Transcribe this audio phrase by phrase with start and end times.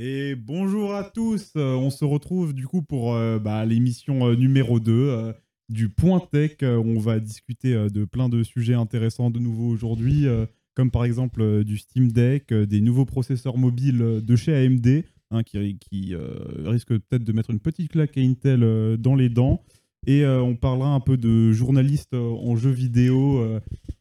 [0.00, 4.36] Et bonjour à tous, Euh, on se retrouve du coup pour euh, bah, l'émission euh,
[4.36, 5.32] numéro 2 euh,
[5.68, 6.58] du Point Tech.
[6.62, 10.26] On va discuter de plein de sujets intéressants de nouveau aujourd'hui,
[10.74, 15.76] comme par exemple du Steam Deck, des nouveaux processeurs mobiles de chez AMD, hein, qui,
[15.78, 16.14] qui
[16.64, 19.62] risquent peut-être de mettre une petite claque à Intel dans les dents.
[20.06, 23.44] Et on parlera un peu de journalistes en jeux vidéo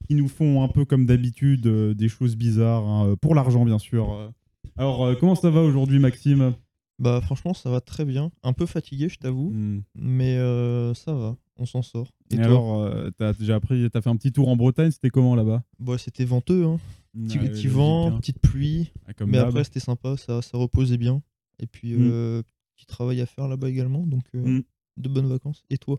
[0.08, 4.32] qui nous font un peu comme d'habitude des choses bizarres, hein, pour l'argent bien sûr.
[4.78, 6.54] Alors euh, comment ça va aujourd'hui Maxime
[7.00, 8.32] Bah franchement ça va très bien.
[8.44, 9.80] Un peu fatigué je t'avoue, Hmm.
[9.96, 12.12] mais euh, ça va, on s'en sort.
[12.32, 14.92] Et, Et, toi alors, euh, t'as déjà appris, t'as fait un petit tour en Bretagne,
[14.92, 15.64] c'était comment là-bas?
[15.80, 16.78] Bah c'était venteux, hein.
[17.14, 18.20] petit, Ouais, petit logique, vent, hein.
[18.20, 19.50] petite pluie, Ah, comme mais d'hab.
[19.50, 21.22] après c'était sympa, ça, ça reposait bien.
[21.60, 22.10] Et puis Mm.
[22.12, 22.44] euh,
[22.76, 24.64] petit travail à faire là-bas également, donc euh, Mm.
[24.98, 25.64] de bonnes vacances.
[25.70, 25.98] Et toi?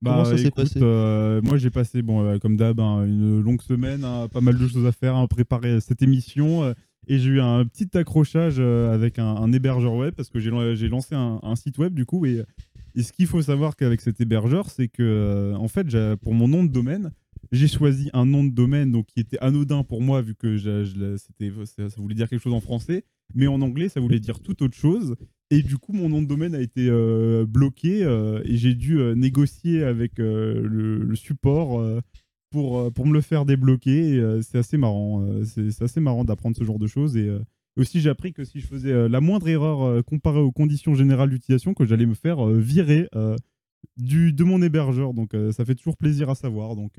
[0.00, 0.80] Bah, Comment ça s'est écoute, passé?
[0.82, 4.58] euh, Moi, j'ai passé, bon, euh, comme d'hab, hein, une longue semaine, hein, pas mal
[4.58, 6.62] de choses à faire, hein, préparer cette émission.
[6.62, 6.74] euh,
[7.06, 10.74] et j'ai eu un petit accrochage euh, avec un, hébergeur web parce que j'ai lan-
[10.74, 12.24] j'ai lancé un, site web du coup.
[12.26, 12.42] Et,
[12.96, 16.62] ce qu'il faut savoir qu'avec cet hébergeur, c'est que, euh, en fait, pour mon nom
[16.62, 17.10] de domaine,
[17.50, 21.86] j'ai choisi un nom de domaine donc, qui était anodin pour moi vu que ça,
[21.96, 23.04] voulait dire quelque chose en français.
[23.34, 25.16] Mais en anglais, ça voulait dire tout autre chose.
[25.50, 28.02] Et du coup, mon nom de domaine a été euh, bloqué
[28.44, 31.80] et j'ai dû négocier avec le, support
[32.54, 34.16] pour, euh, pour me le faire débloquer.
[34.16, 35.22] Euh, c'est assez marrant.
[35.22, 37.16] euh, c'est assez marrant d'apprendre ce genre de choses.
[37.16, 37.28] Et
[37.76, 41.74] aussi, j'ai appris que si je faisais la moindre erreur comparée aux conditions générales d'utilisation,
[41.74, 43.08] que j'allais me faire virer
[43.96, 45.12] du, de mon hébergeur.
[45.12, 46.76] Donc, ça fait toujours plaisir à savoir.
[46.76, 46.92] Donc,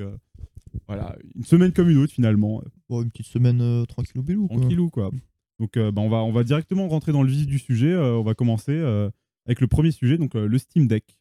[0.88, 2.62] voilà, une semaine comme une autre finalement.
[2.90, 4.58] Bon, Une petite semaine euh, tranquille bilou quoi.
[4.58, 5.12] Tranquillou, quoi.
[5.60, 7.92] Donc, euh, bah, on, va, on va directement rentrer dans le vif du sujet.
[7.92, 8.78] Euh, on va commencer
[9.46, 11.18] avec le premier sujet, donc le Steam Deck.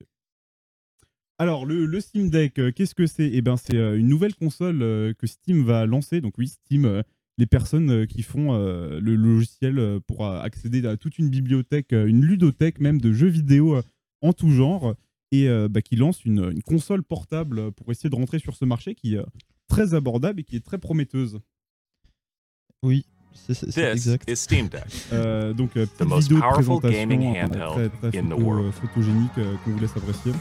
[1.38, 3.28] Alors, le, le Steam Deck, euh, qu'est-ce que c'est?
[3.32, 6.20] Eh ben, c'est euh, une nouvelle console euh, que Steam va lancer.
[6.20, 7.02] Donc, oui, Steam, euh,
[7.38, 11.28] les personnes euh, qui font euh, le logiciel euh, pour euh, accéder à toute une
[11.30, 13.82] bibliothèque, euh, une ludothèque même de jeux vidéo euh,
[14.22, 14.94] en tout genre,
[15.32, 18.54] et euh, bah, qui lance une, une console portable euh, pour essayer de rentrer sur
[18.54, 19.24] ce marché qui est euh,
[19.68, 21.40] très abordable et qui est très prometteuse.
[22.84, 24.30] Oui, c'est c'est- c'est This exact.
[24.30, 24.84] is Steam Deck.
[25.12, 28.26] Euh, donc, euh, petite most vidéo de powerful présentation gaming hein, handheld très, très in
[28.26, 28.66] the photo- world.
[28.66, 30.32] euh, photogénique euh, qu'on vous laisse apprécier.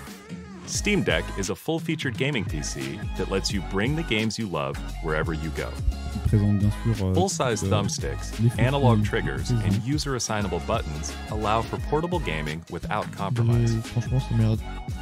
[0.65, 4.47] Steam Deck is a full featured gaming PC that lets you bring the games you
[4.47, 5.69] love wherever you go.
[6.15, 11.11] Il présente bien sûr euh, Full size euh, thumbsticks, analog triggers, and user assignable buttons
[11.31, 13.75] allow for portable gaming without compromise.
[13.87, 14.59] franchement ça mérite.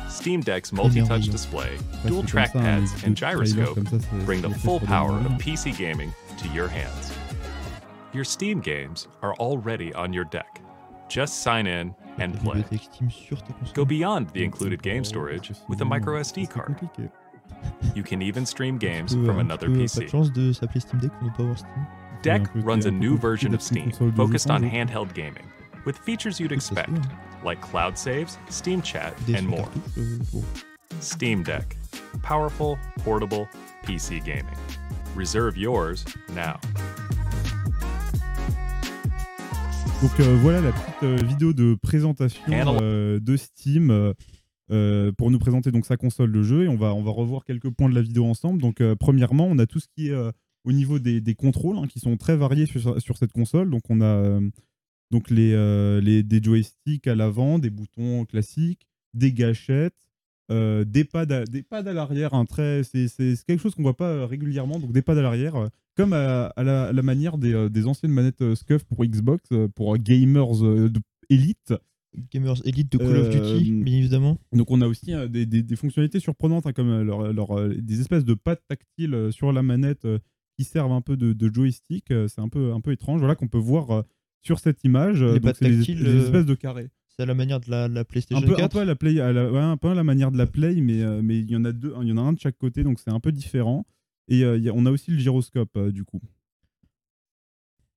[0.09, 3.85] Steam Deck's multi touch display, dual c'est comme ça, hein, les trackpads, and gyroscope comme
[3.85, 5.38] ça, c'est- bring the full power of.
[5.38, 7.11] PC gaming to your hands.
[8.13, 10.59] Your Steam games are already on your deck.
[11.07, 12.61] Just sign in and La play.
[12.61, 13.73] bibliothèque Steam sur ta console.
[13.75, 16.22] Go beyond the Donc, included c'est game pas- storage c'est with a souvent- micro c'est
[16.22, 16.66] SD card.
[16.67, 17.03] compliqué.
[17.95, 20.05] You can even stream games Un peu- from un another peu, Pas PC.
[20.05, 21.71] de chance de s'appeler Steam Deck pour ne pas avoir Steam.
[22.23, 23.66] C'est un Deck peu- runs c'est a un peu new compliqué version of d'être une
[23.77, 24.67] Steam console de jeu focused sans on jeu.
[24.81, 25.45] handheld gaming,
[25.85, 27.01] with features you'd Oui, ça, c'est expect, bien.
[27.45, 29.57] like cloud saves, Steam Chat, Des and sous more.
[29.63, 30.44] cartouches, euh, bon.
[31.00, 31.77] Steam Deck.
[32.23, 33.47] Powerful, portable
[33.83, 34.45] PC gaming.
[35.16, 36.57] Reserve yours now.
[40.01, 44.13] Donc euh, voilà la petite euh, vidéo de présentation euh, de Steam
[45.16, 47.69] pour nous présenter donc sa console de jeu et on va, on va revoir quelques
[47.69, 48.62] points de la vidéo ensemble.
[48.62, 50.16] Donc premièrement, on a tout ce qui est
[50.63, 53.69] au niveau des, des contrôles hein, qui sont très variés sur, sur cette console.
[53.69, 54.39] Donc on a
[55.12, 55.51] donc les,
[56.01, 59.94] les, des joysticks à l'avant, des boutons classiques, des gâchettes,
[60.51, 62.34] euh, des pads à, des pads à l'arrière.
[62.34, 63.07] hein, très- c'est
[63.47, 66.47] quelque chose qu'on voit pas euh, régulièrement, donc des pads à l'arrière, euh, comme à,
[66.47, 70.63] à la, à la manière des, des anciennes manettes SCUF pour Xbox, pour gamers
[71.29, 71.73] Elite.
[72.31, 74.38] Gamers Elite de Call of Duty, Euh, bien évidemment.
[74.51, 78.01] Donc on a aussi euh, des, des- des fonctionnalités surprenantes, hein, comme leur- leur, des
[78.01, 80.19] espèces de pads tactiles sur la manette euh,
[80.57, 82.07] qui servent un peu de, de joystick.
[82.28, 84.03] c'est un peu, un peu étrange, voilà, qu'on peut voir
[84.41, 85.23] sur cette image.
[85.23, 86.89] Les donc pads c'est des- tactiles, des espèces de carrés.
[87.16, 88.72] C'est à la manière de la, la PlayStation Un peu, un 4.
[88.73, 90.75] peu à la play, à la, ouais, un peu à la manière de la play,
[90.81, 92.57] mais euh, mais il y en a deux, il y en a un de chaque
[92.57, 93.85] côté, donc c'est un peu différent.
[94.29, 96.21] Et euh, il y a- on a aussi le gyroscope euh, du coup.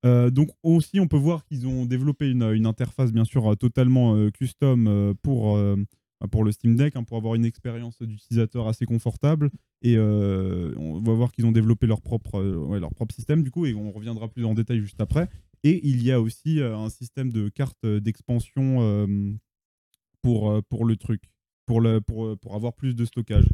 [0.05, 5.15] Donc aussi, on peut voir qu'ils ont développé une, une interface bien sûr totalement custom
[5.23, 5.59] pour
[6.31, 9.51] pour le Steam Deck, hein, pour avoir une expérience d'utilisateur assez confortable.
[9.83, 13.43] Et euh, on va voir qu'ils ont développé leur propre euh, ouais, leur propre système
[13.43, 15.29] du coup, et on reviendra plus en détail juste après.
[15.65, 19.33] Et il y a aussi euh, un système de carte d'expansion euh,
[20.23, 21.23] pour, euh, pour le truc,
[21.67, 23.47] pour, le, pour, pour avoir plus de stockage.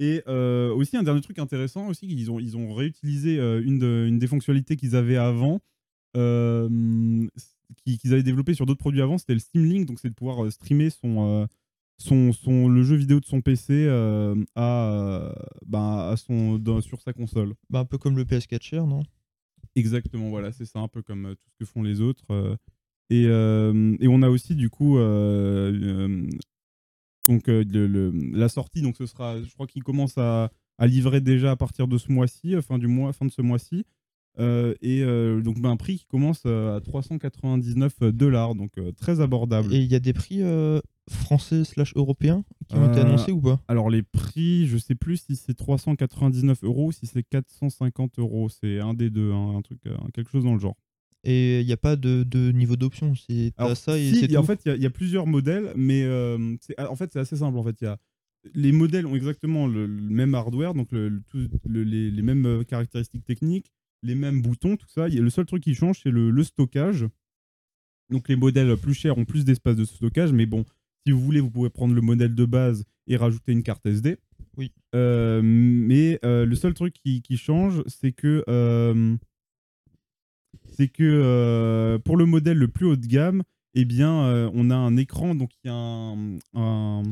[0.00, 4.20] Et aussi, un dernier truc intéressant aussi, ils ont, ils ont réutilisé une, de- une
[4.20, 5.60] des fonctionnalités qu'ils avaient avant,
[6.14, 10.14] qui- qu'ils avaient développé sur d'autres produits avant, c'était le Steam Link, donc c'est de
[10.14, 11.48] pouvoir streamer son,
[11.98, 13.88] son, son, le jeu vidéo de son PC
[14.54, 15.34] à,
[15.66, 17.54] bah, à son, sur sa console.
[17.68, 19.02] Bah, un peu comme le PS4 Share, non?
[19.78, 22.24] Exactement, voilà, c'est ça, un peu comme euh, tout ce que font les autres.
[22.30, 22.56] euh.
[23.10, 24.98] Et, euh, et on a aussi du coup
[27.26, 28.82] donc la sortie.
[28.82, 32.60] Donc ce sera, je crois qu'il commence à, livrer déjà à partir de ce mois-ci,
[32.60, 33.86] fin du mois, fin de ce mois-ci.
[34.38, 35.02] Et
[35.42, 39.72] donc ben, un prix qui commence à 399 dollars, donc très abordable.
[39.72, 40.42] Et il y a des prix
[41.08, 44.94] français slash européens qui ont été Euh, annoncés ou pas Alors les prix, je sais
[44.94, 48.48] plus si c'est 399 euros ou si c'est 450 euros.
[48.48, 50.76] C'est un des deux, hein, un truc, euh, quelque chose dans le genre.
[51.24, 53.14] Et il n'y a pas de, de niveau d'option.
[53.16, 55.72] C'est ça et si, c'est en fait, il y a- il y, a plusieurs modèles,
[55.76, 57.58] mais euh, c'est- en fait, c'est assez simple.
[57.58, 57.98] En fait, il y a
[58.54, 62.22] les modèles ont exactement le, le même hardware, donc le, le- tout- le- les, les
[62.22, 63.72] mêmes caractéristiques techniques,
[64.04, 65.08] les mêmes boutons, tout ça.
[65.08, 67.04] Y a le seul truc qui change, c'est le stockage.
[68.10, 70.64] Donc les modèles plus chers ont plus d'espace de stockage, mais bon,
[71.08, 74.18] si vous voulez, vous pouvez prendre le modèle de base et rajouter une carte SD.
[74.58, 74.72] Oui.
[74.94, 79.16] Euh, mais euh, le seul truc qui, qui change, c'est que euh,
[80.66, 84.98] c'est que pour le modèle le plus haut de gamme, eh bien, on a un
[84.98, 87.02] écran, donc il y a un, un,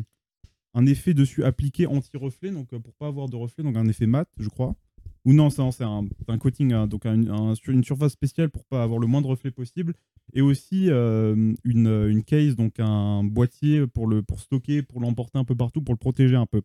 [0.75, 4.29] un effet dessus appliqué anti-reflet, donc pour pas avoir de reflet, donc un effet mat,
[4.37, 4.77] je crois.
[5.27, 9.21] Ou non, c'est un, coating, hein, donc une surface spéciale pour pas avoir le moins
[9.23, 9.93] de reflet possible.
[10.35, 15.57] Et aussi euh, une, case, donc un boîtier pour, le, stocker, pour l'emporter un peu
[15.57, 16.63] partout, pour le protéger un peu.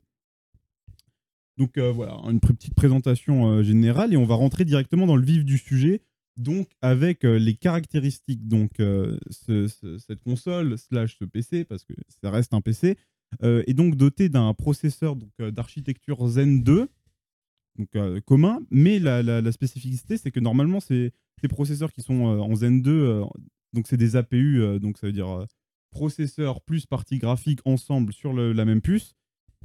[1.58, 5.26] Donc euh, voilà, une petite présentation euh, générale et on va rentrer directement dans le
[5.26, 6.02] vif du sujet.
[6.38, 12.30] Donc avec les caractéristiques, donc ce- ce- cette console slash ce PC, parce que ça
[12.32, 12.96] reste un PC,
[13.44, 16.88] est donc doté d'un processeur d'architecture Zen 2,
[17.78, 22.40] donc euh, commun, mais la, spécificité c'est que normalement c'est ces processeurs qui sont euh,
[22.40, 23.24] en Zen 2, euh,
[23.74, 25.46] donc c'est des APU, donc ça veut dire
[25.92, 29.16] processeur plus partie graphique ensemble sur la même puce.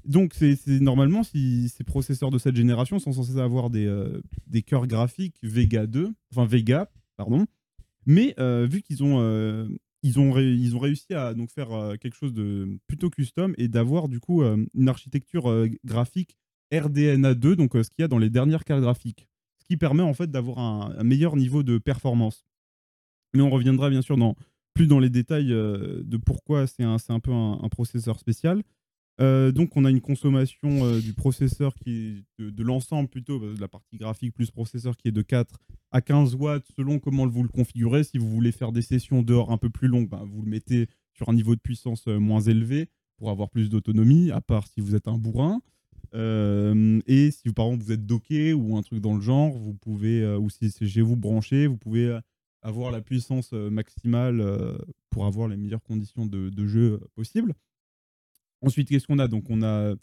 [0.05, 5.39] Donc, c'est normalement, si ces processeurs de cette génération sont censés avoir des, cœurs graphiques
[5.43, 7.47] Vega 2, enfin Vega, pardon.
[8.07, 9.69] Mais vu qu'ils ont, ont,
[10.03, 14.43] ils ont réussi à donc, faire quelque chose de plutôt custom et d'avoir du coup
[14.43, 16.37] une architecture graphique
[16.73, 19.29] RDNA 2, donc euh, ce qu'il y a dans les dernières cartes graphiques.
[19.59, 22.45] Ce qui permet en fait d'avoir un, meilleur niveau de performance.
[23.35, 24.37] Mais on reviendra bien sûr dans,
[24.75, 28.63] plus dans les détails euh, de pourquoi c'est un, un peu un- processeur spécial.
[29.21, 33.69] Euh, donc, on a une consommation du processeur qui de, l'ensemble plutôt, euh, de la
[33.69, 35.59] partie graphique plus processeur qui est de 4
[35.91, 38.05] à 15 watts selon comment vous le configurez.
[38.05, 40.89] Si vous voulez faire des sessions dehors un peu plus longues, ben, vous le mettez
[41.15, 44.95] sur un niveau de puissance moins élevé pour avoir plus d'autonomie, à part si vous
[44.95, 45.63] êtes un bourrin.
[46.15, 49.75] Euh, et si par exemple vous êtes docké ou un truc dans le genre, vous
[49.75, 52.21] pouvez, euh, ou si c'est chez vous branché, vous pouvez euh,
[52.63, 54.45] avoir la puissance maximale
[55.11, 57.55] pour avoir les meilleures conditions de, jeu possibles.
[58.61, 59.29] Ensuite, qu'est-ce qu'on a?
[59.29, 59.95] Donc, on a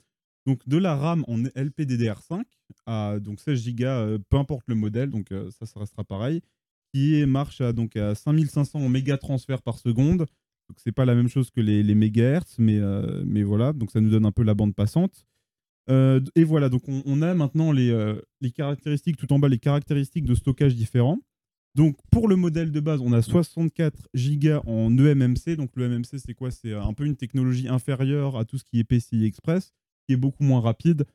[0.45, 2.43] donc de la RAM en LPDDR5
[2.85, 6.41] à donc 16 Go, peu importe le modèle, donc ça, ça restera pareil,
[6.93, 10.19] qui marche à, donc, à 5500 mégatransferts par seconde.
[10.19, 12.79] Donc, c'est pas la même chose que les, les mégahertz, mais,
[13.25, 15.25] mais voilà, donc ça nous donne un peu la bande passante.
[15.89, 19.59] Euh, et voilà, donc on, a maintenant les, euh, les caractéristiques, tout en bas, les
[19.59, 21.19] caractéristiques de stockage différents.
[21.75, 25.55] Donc pour le modèle de base, on a 64 Go en E eMMC.
[25.57, 26.51] Donc le eMMC, c'est quoi?
[26.51, 29.73] C'est un peu une technologie inférieure à tout ce qui est PCI Express,
[30.07, 31.05] qui est beaucoup moins rapide.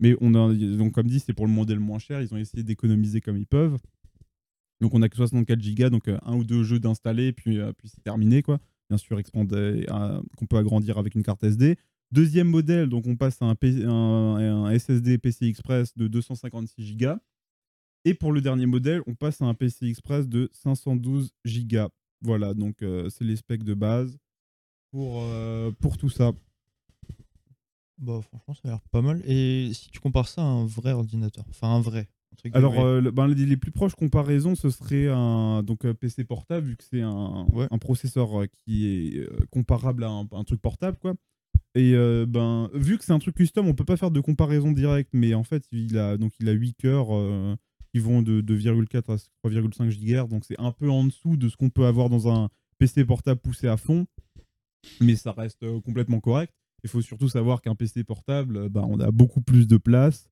[0.00, 2.20] Mais on a, donc comme dit, c'est pour le modèle moins cher.
[2.20, 3.78] Ils ont essayé d'économiser comme ils peuvent.
[4.80, 7.72] Donc on a que 64 Go, donc euh, un ou deux jeux d'installer, puis, euh,
[7.72, 8.42] puis c'est terminé.
[8.42, 8.58] quoi.
[8.88, 11.76] Bien sûr, euh, qu'on peut agrandir avec une carte SD.
[12.10, 16.96] Deuxième modèle, donc on passe à un, P- un- un SSD PCI Express de 256
[16.96, 17.12] Go.
[18.04, 21.30] Et pour le dernier modèle, on passe à un PCI Express de 512
[21.70, 21.88] Go.
[22.22, 24.16] Voilà, donc euh, c'est les specs de base
[24.90, 26.32] pour, euh, pour tout ça.
[27.98, 29.20] Bah, franchement, ça a l'air pas mal.
[29.26, 32.08] Et si tu compares ça à un vrai ordinateur, enfin un vrai.
[32.52, 36.68] Alors, euh, le- ben, les, les plus proches comparaisons, ce serait un donc, PC portable,
[36.68, 37.66] vu que c'est un, Ouais.
[37.70, 38.30] un processeur
[38.64, 40.96] qui est comparable à un, un truc portable.
[40.98, 41.14] quoi.
[41.74, 44.72] Et euh, ben, vu que c'est un truc custom, on peut pas faire de comparaison
[44.72, 47.54] directe, mais en fait, il a, donc, il a 8 cœurs euh,
[47.92, 51.56] qui vont de 2,4 à 3,5 GHz, donc c'est un peu en dessous de ce
[51.56, 52.48] qu'on peut avoir dans un
[52.78, 54.06] PC portable poussé à fond,
[55.00, 56.52] mais ça reste euh, complètement correct.
[56.84, 60.30] Il faut surtout savoir qu'un PC portable, ben, on a beaucoup plus de place.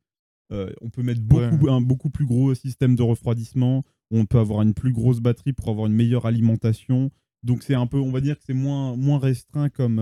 [0.51, 1.73] On peut mettre beaucoup, Ouais.
[1.73, 3.83] un beaucoup plus gros système de refroidissement.
[4.13, 7.11] On peut avoir une plus grosse batterie pour avoir une meilleure alimentation.
[7.43, 9.99] Donc c'est un peu, on va dire que c'est moins, moins restreint comme,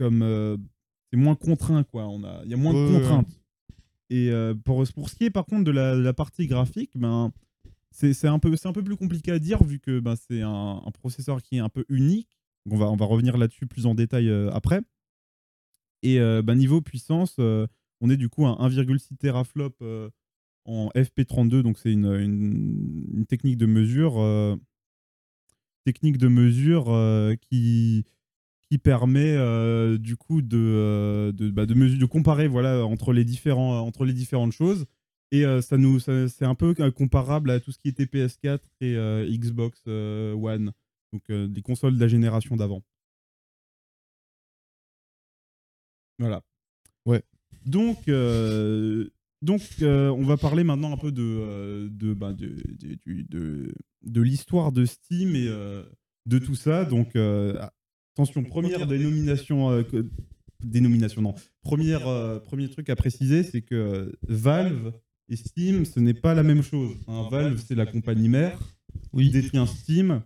[0.00, 0.56] comme euh,
[1.12, 2.08] c'est moins contraint quoi.
[2.08, 3.40] On a, il y a moins de contraintes.
[4.08, 7.32] Et euh, pour, pour ce qui est par contre de la, la partie graphique, ben
[7.92, 10.80] c'est un peu, c'est un peu plus compliqué à dire vu que ben, c'est un,
[10.86, 12.38] un processeur qui est un peu unique.
[12.66, 14.80] Donc, on va, on va revenir là-dessus plus en détail euh, après.
[16.02, 19.74] Et euh, ben, niveau puissance, on est du coup à 1,6 teraflop
[20.66, 24.18] en FP32, donc c'est une, une- une technique de mesure.
[24.20, 24.56] euh,
[25.84, 28.04] technique de mesure euh, qui
[28.70, 33.12] qui permet euh, du coup de euh, de, bah, de, mesure- de comparer voilà entre
[33.12, 34.86] les différents entre les différentes choses
[35.32, 38.60] et euh, ça nous c'est un peu euh, comparable à tout ce qui était PS4
[38.80, 40.72] et euh, Xbox euh, One
[41.12, 42.82] donc euh, des consoles de la génération d'avant.
[46.18, 46.42] Voilà.
[47.06, 47.22] Ouais.
[47.66, 49.08] Donc, euh,
[49.42, 52.56] donc euh, on va parler maintenant un peu de, euh, de, bah, de,
[54.02, 55.82] de, l'histoire de Steam et euh,
[56.26, 56.84] de tout ça.
[56.84, 57.58] Donc, euh,
[58.22, 60.08] attention, première dénomination, euh, que-
[60.62, 61.34] dénomination, non.
[61.62, 64.92] Première, euh, premier truc à préciser, c'est que euh, Valve
[65.28, 66.96] et Steam, ce n'est pas la même chose.
[67.08, 67.28] hein.
[67.30, 68.58] Valve, c'est la compagnie mère
[69.12, 69.26] Oui.
[69.26, 70.22] qui détient Steam.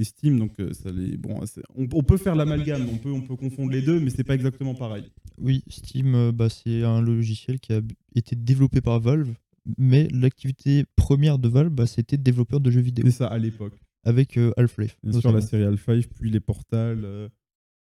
[0.00, 3.10] Et Steam, donc euh, ça les, bon, c'est- on, on peut faire l'amalgame, on peut,
[3.10, 5.04] on peut confondre les deux, mais c'est pas exactement pareil.
[5.40, 9.34] Oui, Steam, euh, bah, c'est un logiciel qui a b- été développé par Valve,
[9.76, 13.74] mais l'activité première de Valve, bah, c'était développeur de jeux vidéo, C'est ça à l'époque.
[14.08, 14.96] Avec euh, Half-Life.
[15.20, 17.28] Sûr, la série Half-Life, puis les Portals, euh,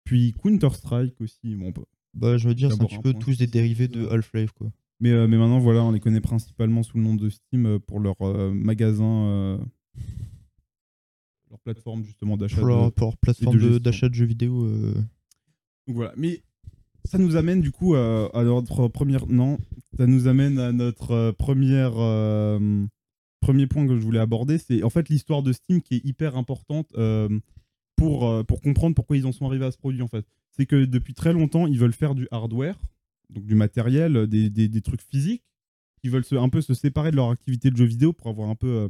[0.05, 1.55] puis Counter-Strike aussi.
[1.55, 1.83] Bon, bah,
[2.15, 4.71] Bah, je veux dire, c'est un petit peu tous des dérivés de Half-Life, quoi.
[5.01, 8.01] mais, euh, mais maintenant, voilà, on les connaît principalement sous le nom de Steam pour
[8.01, 9.59] leur euh, magasin, euh,
[11.51, 12.57] leur plateforme justement d'achat.
[12.57, 14.67] Pour de- leur, pour leur plateforme de de- d'achat de, jeux vidéo.
[15.87, 16.13] Donc voilà.
[16.17, 16.43] Mais
[17.05, 19.27] ça nous amène du coup à, à notre première.
[19.27, 19.59] Non,
[19.97, 21.93] ça nous amène à notre première.
[23.45, 24.57] Premier point que je voulais aborder.
[24.59, 27.29] C'est en fait l'histoire de Steam qui est hyper importante euh,
[27.97, 30.25] pour, euh, pour comprendre pourquoi ils en sont arrivés à ce produit en fait.
[30.51, 32.79] C'est que depuis très longtemps, ils veulent faire du hardware,
[33.31, 35.45] donc du matériel, euh, des, des- des trucs physiques.
[36.03, 38.49] Ils veulent se, un peu se séparer de leur activité de jeu vidéo pour avoir
[38.51, 38.89] un peu euh,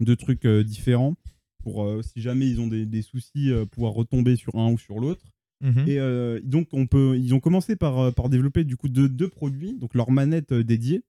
[0.00, 1.16] de trucs différents.
[1.62, 5.24] Pour si jamais ils ont des, des soucis, pouvoir retomber sur un ou sur l'autre.
[5.60, 5.84] mhm.
[5.88, 5.98] Et
[6.44, 9.92] donc, on peut, ils ont commencé par, par développer du coup deux, deux produits, donc
[9.94, 11.02] leur manette dédiée,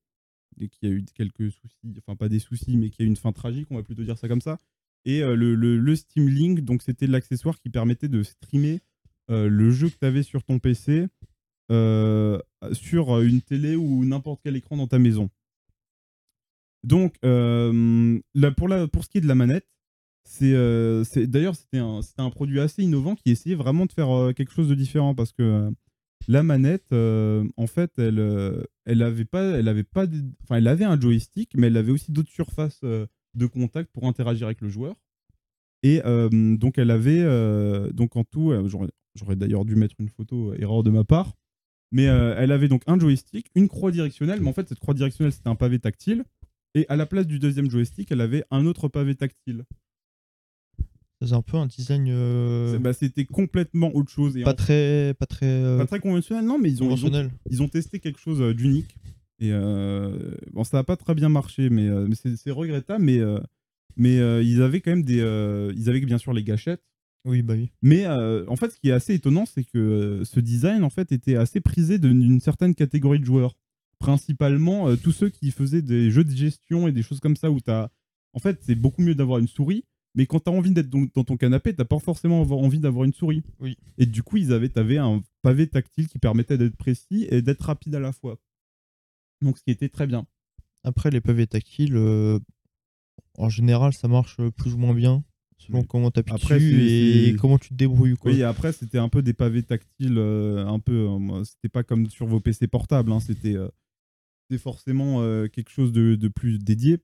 [0.60, 3.16] et qui a eu quelques soucis, enfin pas des soucis, mais qui a eu une
[3.16, 4.60] fin tragique, on va plutôt dire ça comme ça.
[5.06, 8.82] Et euh, le, le, Steam Link, donc c'était l'accessoire qui permettait de streamer
[9.30, 11.08] euh, le jeu que tu avais sur ton PC
[11.72, 12.40] euh,
[12.74, 15.30] sur une télé ou n'importe quel écran dans ta maison.
[16.84, 19.68] Donc, là, pour, pour ce qui est de la manette,
[20.24, 20.54] c'est
[21.28, 24.76] d'ailleurs c'était un, un produit assez innovant qui essayait vraiment de faire quelque chose de
[24.76, 25.72] différent parce que
[26.28, 29.56] la manette, euh, en fait, elle, euh, elle avait pas,
[30.50, 34.70] un joystick, mais elle avait aussi d'autres surfaces euh, de contact pour interagir avec le
[34.70, 34.96] joueur.
[35.82, 37.24] Et donc elle avait,
[37.94, 38.52] donc en tout,
[39.16, 41.38] j'aurais d'ailleurs dû mettre une photo, erreur de ma part,
[41.94, 45.32] mais elle avait donc un joystick, une croix directionnelle, mais en fait cette croix directionnelle
[45.32, 46.26] c'était un pavé tactile,
[46.76, 49.64] et à la place du deuxième joystick, elle avait un autre pavé tactile.
[51.22, 54.38] C'est un peu un design euh, bah, c'était complètement autre chose.
[54.38, 56.88] Et pas en- très, pas très, euh, pas très conventionnel, non, mais ils ont, ils
[56.88, 57.32] ont, conventionnel.
[57.50, 58.96] ils ont testé quelque chose euh, d'unique.
[59.40, 63.04] Et euh, bon, ça n'a pas très bien marché, mais, euh, mais c'est regrettable.
[63.04, 63.40] Mais, euh,
[63.98, 65.20] mais euh, ils avaient quand même des.
[65.20, 66.84] euh, ils avaient bien sûr les gâchettes.
[67.26, 67.70] Oui, bah oui.
[67.82, 70.90] Mais euh, en fait, ce qui est assez étonnant, c'est que euh, ce design en
[70.90, 73.56] fait était assez prisé d'une certaine catégorie de joueurs.
[74.00, 77.52] Principalement euh, tous ceux qui faisaient des jeux de gestion et des choses comme ça
[77.52, 77.92] où tu as.
[78.34, 79.84] En fait, c'est beaucoup mieux d'avoir une souris.
[80.20, 83.14] Mais quand tu as envie d'être dans ton canapé, t'as pas forcément envie d'avoir une
[83.14, 83.42] souris.
[83.62, 83.78] Oui.
[83.98, 87.62] Et du coup, ils avaient, avais un pavé tactile qui permettait d'être précis et d'être
[87.62, 88.38] rapide à la fois.
[89.42, 90.28] Donc, ce qui était très bien.
[90.84, 92.38] Après, les pavés tactiles, euh,
[93.38, 95.24] en général, ça marche plus ou moins bien
[95.58, 95.88] selon Oui.
[95.88, 96.82] comment tu appuies Après, dessus
[97.30, 98.16] et comment tu te débrouilles.
[98.18, 98.32] Quoi.
[98.34, 101.08] Oui, et après, c'était un peu des pavés tactiles, euh, un peu.
[101.10, 103.14] euh, c'était pas comme sur vos PC portables.
[103.14, 103.70] hein, c'était, euh,
[104.58, 106.98] forcément euh, quelque chose de, de plus dédié,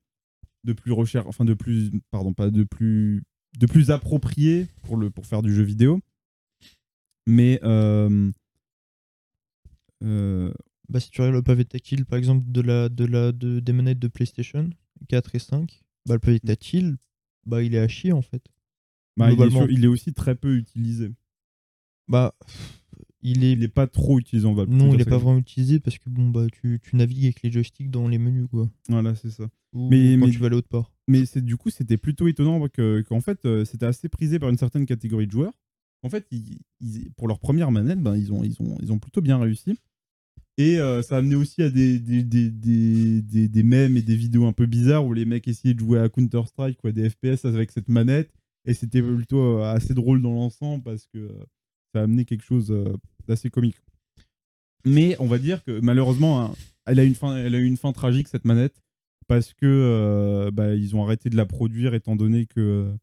[0.66, 3.24] de plus recherche, enfin de plus, pardon, pas de plus,
[3.58, 6.02] de plus approprié pour le pour faire du jeu vidéo.
[7.28, 8.32] Mais euh,
[10.04, 10.52] euh,
[10.90, 13.74] Bah, si tu regardes le pavé tactile, par exemple, de la, de la, de, des
[13.74, 14.70] manettes de PlayStation
[15.10, 16.98] 4 et 5, bah, le pavé tactile,
[17.46, 18.44] bah, il est à chier en fait.
[19.18, 21.12] bah, est il est aussi très peu utilisé.
[22.08, 22.36] Bah,
[23.32, 23.54] il est.
[23.54, 26.10] Il est pas trop utilisé, on va Non, il est pas vraiment utilisé parce que
[26.10, 28.70] bon, bah, tu, tu navigues avec les joysticks dans les menus quoi.
[28.90, 29.50] Voilà, c'est ça.
[29.74, 30.92] Ou Mais- quand mais- tu vas aller autre part.
[31.08, 34.50] mais c'est du coup c'était plutôt étonnant que- qu'en fait euh, c'était assez prisé par
[34.50, 35.54] une certaine catégorie de joueurs.
[36.04, 39.00] En fait, ils- ils- pour leur première manette, ben, ils, ont, ils, ont, ils ont
[39.00, 39.78] plutôt bien réussi.
[40.58, 44.02] Et euh, ça a amené aussi à des, des, des, des, des, des mèmes et
[44.02, 46.92] des vidéos un peu bizarres où les mecs essayaient de jouer à Counter-Strike ou à
[46.94, 48.32] des FPS avec cette manette.
[48.66, 51.30] Et c'était plutôt euh, assez drôle dans l'ensemble parce que
[51.96, 52.94] ça a amené quelque chose euh,
[53.26, 53.78] d'assez comique.
[54.84, 56.54] Mais on va dire que malheureusement, hein,
[56.86, 58.84] elle, a une fin, une fin tragique cette manette
[59.28, 62.94] parce que euh, bah, ils ont arrêté de la produire étant donné que,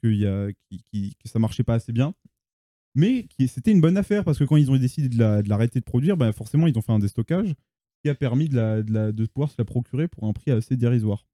[0.00, 2.14] que, y ça marchait pas assez bien.
[2.94, 5.80] Mais c'était une bonne affaire parce que quand ils ont décidé de la- de l'arrêter
[5.80, 7.54] de, produire, bah, forcément ils ont fait un déstockage
[8.02, 11.26] qui a permis de pouvoir se la procurer pour un prix assez dérisoire.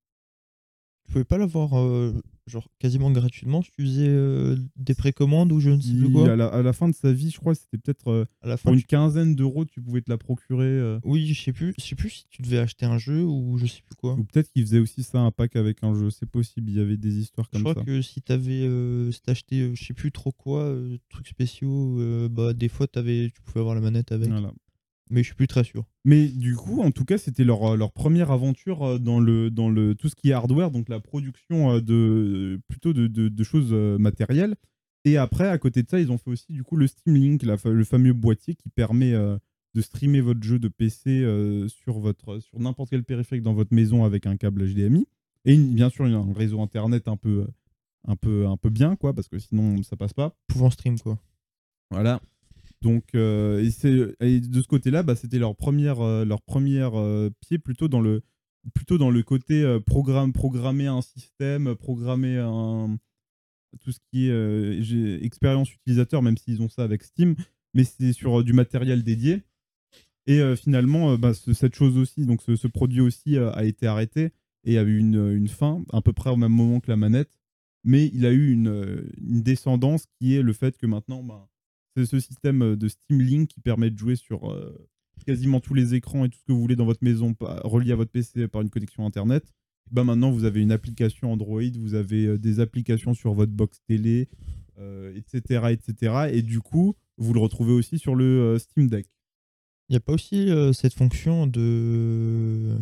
[1.06, 2.12] Tu pouvais pas l'avoir euh,
[2.46, 6.30] genre quasiment gratuitement si tu faisais euh, des précommandes ou je ne sais plus quoi.
[6.32, 8.56] à, la, à la fin de sa vie, je crois, c'était peut-être euh, À la
[8.56, 10.98] fin, pour une tu- quinzaine d'euros, tu pouvais te la procurer.
[11.04, 13.66] oui, je sais plus, je sais plus si tu devais acheter un jeu ou je
[13.66, 14.14] sais plus quoi.
[14.14, 16.10] ou peut-être qu'il faisait aussi ça un pack avec un jeu.
[16.10, 16.70] C'est possible.
[16.70, 17.84] Il y avait des histoires Je comme crois ça.
[17.84, 18.68] que si t'avais
[19.12, 20.74] si t'achetais je sais plus trop quoi,
[21.08, 21.98] trucs spéciaux,
[22.30, 24.28] bah des fois t'avais tu pouvais avoir la manette avec.
[24.28, 24.52] Voilà.
[25.10, 25.84] Mais je suis plus très sûr.
[26.04, 29.68] Mais du coup, en tout cas, c'était leur, leur première aventure euh, dans, le, dans
[29.70, 33.44] le, tout ce qui est hardware, donc la production euh, de, plutôt de, de- de
[33.44, 34.54] choses euh, matérielles.
[35.04, 37.42] Et après, à côté de ça, ils ont fait aussi du coup le Steam Link,
[37.44, 39.38] la le fameux boîtier qui permet euh,
[39.74, 43.72] de streamer votre jeu de PC euh, sur, votre, sur n'importe quel périphérique dans votre
[43.72, 45.06] maison avec un câble HDMI.
[45.44, 47.46] Et une- bien sûr, il y a un réseau internet un peu,
[48.08, 50.34] un peu, un peu bien, quoi, parce que sinon, ça passe pas.
[50.48, 51.18] Pouvant stream quoi.
[51.92, 52.20] Voilà.
[52.82, 57.88] Donc, euh, de ce côté-là, bah, c'était leur première, euh, leur première euh, pied plutôt
[57.88, 58.22] dans le,
[58.74, 62.98] plutôt dans le côté programme, programmer un système, programmer un,
[63.80, 67.36] tout ce qui est expérience utilisateur, même s'ils ont ça avec Steam,
[67.74, 69.42] mais c'est sur du matériel dédié.
[70.26, 74.32] Et finalement, bah, ce- cette chose aussi, donc ce, produit aussi a été arrêté
[74.64, 77.38] et a eu une, fin à peu près au même moment que la manette.
[77.84, 81.48] Mais il a eu une, une descendance qui est le fait que maintenant, bah,
[81.96, 84.88] c'est ce système euh, de Steam Link qui permet de jouer sur euh,
[85.26, 87.96] quasiment tous les écrans et tout ce que vous voulez dans votre maison relié à
[87.96, 89.52] votre PC par une connexion Internet.
[89.90, 93.80] Bah maintenant, vous avez une application Android, vous avez euh, des applications sur votre box
[93.86, 94.28] télé,
[94.78, 96.30] euh, etc., etc.
[96.32, 99.06] Et du coup, vous le retrouvez aussi sur le Steam Deck.
[99.88, 102.76] Il n'y a pas aussi euh, cette fonction de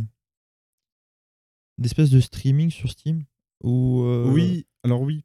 [1.76, 3.24] d'espèce de streaming sur Steam
[3.64, 5.24] euh, Oui, alors oui.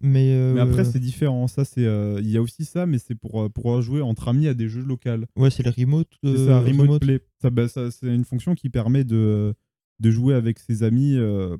[0.00, 1.46] Mais euh, Mais après, c'est différent.
[1.48, 4.28] Ça, c'est, euh, il y a aussi ça, mais c'est pour, euh, pour jouer entre
[4.28, 5.10] amis à des jeux locaux.
[5.36, 7.20] ouais c'est le remote C'est euh, ça, Remote, Play.
[7.40, 9.54] Ça, bah, ça, c'est une fonction qui permet de,
[10.00, 11.56] de jouer avec ses amis, euh,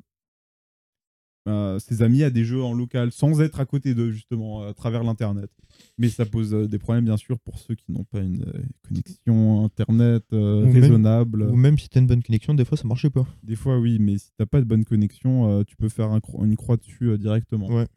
[1.49, 4.73] euh, ses amis à des jeux en local, sans être à côté d'eux, justement, à
[4.73, 5.49] travers l'Internet.
[5.97, 8.61] Mais ça pose euh, des problèmes, bien sûr, pour ceux qui n'ont pas une euh,
[8.87, 11.43] connexion Internet euh, même- raisonnable.
[11.43, 13.25] ou même si t'as une bonne connexion des fois ça marchait pas.
[13.43, 16.19] Des fois, oui, mais si t'as pas de bonne connexion, euh, tu peux faire un
[16.19, 17.67] cro- une croix dessus euh, directement.
[17.67, 17.87] Ouais.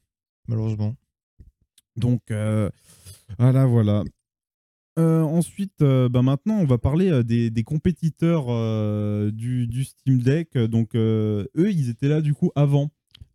[0.49, 0.95] Malheureusement.
[1.97, 2.71] Donc, euh,
[3.39, 4.05] voilà, voilà.
[4.99, 8.47] Euh, ensuite, euh, bah maintenant, on va parler euh, des, des compétiteurs
[9.33, 10.57] du, du Steam Deck.
[10.57, 12.91] Donc, eux, ils étaient là du coup avant,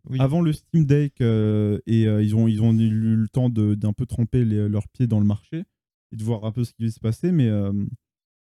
[0.08, 0.18] Oui.
[0.20, 4.44] avant le Steam Deck, et ils ont ils ont eu le temps d'un peu tremper
[4.44, 5.64] les- leurs pieds dans le marché
[6.12, 7.30] et de voir un peu ce qui se passer.
[7.32, 7.48] Mais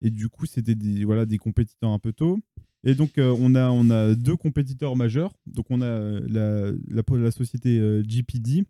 [0.02, 2.40] et du coup, c'était des voilà des compétiteurs un peu tôt.
[2.84, 5.34] Et donc, euh, on a on a deux compétiteurs majeurs.
[5.46, 8.66] Donc, on a euh, la la, la société euh, GPD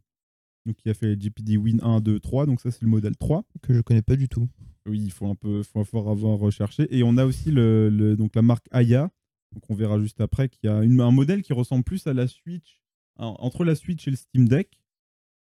[0.68, 2.46] donc qui a fait GPD Win 1, 2, 3.
[2.46, 3.44] Donc ça, c'est le modèle 3.
[3.64, 4.48] que je connais pas du tout.
[4.88, 6.88] Oui, il faut un peu faut, faut avoir recherché.
[6.96, 9.10] Et on a aussi le, le- donc la marque Aya,
[9.54, 12.28] donc on verra juste après, qui a une- un modèle qui ressemble plus à la
[12.28, 12.82] Switch,
[13.18, 14.70] hein, entre la Switch et le Steam Deck.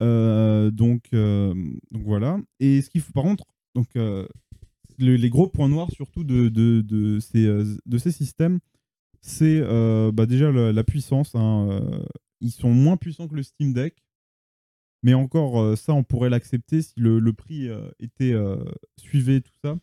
[0.04, 2.40] Euh, donc, donc voilà.
[2.60, 3.88] Et ce qu'il faut par contre, donc,
[5.02, 6.52] le- les gros points noirs surtout de,
[7.36, 8.60] euh, ces systèmes,
[9.22, 11.36] c'est euh, bah, déjà la, puissance.
[11.36, 12.04] hein, euh,
[12.42, 14.04] ils sont moins puissants que le Steam Deck.
[15.04, 17.68] Mais encore, ça, on pourrait l'accepter si le, prix
[18.00, 18.64] était euh,
[18.98, 19.78] suivait tout ça.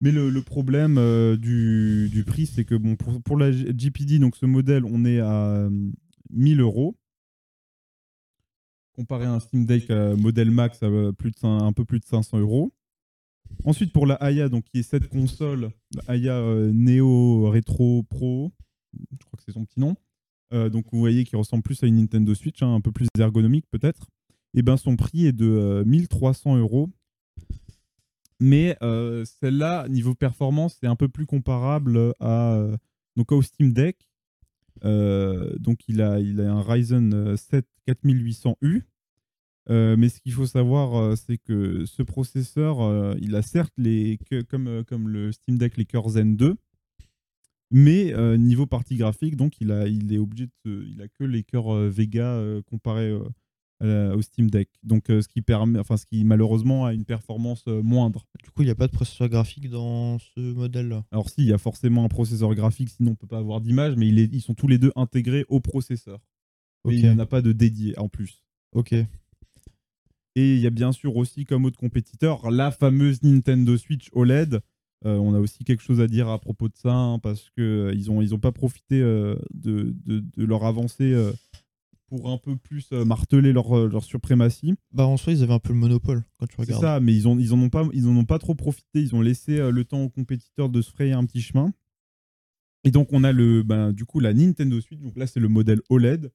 [0.00, 0.96] Mais le, problème
[1.36, 5.70] du, prix, c'est que bon, pour, la GPD, donc ce modèle, on est à euh,
[6.30, 6.96] 1000 euros.
[8.94, 12.72] Comparé à un Steam Deck modèle max à un peu plus de 500 euros.
[13.64, 15.70] Ensuite, pour la Aya, donc, qui est cette console,
[16.08, 18.52] Aya euh, Neo Retro Pro,
[18.92, 19.94] je crois que c'est son petit nom.
[20.52, 23.06] Euh, donc, vous voyez qu'il ressemble plus à une Nintendo Switch, hein, un peu plus
[23.18, 24.08] ergonomique peut-être.
[24.54, 26.90] Et ben, son prix est de euh, 1300 euros.
[28.40, 32.76] Mais euh, celle-là, niveau performance, c'est un peu plus comparable à, euh,
[33.16, 34.08] au Steam Deck.
[34.84, 38.82] Euh, donc, il a, il a un Ryzen euh, 7 4800U.
[39.70, 43.72] Euh, mais ce qu'il faut savoir, euh, c'est que ce processeur, euh, il a certes
[43.78, 46.56] les, que- comme, comme le Steam Deck, les cœurs Zen 2,
[47.70, 51.42] mais niveau partie graphique, donc il, a, il est obligé de, il a que les
[51.42, 53.12] cœurs Vega comparé
[53.80, 54.68] au Steam Deck.
[54.82, 58.26] Donc ce qui permet, enfin ce qui malheureusement a une performance moindre.
[58.44, 61.04] Du coup, il n'y a pas de processeur graphique dans ce modèle-là?
[61.12, 63.96] Alors si, il y a forcément un processeur graphique, sinon on peut pas avoir d'image,
[63.96, 66.20] mais il est- ils sont tous les deux intégrés au processeur.
[66.84, 68.44] Mais il n'y en a pas de dédié en plus.
[68.74, 68.94] Ok.
[70.34, 74.60] Et il y a bien sûr aussi comme autre compétiteur la fameuse Nintendo Switch OLED.
[75.04, 77.60] Euh, on a aussi quelque chose à dire à propos de ça hein, parce que
[77.90, 81.12] euh, ils ont ils ont pas profité euh, de, de, de leur avancée
[82.06, 84.74] pour un peu plus marteler leur, leur suprématie.
[84.92, 86.82] Bah en soi, ils avaient un peu le monopole quand tu C'est regardes.
[86.82, 89.00] ça, mais ils ont ils en ont pas ils en ont pas trop profité.
[89.00, 91.72] Ils ont laissé le temps aux compétiteurs de se frayer un petit chemin.
[92.84, 95.00] Et donc, on a le, bah, du coup la Nintendo Switch.
[95.00, 96.32] Donc là, c'est le modèle OLED.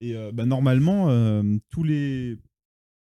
[0.00, 1.06] Et bah, normalement,
[1.70, 2.36] tous, les,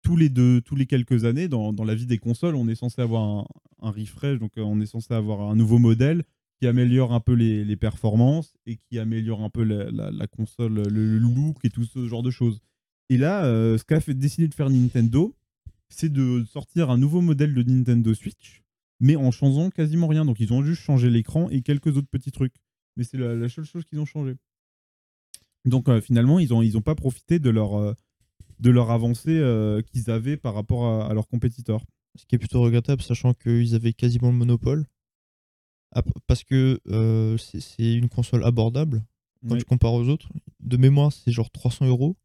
[0.05, 2.75] tous, les deux, tous les quelques années, dans, dans la vie des consoles, on est
[2.75, 3.47] censé avoir un,
[3.81, 4.37] un refresh.
[4.37, 6.23] Donc, euh, on est censé avoir un nouveau modèle
[6.59, 11.17] qui améliore un peu les, les performances et qui améliore un peu la, console, le,
[11.17, 12.61] look et tout ce genre de choses.
[13.09, 15.35] Et là, euh, ce qu'a décider de faire Nintendo,
[15.89, 18.63] c'est de sortir un nouveau modèle de Nintendo Switch,
[18.99, 20.23] mais en changeant quasiment rien.
[20.23, 22.55] Donc ils ont juste changé l'écran et quelques autres petits trucs.
[22.95, 24.35] Mais c'est la, la seule chose qu'ils ont changé.
[25.65, 27.95] Donc euh, finalement, ils n'ont ils ont pas profité de leur,
[28.59, 31.83] de leur avancée euh, qu'ils avaient par rapport à, à leurs compétiteurs.
[32.17, 34.85] Ce qui est plutôt regrettable, sachant qu'ils avaient quasiment le monopole.
[36.27, 39.03] Parce que euh, c'est une console abordable
[39.47, 39.59] quand Ouais.
[39.59, 40.29] tu compares aux autres.
[40.59, 42.17] De mémoire, c'est genre 300 euros,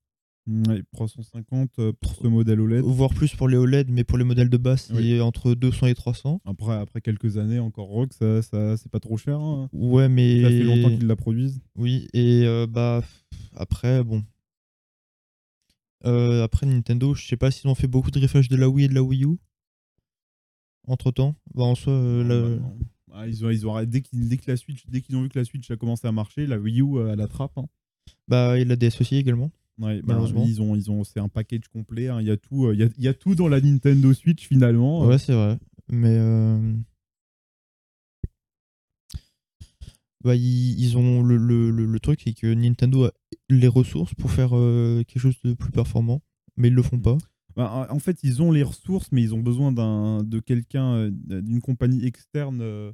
[0.48, 2.82] Ouais, 350 euh, pour ce modèle OLED.
[2.82, 5.20] voire plus pour les OLED, mais pour les modèles de base, c'est Oui.
[5.20, 6.40] entre 200 et 300.
[6.46, 9.38] Après, après quelques années, encore rock, ça, ça, c'est pas trop cher.
[9.38, 9.68] hein.
[9.72, 10.42] Ouais, mais.
[10.42, 11.60] Ça fait longtemps qu'ils la produisent.
[11.76, 13.02] Oui, et euh, bah
[13.54, 14.24] après, bon.
[16.06, 18.86] Euh, après Nintendo, je sais pas s'ils ont fait beaucoup de refresh de la Wii
[18.86, 19.36] et de la Wii U.
[20.86, 22.72] Entre temps, bah en soi, euh, la- bah.
[23.12, 25.28] Ah, ils ont, ils ont dès qu'ils dès que la Switch, dès qu'ils ont vu
[25.28, 27.56] que la Switch a commencé à marcher, la Wii U euh, elle attrape.
[27.58, 27.66] hein.
[28.28, 29.50] bah, et la DS aussi également.
[29.78, 30.44] Ouais, bah, Malheureusement.
[30.46, 32.08] ils ont, ils ont, c'est un package complet.
[32.08, 32.20] hein.
[32.20, 35.06] Il y a tout, il y a, y a tout dans la Nintendo Switch finalement.
[35.06, 35.58] Ouais, c'est vrai.
[35.88, 36.72] Mais euh,
[40.22, 43.12] bah, ils, ils ont le, le, le, truc, c'est que Nintendo a
[43.48, 46.22] les ressources pour faire euh, quelque chose de plus performant,
[46.56, 47.16] mais ils le font pas.
[47.56, 51.10] Bah, en fait, ils ont les ressources, mais ils ont besoin d'un, de quelqu'un, euh,
[51.40, 52.92] d'une compagnie externe, euh,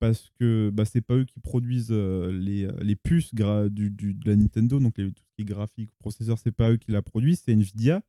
[0.00, 4.36] parce que bah, c'est pas eux qui produisent les, les puces du, du- de la
[4.36, 5.90] Nintendo, donc les, tout ce qui est graphique,
[6.36, 8.02] c'est pas eux qui la produisent, c'est Nvidia.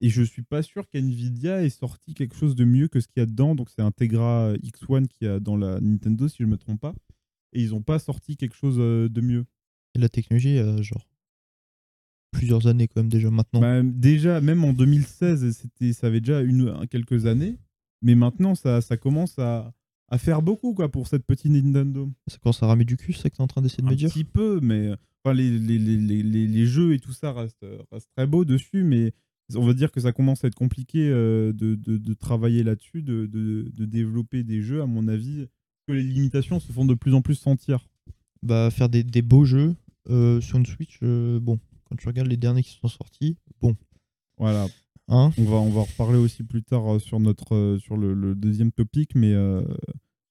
[0.00, 3.20] Et je suis pas sûr qu'Nvidia ait sorti quelque chose de mieux que ce qu'il
[3.20, 3.54] y a dedans.
[3.56, 6.94] Donc c'est un Tegra X1 qui a dans la Nintendo, si je me trompe pas.
[7.52, 9.46] Et ils ont pas sorti quelque chose euh, de mieux.
[9.94, 11.06] Et la technologie a genre
[12.30, 13.60] plusieurs années quand même déjà maintenant.
[13.60, 17.56] Bah, déjà, même en 2016, c'était, ça avait déjà une, un- quelques années.
[18.02, 19.72] Mais maintenant, ça, ça commence à,
[20.08, 22.10] à faire beaucoup quoi, pour cette petite Nintendo.
[22.28, 23.96] Ça commence à ramer du cul, c'est que t'es en train d'essayer de Un me
[23.96, 24.90] dire petit peu, mais
[25.24, 28.84] enfin, les, les, les, les, jeux et tout ça restent, restent très beaux dessus.
[28.84, 29.12] Mais
[29.54, 33.02] on va dire que ça commence à être compliqué euh, de, de, de travailler là-dessus,
[33.02, 35.46] de, de, de développer des jeux, à mon avis.
[35.88, 37.88] Que les limitations se font de plus en plus sentir.
[38.42, 39.74] Bah, faire des, des beaux jeux
[40.10, 43.74] euh, sur une Switch, euh, bon, quand tu regardes les derniers qui sont sortis, bon,
[44.36, 44.66] Voilà.
[45.08, 48.14] hein, On va, on va en reparler aussi plus tard euh, sur, notre, sur le,
[48.14, 49.62] le deuxième topic, mais euh,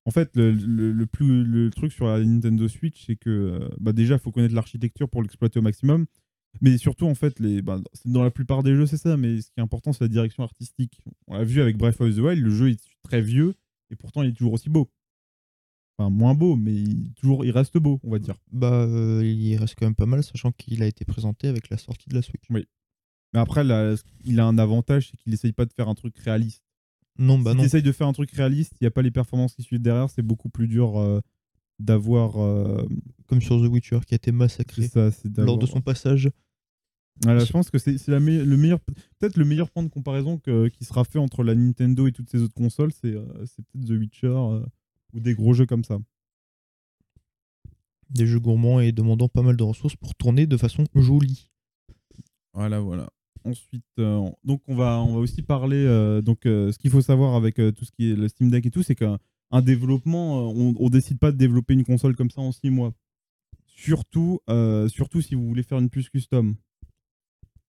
[0.05, 3.91] en fait, le, le- le plus, le truc sur la Nintendo Switch, c'est que bah
[3.93, 6.05] déjà, il faut connaître l'architecture pour l'exploiter au maximum.
[6.61, 9.47] Mais surtout, en fait, les, bah, dans la plupart des jeux, c'est ça, mais ce
[9.51, 11.01] qui est important, c'est la direction artistique.
[11.27, 13.53] On l'a vu avec Breath of the Wild, le jeu est très vieux,
[13.91, 14.89] et pourtant, il est toujours aussi beau.
[15.99, 18.35] Enfin, moins beau, mais il, toujours, il reste beau, on va dire.
[18.51, 21.77] bah, euh, il reste quand même pas mal, sachant qu'il a été présenté avec la
[21.77, 22.43] sortie de la Switch.
[22.51, 22.65] Mais
[23.33, 26.63] après, là, il a un avantage, c'est qu'il essaye pas de faire un truc réaliste.
[27.19, 27.63] Non, bah si non.
[27.63, 29.81] tu essayes de faire un truc réaliste, il n'y a pas les performances qui suivent
[29.81, 31.19] derrière, c'est beaucoup plus dur euh,
[31.79, 32.37] d'avoir.
[32.39, 32.85] euh,
[33.25, 36.29] Comme sur The Witcher qui a été massacré ça, lors de son passage.
[37.23, 40.67] Voilà, je pense que c'est me- le meilleur, peut-être le meilleur point de comparaison que-
[40.67, 44.37] qui sera fait entre la Nintendo et toutes ces autres consoles, c'est peut-être The Witcher
[45.13, 45.99] ou des gros jeux comme ça.
[48.09, 51.49] Des jeux gourmands et demandant pas mal de ressources pour tourner de façon jolie.
[52.53, 53.09] Voilà, voilà.
[53.43, 55.77] Ensuite, euh, donc on va, on va aussi parler.
[55.85, 58.49] euh, donc, euh, ce qu'il faut savoir avec euh, tout ce qui est le Steam
[58.49, 59.19] Deck et tout, c'est qu'un
[59.51, 62.69] un développement, euh, on, on décide pas de développer une console comme ça en six
[62.69, 62.93] mois.
[63.65, 66.55] Surtout, euh, surtout si vous voulez faire une puce custom.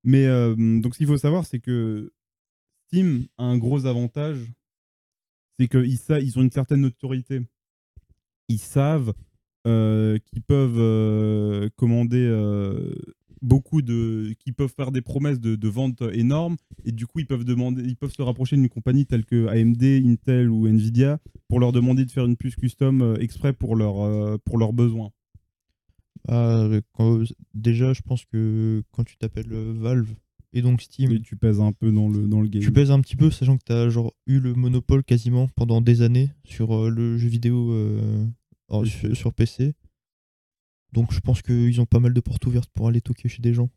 [0.04, 2.12] Mais euh, donc, ce qu'il faut savoir, c'est que
[2.86, 4.38] Steam a un gros avantage,
[5.58, 7.40] c'est qu'ils ils ont une certaine notoriété.
[8.48, 9.12] Ils savent
[9.66, 12.94] euh, qu'ils peuvent euh, commander euh,
[13.42, 17.26] beaucoup de, qui peuvent faire des promesses de, de vente énormes et du coup ils
[17.26, 21.18] peuvent demander, ils peuvent se rapprocher d'une compagnie telle que AMD, Intel ou Nvidia
[21.48, 25.10] pour leur demander de faire une puce custom exprès pour leur pour leurs besoins.
[26.28, 26.68] Ah,
[27.54, 30.14] déjà, je pense que quand tu t'appelles Valve
[30.52, 32.62] et donc Steam, Et tu pèses un peu dans le dans le game.
[32.62, 35.80] tu pèses un petit peu, sachant que tu as genre, eu le monopole quasiment pendant
[35.80, 38.26] des années sur euh, le jeu vidéo euh,
[38.84, 39.74] sur, sur PC.
[40.92, 43.52] Donc je pense qu'ils ont pas mal de portes ouvertes pour aller toquer chez des
[43.52, 43.68] gens.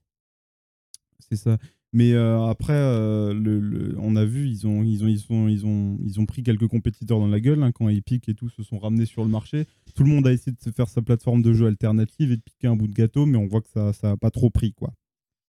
[1.29, 1.57] C'est ça.
[1.93, 5.65] Mais euh, après, le, le- on a vu, ils ont, ils, ont, ils, sont, ils,
[5.65, 8.63] ont, ils ont pris quelques compétiteurs dans la gueule hein, quand Epic et tout se
[8.63, 9.65] sont ramenés sur le marché.
[9.93, 12.41] Tout le monde a essayé de se faire sa plateforme de jeu alternative et de
[12.41, 14.71] piquer un bout de gâteau, mais on voit que ça n'a pas trop pris.
[14.71, 14.93] quoi.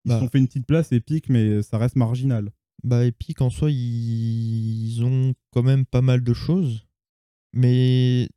[0.04, 0.14] Ils Bah.
[0.16, 2.50] se sont fait une petite place, Epic, mais ça reste marginal.
[2.84, 6.86] Bah Epic en soi, ils ont quand même pas mal de choses,
[7.52, 8.28] mais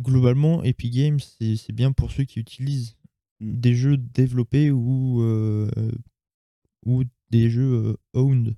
[0.00, 2.96] globalement, Epic Games, c'est bien pour ceux qui utilisent
[3.40, 3.60] Mm.
[3.60, 5.68] des jeux développés ou, euh,
[6.86, 8.56] ou des jeux euh, owned.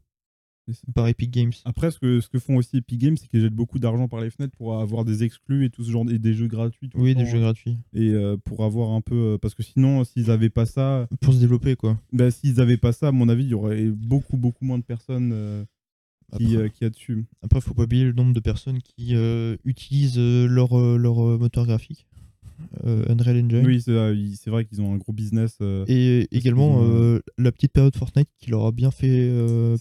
[0.95, 1.53] Par Epic Games.
[1.65, 4.21] Après, ce que, ce que font aussi Epic Games, c'est qu'ils jettent beaucoup d'argent par
[4.21, 6.89] les fenêtres pour avoir des exclus et tout ce genre et des jeux gratuits.
[6.89, 7.77] tout le Oui, des temps, jeux gratuits.
[7.95, 9.15] Et euh, pour avoir un peu.
[9.35, 11.99] euh, Parce que sinon, s'ils avaient pas ça, Pour se développer, quoi.
[12.13, 14.85] bah, s'ils avaient pas ça, à mon avis, il y aurait beaucoup, beaucoup moins de
[14.85, 15.65] personnes euh,
[16.37, 17.25] qui, Après, euh, qui a dessus.
[17.43, 21.27] après, faut pas oublier le nombre de personnes qui euh, utilisent euh, leur, euh, leur
[21.27, 22.07] euh, moteur graphique,
[22.85, 23.65] euh, Unreal Engine.
[23.67, 25.57] Oui, c'est vrai, qu'ils ont un gros business.
[25.61, 29.31] euh, Et également ont, euh, la petite période Fortnite qui leur a bien fait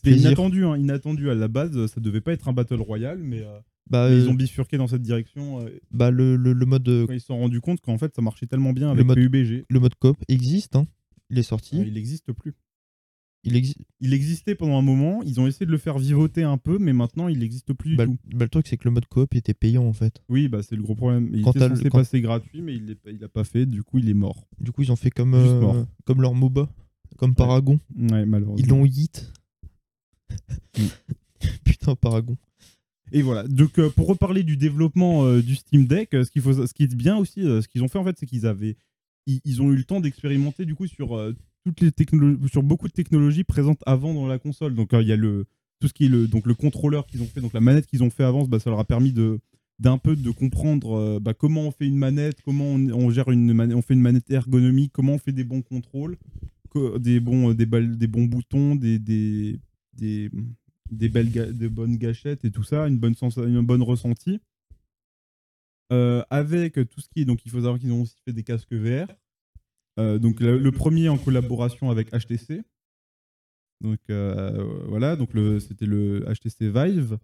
[0.04, 0.28] plaisir.
[0.28, 1.86] inattendu, hein, inattendu à la base.
[1.88, 3.44] Ça devait pas être un battle royale, mais,
[3.90, 5.66] Bah, ils ont bifurqué dans cette direction.
[5.92, 8.46] bah, le, le, le mode quand ils se sont rendus compte qu'en fait, ça marchait
[8.48, 9.66] tellement bien Le avec mode- PUBG.
[9.70, 10.76] le mode coop existe.
[10.76, 10.86] hein.
[11.30, 11.78] Il est sorti.
[11.80, 12.54] euh, il n'existe plus.
[13.44, 15.22] Il existait pendant un moment.
[15.24, 17.96] Ils ont essayé de le faire vivoter un peu, mais maintenant, il n'existe plus du
[17.96, 18.18] Bah, tout.
[18.34, 20.22] bah, le truc c'est que le mode coop était payant en fait.
[20.30, 21.30] Oui, bah, c'est le gros problème.
[21.34, 23.66] Il Quand était censé quand- passer gratuit, mais il n'a pas fait.
[23.66, 24.48] Du coup, il est mort.
[24.60, 26.70] Du coup ils ont fait comme euh, comme leur MOBA,
[27.18, 27.80] comme Paragon.
[27.96, 28.58] Ouais, malheureusement.
[28.58, 29.32] Ils l'ont hit.
[30.78, 30.84] Mm.
[31.64, 32.38] Putain Paragon.
[33.14, 33.48] Et voilà.
[33.48, 36.84] Donc, euh, pour reparler du développement euh, du Steam Deck, ce, qu'il faut, ce qui
[36.84, 38.76] est bien aussi, ce qu'ils ont fait en fait, c'est qu'ils avaient,
[39.26, 41.16] ils, ont eu le temps d'expérimenter du coup sur
[41.68, 44.74] toutes les technologies, sur beaucoup de technologies présentes avant dans la console.
[44.74, 45.46] Donc, euh, il y a le
[45.80, 48.02] tout ce qui est le donc le contrôleur qu'ils ont fait, donc la manette qu'ils
[48.04, 49.40] ont fait avant, bah, ça leur a permis de
[49.80, 53.54] d'un peu de comprendre euh, bah, comment on fait une manette, comment on, gère une
[53.54, 56.18] manette, on fait une manette ergonomique, comment on fait des bons contrôles,
[57.00, 59.60] des bons, euh, des, des bons boutons, des, des,
[59.94, 60.32] des,
[60.90, 64.40] des belles ga- de bonnes gâchettes et tout ça, une bonne, sens une bonne ressenti.
[65.94, 67.26] Euh, avec tout ce qui est.
[67.26, 69.08] Donc, il faut savoir qu'ils ont aussi fait des casques VR.
[70.00, 72.62] Euh, donc, le, premier en collaboration avec HTC.
[73.82, 75.16] Donc, euh, voilà.
[75.16, 77.18] Donc, c'était le HTC Vive.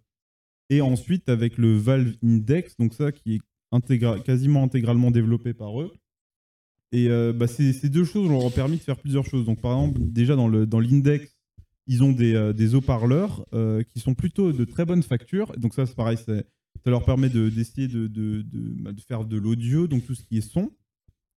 [0.69, 2.77] Et ensuite, avec le Valve Index.
[2.77, 5.91] Donc, ça qui est quasiment intégralement développé par eux.
[6.91, 9.45] Et euh, bah, ces, deux choses leur ont permis de faire plusieurs choses.
[9.45, 10.47] Donc, par exemple, déjà dans
[10.79, 11.37] l'index,
[11.87, 13.45] ils ont des, haut-parleurs
[13.93, 15.51] qui sont plutôt de très bonne facture.
[15.57, 19.25] Donc, ça, c'est pareil, ça leur permet de- d'essayer de, de, de- bah, de faire
[19.25, 20.71] de l'audio, donc tout ce qui est son.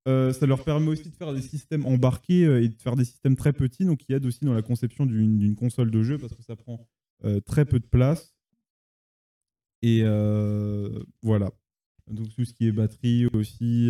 [0.07, 3.05] Euh, ça leur permet aussi de faire des systèmes embarqués euh, et de faire des
[3.05, 6.33] systèmes très petits, donc qui aident aussi dans la conception d'une console de jeu parce
[6.35, 6.87] que ça prend
[7.23, 8.35] euh, très peu de place.
[9.81, 10.03] Et
[11.21, 11.51] voilà.
[12.11, 13.89] Donc tout ce qui est batterie aussi,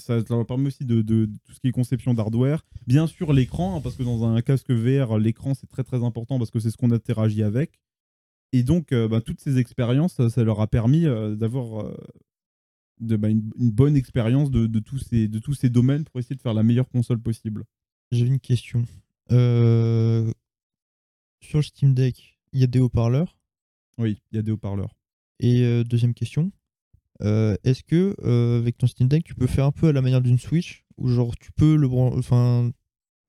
[0.00, 2.64] ça leur permet aussi de, tout ce qui est conception d'hardware.
[2.86, 6.38] Bien sûr l'écran, hein, parce que dans un casque VR, l'écran c'est très très important
[6.38, 7.80] parce que c'est ce qu'on interagit avec.
[8.52, 11.04] Et donc bah, toutes ces expériences, ça, leur a permis
[11.36, 11.92] d'avoir
[13.00, 16.20] de, bah, une, une bonne expérience de, de tous ces, de tous ces domaines pour
[16.20, 17.64] essayer de faire la meilleure console possible.
[18.12, 18.84] J'avais une question.
[19.32, 20.32] Euh,
[21.40, 23.36] Sur le Steam Deck, il y a des haut-parleurs?
[23.98, 24.94] Oui, il y a des haut-parleurs.
[25.38, 26.52] Et euh, deuxième question,
[27.22, 28.14] euh, est-ce que
[28.58, 30.84] avec ton Steam Deck, tu peux faire un peu à la manière d'une Switch?
[30.96, 32.70] Ou genre tu peux le enfin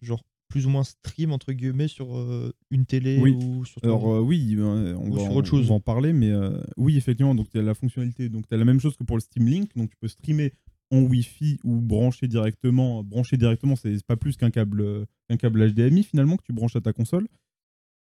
[0.02, 3.32] genre plus ou moins stream entre guillemets sur euh, une télé Oui.
[3.32, 5.66] ou sur Alors euh, oui, euh, on, Ou va sur en, autre chose.
[5.66, 8.54] on va en parler, mais euh, oui, effectivement, donc tu as la fonctionnalité, donc tu
[8.54, 10.52] as la même chose que pour le Steam Link, donc tu peux streamer
[10.92, 13.02] en Wi-Fi ou brancher directement.
[13.02, 15.08] Brancher directement, c'est pas plus qu'un câble,
[15.40, 17.28] câble HDMI finalement que tu branches à ta console.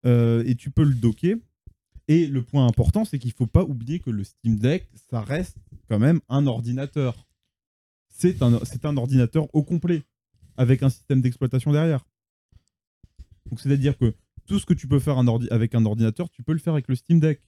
[0.07, 1.37] Et tu peux le docker.
[2.11, 5.59] Et le point important, c'est qu'il faut pas oublier que le Steam Deck, ça reste
[5.87, 7.27] quand même un ordinateur.
[8.09, 10.03] C'est un, c'est un ordinateur au complet,
[10.57, 12.07] avec un système d'exploitation derrière.
[13.51, 14.15] Donc c'est-à-dire que
[14.47, 16.73] tout ce que tu peux faire un ordi- avec un ordinateur, tu peux le faire
[16.75, 17.41] avec le Steam Deck.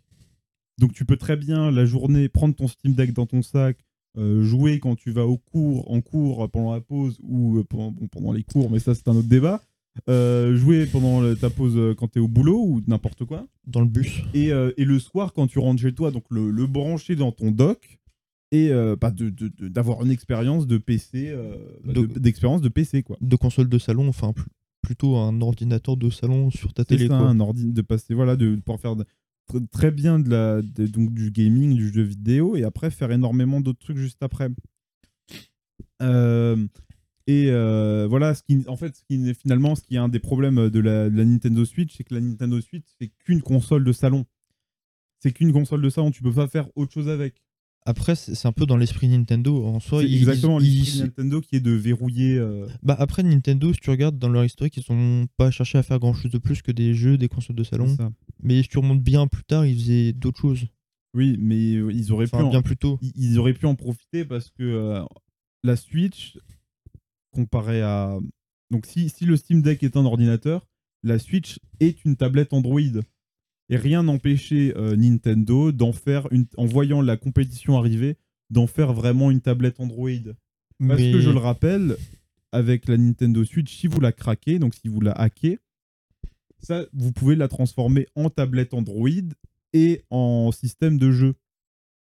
[0.78, 3.78] Donc tu peux très bien la journée prendre ton Steam Deck dans ton sac,
[4.18, 7.90] euh, jouer quand tu vas au cours, en cours, pendant la pause ou euh, pendant,
[7.92, 9.62] bon, pendant les cours, mais ça c'est un autre débat.
[10.08, 13.46] Euh, jouer pendant le- ta pause quand tu es au boulot ou n'importe quoi.
[13.66, 14.22] dans le bus.
[14.34, 17.32] Et, euh, et le soir quand tu rentres chez toi, donc le, le brancher dans
[17.32, 17.98] ton dock
[18.52, 21.32] et bah, de- de- de- d'avoir une expérience de PC,
[21.84, 23.16] De- de- d'expérience de PC quoi.
[23.20, 24.46] de console de salon, enfin pl-
[24.82, 27.28] plutôt un ordinateur de salon sur ta télé ça, quoi.
[27.28, 29.04] un ordi de passer, voilà, de pouvoir faire de-
[29.72, 33.60] très bien de la, de- donc du gaming, du jeu vidéo, et après faire énormément
[33.60, 34.48] d'autres trucs juste après.
[36.02, 36.66] Euh,
[37.26, 40.18] et euh, voilà, ce qui, en fait, ce qui, finalement, ce qui est un des
[40.18, 43.84] problèmes de la, de la Nintendo Switch, c'est que la Nintendo Switch, c'est qu'une console
[43.84, 44.24] de salon.
[45.20, 47.42] C'est qu'une console de salon, tu peux pas faire autre chose avec.
[47.86, 50.02] Après c'est un peu dans l'esprit Nintendo en soi.
[50.04, 52.36] Ils- exactement l'esprit ils- Nintendo qui est de verrouiller.
[52.36, 55.82] euh, Bah après Nintendo, si tu regardes dans leur historique, ils ont pas cherché à
[55.82, 57.96] faire grand chose de plus que des jeux, des consoles de salon.
[58.42, 60.66] Mais si tu remontes bien plus tard, ils faisaient d'autres choses.
[61.14, 62.34] Oui, mais euh, ils auraient pu.
[62.36, 62.98] Enfin en- bien plus tôt.
[63.16, 65.02] ils- auraient pu en profiter parce que euh,
[65.64, 66.38] la Switch,
[67.32, 68.18] comparé à.
[68.70, 70.66] Donc, si, si le Steam Deck est un ordinateur,
[71.02, 72.80] la Switch est une tablette Android.
[73.70, 76.44] Et rien n'empêchait euh, Nintendo d'en faire une.
[76.56, 78.16] En voyant la compétition arriver,
[78.50, 80.10] d'en faire vraiment une tablette Android.
[80.78, 81.96] Parce Mais- que je le rappelle,
[82.52, 85.58] avec la Nintendo Switch, si vous la craquez, donc si vous la hackez,
[86.58, 89.08] ça, vous pouvez la transformer en tablette Android
[89.72, 91.34] et en système de jeu.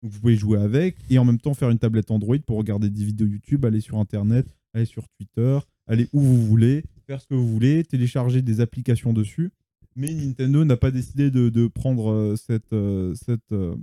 [0.01, 2.89] Donc vous pouvez jouer avec et en même temps faire une tablette Android pour regarder
[2.89, 7.27] des vidéos YouTube, aller sur Internet, aller sur Twitter, aller où vous voulez, faire ce
[7.27, 9.51] que vous voulez, télécharger des applications dessus.
[9.97, 13.75] Mais Nintendo n'a pas décidé de, de prendre euh, cette, euh, cette, euh,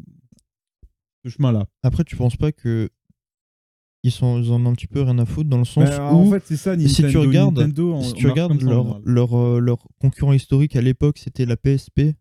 [1.24, 1.66] ce chemin-là.
[1.82, 2.88] Après, tu penses pas que
[4.04, 6.12] ils, sont, ils en ont un petit peu rien à foutre dans le sens Bah,
[6.12, 6.88] où en fait, c'est ça, Nintendo.
[6.94, 11.18] si tu regardes- Nintendo si tu regardes leur, leur, euh, leur concurrent historique à l'époque,
[11.18, 12.14] c'était la PSP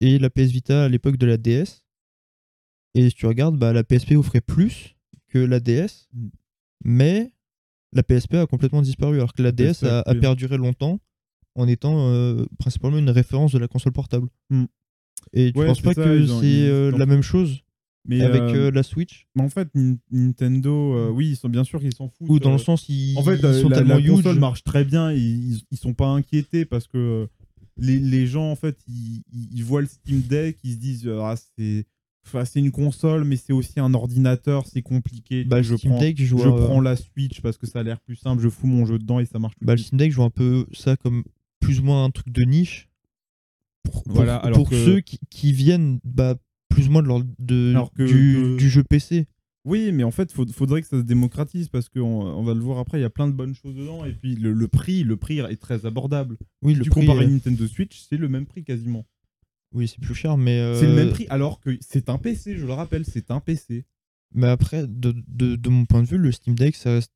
[0.00, 1.84] et la PS Vita à l'époque de la DS.
[2.94, 4.96] Et si tu regardes, bah, la PSP offrait plus
[5.28, 6.28] que la DS, Mm.
[6.84, 7.32] mais
[7.92, 11.00] la PSP a complètement disparu, alors que la DS a, a perduré longtemps
[11.58, 14.28] en étant euh, principalement une référence de la console portable.
[14.50, 14.64] Mm.
[15.34, 17.58] Et tu Ouais, penses c'est pas ça, que c'est euh, la même chose
[18.06, 21.48] Mais avec euh, euh, la Switch mais en fait, Nin- Nintendo, euh, oui, ils sont
[21.48, 22.30] bien sûr qu'ils s'en foutent.
[22.30, 24.40] Ou dans le sens, ils, En fait, ils sont la, tellement la console huge.
[24.40, 25.10] marche très bien.
[25.10, 27.28] et Ils, ils sont pas inquiétés parce que
[27.76, 31.84] les, les gens, en fait, ils, voient le Steam Deck, ils se disent ah, c'est
[32.26, 35.44] enfin, c'est une console, mais c'est aussi un ordinateur, c'est compliqué.
[35.44, 37.82] Bah, je Steam prends, Deck, je je vois, prends la Switch parce que ça a
[37.82, 38.40] l'air plus simple.
[38.42, 39.54] Je fous mon jeu dedans et ça marche.
[39.60, 39.78] de Bah, le.
[39.78, 41.24] Steam Deck, je vois un peu ça comme
[41.68, 42.88] plus ou moins un truc de niche.
[43.84, 46.36] Pour, pour- Voilà, alors pour que- ceux qui, qui viennent bah,
[46.68, 49.26] plus ou moins de leur- de, que- du, que- du jeu PC.
[49.64, 52.60] Oui, mais en fait, il faudrait que ça se démocratise parce qu'on on va le
[52.60, 52.98] voir après.
[52.98, 55.40] Il y a plein de bonnes choses dedans et puis le, le prix, le prix
[55.40, 56.38] est très abordable.
[56.62, 58.64] Oui, Si le tu prix, compares à euh, une Nintendo Switch, c'est le même prix
[58.64, 59.04] quasiment.
[59.74, 60.74] oui, c'est plus cher, mais.
[60.76, 63.40] C'est le euh, même prix alors que c'est un PC, je le rappelle, c'est un
[63.40, 63.84] PC.
[64.34, 67.12] Mais après, de, de, de mon point de vue, le Steam Deck, ça reste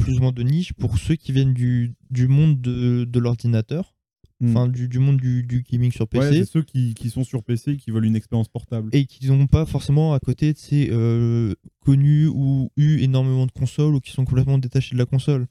[0.00, 3.94] plus ou moins de niche pour ceux qui viennent du, du monde de, de l'ordinateur,
[4.42, 4.50] Mm.
[4.56, 7.24] enfin du, du monde du, du gaming sur Ouais, PC, c'est ceux qui, qui sont
[7.24, 8.88] sur PC et qui veulent une expérience portable.
[8.94, 13.52] et qui n'ont pas forcément à côté de ces euh, connus ou eu énormément de
[13.52, 15.46] consoles ou qui sont complètement détachés de la console.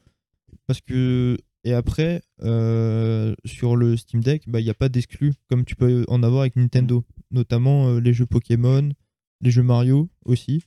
[0.66, 1.38] Parce que.
[1.66, 5.76] Et après, euh, sur le Steam Deck, bah, il n'y a pas d'exclus comme tu
[5.76, 7.06] peux en avoir avec Nintendo.
[7.32, 8.90] Notamment euh, les jeux Pokémon,
[9.42, 10.64] les jeux Mario aussi.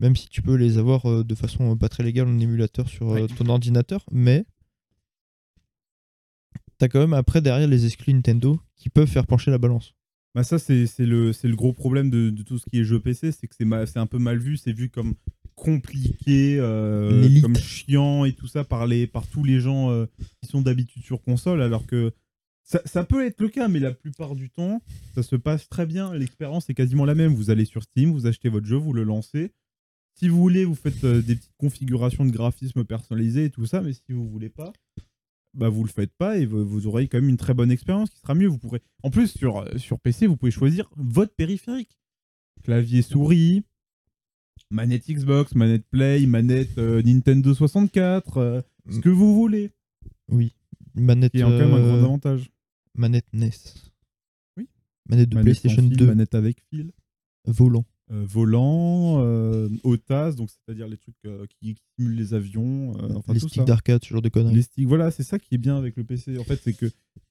[0.00, 2.88] Même si tu peux les avoir euh, de façon euh, pas très légale en émulateur
[2.88, 4.04] sur euh, ton ordinateur.
[4.10, 4.44] Mais
[6.78, 9.94] t'as quand même après derrière les exclus Nintendo qui peuvent faire pencher la balance.
[10.34, 13.46] Bah ça, c'est le, gros problème de, de tout ce qui est jeu PC, c'est
[13.46, 15.14] que c'est un peu mal vu, c'est vu comme
[15.54, 20.06] compliqué, euh, comme chiant et tout ça par, les, par tous les gens euh,
[20.42, 22.12] qui sont d'habitude sur console, alors que
[22.64, 24.82] ça, ça peut être le cas, mais la plupart du temps,
[25.14, 27.34] ça se passe très bien, l'expérience est quasiment la même.
[27.34, 29.52] Vous allez sur Steam, vous achetez votre jeu, vous le lancez.
[30.16, 33.80] Si vous voulez, vous faites euh, des petites configurations de graphisme personnalisées et tout ça,
[33.80, 34.72] mais si vous voulez pas,
[35.54, 38.10] bah vous le faites pas et vous, vous aurez quand même une très bonne expérience
[38.10, 38.46] qui sera mieux.
[38.48, 41.98] Vous pourrez, en plus sur, euh, sur PC, vous pouvez choisir votre périphérique,
[42.62, 43.64] clavier souris,
[44.70, 49.00] manette Xbox, manette Play, manette euh, Nintendo 64, euh, ce Mm.
[49.00, 49.70] que vous voulez.
[50.28, 50.54] Oui.
[50.94, 52.50] Manette, Qui est quand même un gros avantage.
[52.94, 53.50] manette NES.
[54.56, 54.68] Oui.
[55.08, 56.06] Manette de Manette PlayStation fil, 2.
[56.06, 56.92] manette avec fil,
[57.46, 57.84] Volant.
[58.14, 63.40] Euh, volant, euh, OTAS, donc c'est-à-dire les trucs euh, qui, simulent les avions, enfin les
[63.40, 64.54] sticks d'arcade, ce genre de conneries.
[64.54, 66.38] Les sticks, voilà, c'est ça qui est bien avec le PC.
[66.38, 66.86] En fait, c'est que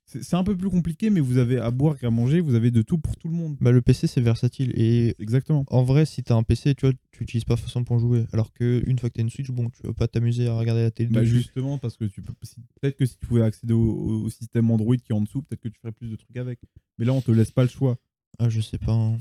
[0.06, 2.72] c'est un peu plus compliqué, mais vous avez à boire et à manger, vous avez
[2.72, 3.56] de tout pour tout le monde.
[3.62, 5.66] Bah, le PC c'est versatile et Exactement.
[5.70, 8.52] en vrai si t'as un PC tu vois tu utilises pas façon pour jouer alors
[8.52, 10.92] que une fois que t'as une Switch bon tu vas pas t'amuser à regarder la
[10.92, 12.34] télé Bah justement, parce que tu peux.
[12.82, 15.62] Peut-être que si tu pouvais accéder au, au système Android qui est en dessous, peut-être
[15.62, 16.60] que tu ferais plus de trucs avec.
[16.98, 17.98] Mais là, on te laisse pas le choix.
[18.40, 18.92] Ah je sais pas.
[18.94, 19.18] hein.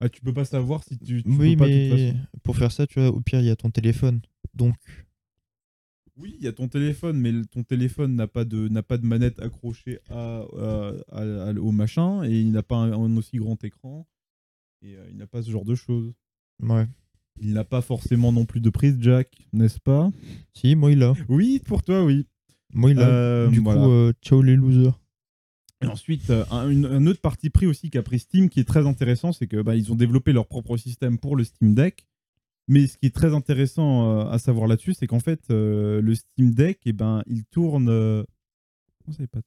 [0.00, 1.22] Ah, tu peux pas savoir si tu.
[1.22, 2.26] tu Oui peux pas, de toute mais façon.
[2.42, 4.20] pour faire ça tu vois au pire il y a ton téléphone
[4.54, 4.76] donc
[6.16, 9.06] Oui, il y a ton téléphone, mais ton téléphone n'a pas de n'a pas de
[9.06, 13.38] manette accrochée à, à- à- à- au machin et il n'a pas un, un aussi
[13.38, 14.06] grand écran
[14.82, 16.12] et euh, il n'a pas ce genre de choses.
[16.62, 16.86] ouais.
[17.42, 20.10] Il n'a pas forcément non plus de prise jack, n'est-ce pas?
[20.52, 21.14] Si moi il a.
[21.30, 22.26] Oui, pour toi, oui.
[22.74, 23.08] Moi il a.
[23.08, 23.80] Euh, du voilà.
[23.82, 24.99] coup euh, ciao les losers.
[25.82, 29.32] Et ensuite, euh, un, autre parti pris aussi qu'a pris Steam qui est très intéressant,
[29.32, 32.06] c'est que bah, ont développé leur propre système pour le Steam Deck.
[32.68, 36.14] Mais ce qui est très intéressant euh, à savoir là-dessus, c'est qu'en fait, euh, le
[36.14, 37.88] Steam Deck, eh ben, il tourne.
[37.88, 38.22] euh,
[39.32, 39.40] pas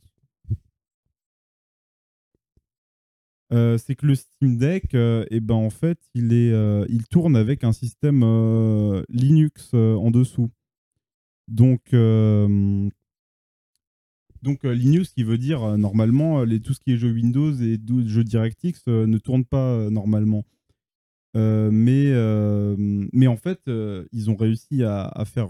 [3.78, 6.52] c'est que le Steam Deck, eh ben, en fait, il, est,
[6.90, 8.24] il tourne avec un système
[9.10, 10.50] Linux en dessous.
[11.48, 11.94] Donc,
[14.44, 17.12] donc euh, Linux, qui veut dire euh, normalement euh, les, tout ce qui est jeux
[17.12, 20.44] Windows et jeux DirectX ne tournent pas normalement.
[21.36, 22.14] Mais,
[23.28, 23.62] en fait,
[24.12, 25.50] ils ont réussi à, faire,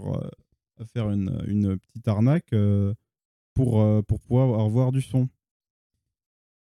[1.10, 2.54] une, petite arnaque
[3.52, 5.28] pour, pouvoir avoir du son.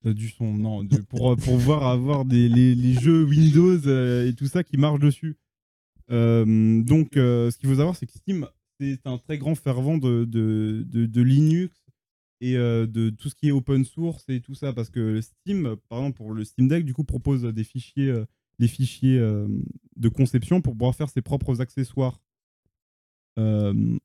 [0.05, 3.80] Du son, non, de- pour, pouvoir avoir des, jeux Windows
[4.25, 5.36] et tout ça qui marchent dessus.
[6.09, 8.47] Donc, ce qu'il faut savoir, c'est que Steam,
[8.80, 11.78] c'est un très grand fervent de Linux
[12.41, 14.73] et euh, de tout ce qui est open source et tout ça.
[14.73, 18.25] Parce que Steam, par exemple, pour le Steam Deck, du coup, propose des fichiers, euh,
[18.59, 19.47] des fichiers euh,
[19.95, 22.21] de conception pour pouvoir faire ses propres accessoires.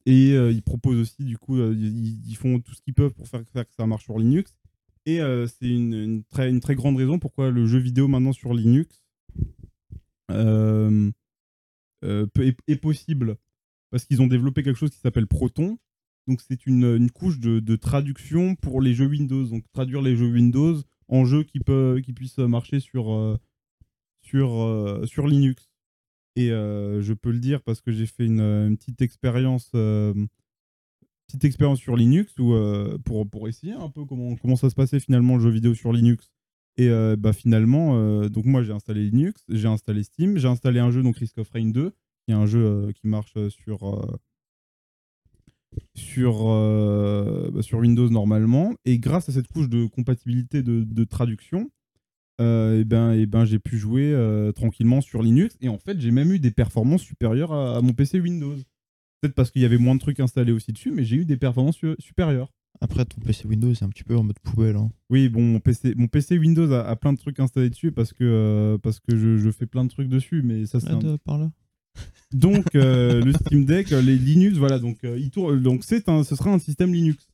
[0.07, 3.74] Et ils proposent aussi, du coup, ils, font tout ce qu'ils peuvent pour faire, que
[3.76, 4.55] ça marche sur Linux.
[5.07, 5.18] Et
[5.49, 9.03] c'est une, très, grande raison pourquoi le jeu vidéo maintenant sur Linux
[10.30, 11.12] est
[12.80, 13.37] possible.
[13.91, 15.78] Parce qu'ils ont développé quelque chose qui s'appelle Proton.
[16.27, 19.45] Donc c'est une, couche de, traduction pour les jeux Windows.
[19.45, 20.77] Donc traduire les jeux Windows
[21.09, 23.37] en jeux qui, qui puissent marcher sur, euh,
[24.35, 25.70] euh, Linux.
[26.37, 29.70] Et euh, je peux le dire parce que j'ai fait une, petite expérience
[31.77, 32.35] sur Linux
[33.05, 36.31] pour, essayer un peu comment, comment ça se passait finalement le jeu vidéo sur Linux.
[36.77, 41.05] Et bah, finalement, donc moi j'ai installé Linux, j'ai installé Steam, j'ai installé un jeu,
[41.05, 41.91] donc Risk of Rain 2,
[42.25, 44.18] qui est un jeu qui marche sur,
[45.95, 48.75] sur, euh, bah, sur Windows normalement.
[48.85, 51.70] Et grâce à cette couche de compatibilité de, de traduction,
[52.41, 55.57] euh, et ben, et ben, j'ai pu jouer euh, tranquillement sur Linux.
[55.61, 58.57] Et en fait, j'ai même eu des performances supérieures à, à mon PC Windows.
[59.20, 61.37] Peut-être parce qu'il y avait moins de trucs installés aussi dessus, mais j'ai eu des
[61.37, 62.51] performances su- supérieures.
[62.81, 64.75] Après, ton PC Windows, c'est un petit peu en mode poubelle.
[64.77, 64.91] hein.
[65.09, 68.12] Oui, bon, mon PC, mon PC Windows a, a plein de trucs installés dessus parce
[68.12, 71.39] que, parce que je, je fais plein de trucs dessus, mais ça c'est un- par
[71.39, 71.53] là.
[72.35, 76.09] Donc euh, le Steam Deck, euh, les Linux, voilà, donc euh, il tourne, donc c'est
[76.09, 77.28] un, ce sera un système Linux.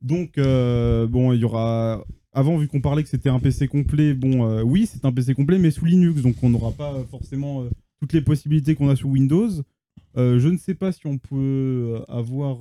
[0.00, 4.14] Donc euh, bon, il y aura, avant vu qu'on parlait que c'était un PC complet,
[4.14, 7.64] bon, oui, c'est un PC complet, mais sous Linux, donc on n'aura pas forcément
[8.00, 9.50] toutes les possibilités qu'on a sous Windows.
[10.14, 12.58] Je ne sais pas si on peut avoir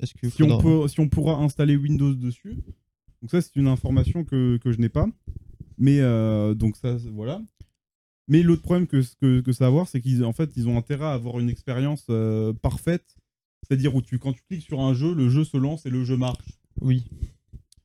[0.00, 2.56] Est-ce que si on, peut, si on pourra installer Windows dessus.
[3.20, 5.06] Donc ça, c'est une information que, que je n'ai pas.
[5.78, 6.00] Mais
[6.56, 7.40] donc ça, voilà.
[8.28, 10.78] Mais l'autre problème que, que, que ça va avoir, c'est qu'ils en fait, ils ont
[10.78, 13.16] intérêt à avoir une expérience euh, parfaite.
[13.62, 16.04] C'est-à-dire où tu, quand tu cliques sur un jeu, le jeu se lance et le
[16.04, 16.58] jeu marche.
[16.80, 17.04] Oui.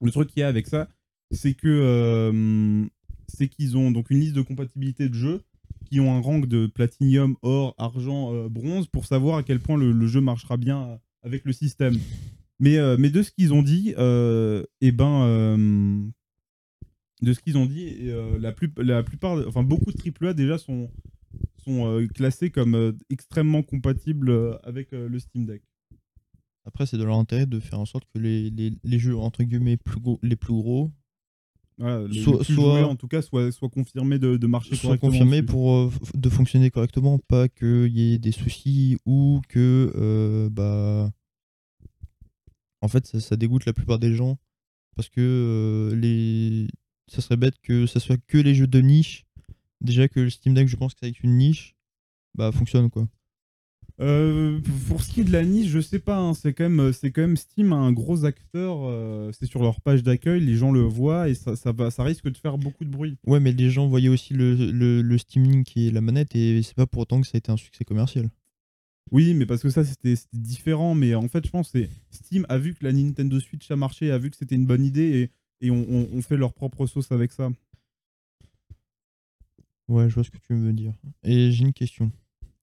[0.01, 0.89] Le truc qu'il y a avec ça,
[1.31, 2.85] c'est que euh,
[3.27, 5.43] c'est qu'ils ont donc une liste de compatibilité de jeux
[5.85, 9.77] qui ont un rank de platinium, or, argent, euh, bronze pour savoir à quel point
[9.77, 11.97] le, le jeu marchera bien avec le système.
[12.59, 16.06] Mais, euh, mais de ce qu'ils ont dit, eh ben,
[17.21, 20.33] de ce qu'ils ont dit, et, euh, la, plus, la plupart, enfin beaucoup de AAA
[20.33, 20.89] déjà sont,
[21.63, 25.63] sont euh, classés comme euh, extrêmement compatibles avec le Steam Deck.
[26.65, 29.41] Après, c'est de leur intérêt de faire en sorte que les, les, les jeux, entre
[29.43, 30.91] guillemets, plus gros, les plus gros
[31.77, 34.75] Voilà, les, Soit- plus soit- joués, en tout cas, soient, soient confirmés de, de marcher
[34.75, 40.49] soient correctement confirmés pour de fonctionner correctement, pas qu'il y ait des soucis ou que
[40.51, 41.11] bah
[42.81, 44.37] en fait ça, ça dégoûte la plupart des gens
[44.95, 46.67] parce que euh, les
[47.07, 49.25] ça serait bête que ça soit que les jeux de niche.
[49.81, 51.75] Déjà que le Steam Deck, je pense que c'est une niche,
[52.35, 53.07] bah fonctionne quoi.
[53.99, 56.17] Euh, pour ce qui est de la niche, je sais pas.
[56.17, 58.79] hein, c'est quand même, c'est quand même Steam un gros acteur.
[58.83, 62.03] euh, c'est sur leur page d'accueil, les gens le voient et ça, ça va, ça
[62.03, 63.17] risque de faire beaucoup de bruit.
[63.25, 66.61] Ouais, mais les gens voyaient aussi le, le, le Steam Link et la manette et
[66.61, 68.29] c'est pas pour autant que ça a été un succès commercial.
[69.11, 70.93] Oui, mais parce que ça c'était différent.
[70.93, 74.11] Mais en fait, je pense que Steam a vu que la Nintendo Switch a marché,
[74.11, 75.31] a vu que c'était une bonne idée et,
[75.61, 77.49] et on, on- on fait leur propre sauce avec ça.
[79.87, 80.93] Ouais, je vois ce que tu veux me dire.
[81.23, 82.11] Et j'ai une question.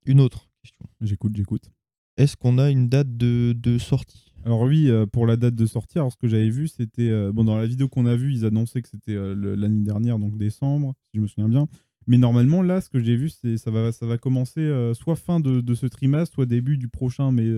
[0.04, 0.84] Une autre question.
[1.00, 1.70] J'écoute, j'écoute.
[2.16, 4.32] Est-ce qu'on a une date de, de sortie?
[4.44, 7.32] Alors oui, euh, pour la date de sortie, alors ce que j'avais vu, c'était euh,
[7.32, 10.36] bon dans la vidéo qu'on a vue, ils annonçaient que c'était euh, l'année dernière, donc
[10.36, 11.66] décembre, si je me souviens bien.
[12.06, 15.40] Mais normalement, là, ce que j'ai vu, c'est ça va, ça va commencer soit fin
[15.40, 17.48] de, de ce trimestre, soit début du prochain, mais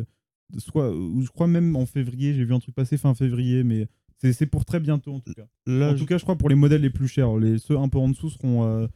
[0.59, 2.32] soit, je crois même en février.
[2.32, 3.89] J'ai vu un truc passer fin février, mais
[4.19, 5.47] c'est pour très bientôt en tout cas.
[5.67, 7.77] Là, En je- tout cas, je crois pour les modèles les plus chers, les ceux
[7.79, 8.87] un peu en dessous seront euh,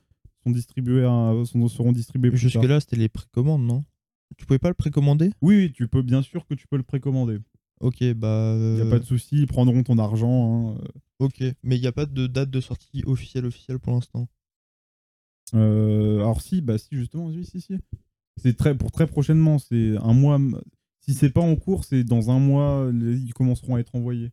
[0.45, 2.63] sont distribués, à- sont- seront distribués plus tard.
[2.63, 3.85] jusque-là, c'était les précommandes, non?
[4.39, 5.31] Tu pouvais pas le précommander?
[5.43, 7.39] Oui, oui, tu peux bien sûr que tu peux le précommander.
[7.81, 8.55] Ok, bah.
[8.57, 10.77] Il n'y a euh, pas de souci, ils prendront ton argent.
[10.79, 10.85] hein.
[11.19, 14.29] Ok, mais il n'y a pas de date de sortie officielle officielle pour l'instant?
[15.55, 17.77] Euh, alors si, bah si justement, oui, si, si.
[18.37, 20.39] C'est très pour très prochainement, c'est un mois.
[21.01, 24.31] Si c'est pas en cours, c'est dans un mois, ils commenceront à être envoyés.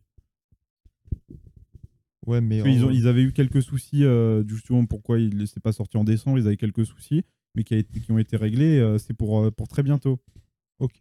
[2.28, 2.60] Ouais, mais.
[2.62, 5.60] Parce qu'ils en- ont- ils avaient eu quelques soucis, euh, justement pourquoi il ne s'est
[5.60, 7.24] pas sorti en décembre, ils avaient quelques soucis,
[7.54, 10.20] mais qui, a été- qui ont été réglés, euh, c'est pour, euh, pour très bientôt.
[10.78, 10.98] Ok.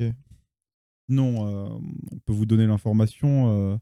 [1.09, 1.79] Non, euh,
[2.11, 3.49] on peut vous donner l'information.
[3.73, 3.77] euh.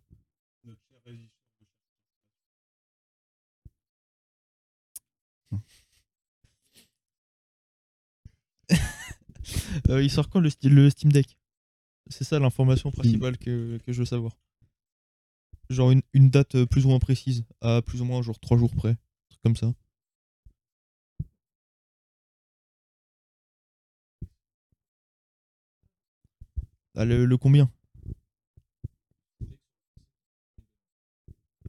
[9.89, 11.37] Euh, il sort quand le, le Steam Deck?
[12.07, 14.35] C'est ça l'information principale que, que je veux savoir.
[15.69, 18.57] Genre une, une date euh, plus ou moins précise, à plus ou moins genre 3
[18.57, 18.97] jours près, un
[19.29, 19.73] truc comme ça.
[26.95, 27.69] Ah, le, le combien?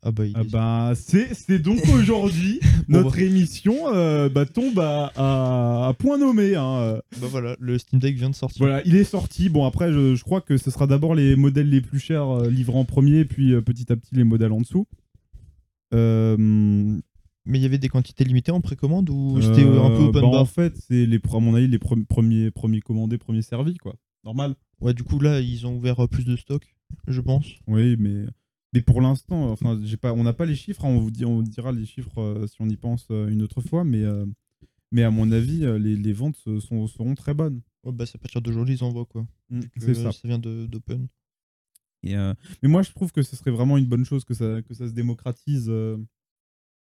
[0.09, 5.89] Ah bah Ah bah, c'est c'est donc aujourd'hui notre émission euh, bah, tombe à, à-
[5.89, 6.55] à point nommé.
[6.55, 7.01] hein, euh.
[7.21, 8.65] bah voilà, le Steam Deck vient de sortir.
[8.65, 9.49] Voilà, il est sorti.
[9.49, 12.49] Bon, après, je, je crois que ce sera d'abord les modèles les plus chers euh,
[12.49, 14.87] livrés en premier, puis euh, petit à petit les modèles en dessous.
[17.49, 20.21] Mais il y avait des quantités limitées en précommande ou c'était un peu open bah,
[20.21, 20.41] bar?
[20.41, 23.95] En fait, c'est les, à mon avis les pre- premiers, premiers commandés, premiers servis, quoi.
[24.25, 24.55] Normal.
[24.81, 26.63] Ouais, du coup là, ils ont ouvert plus de stock,
[27.07, 27.47] je pense.
[27.69, 28.25] Oui, mais,
[28.73, 30.85] mais pour l'instant, enfin, j'ai pas, on n'a pas les chiffres.
[30.85, 33.29] hein, on vous dit, on vous dira les chiffres euh, si on y pense euh,
[33.29, 34.27] une autre fois, mais, euh,
[34.93, 37.63] mais à mon avis, euh, les, les ventes euh, sont, seront très bonnes.
[37.85, 39.27] Ouais, bah c'est à partir d'aujourd'hui, ils envoient quoi.
[39.51, 40.09] Mm, Vu que, c'est ça.
[40.09, 41.09] euh, Ça vient de- d'Open.
[42.03, 44.61] Et, euh, mais moi, je trouve que ce serait vraiment une bonne chose que ça,
[44.63, 45.97] que ça se démocratise euh,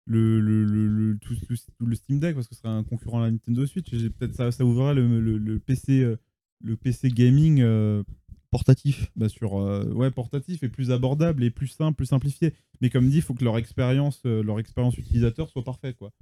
[0.06, 2.82] le, le, le, le- tout, tout- tout le Steam Deck parce que ce serait un
[2.84, 3.92] concurrent à la Nintendo Switch.
[3.92, 6.16] Et j'ai- peut-être ça, ça ouvrirait le, le, le PC, euh,
[6.62, 8.02] le PC gaming euh,
[8.52, 9.10] Portatif.
[9.16, 12.52] bah, sur euh, ouais portatif et plus abordable et plus simple, plus simplifié.
[12.80, 16.12] Mais comme dit, il faut que leur expérience, euh, leur expérience utilisateur soit parfaite quoi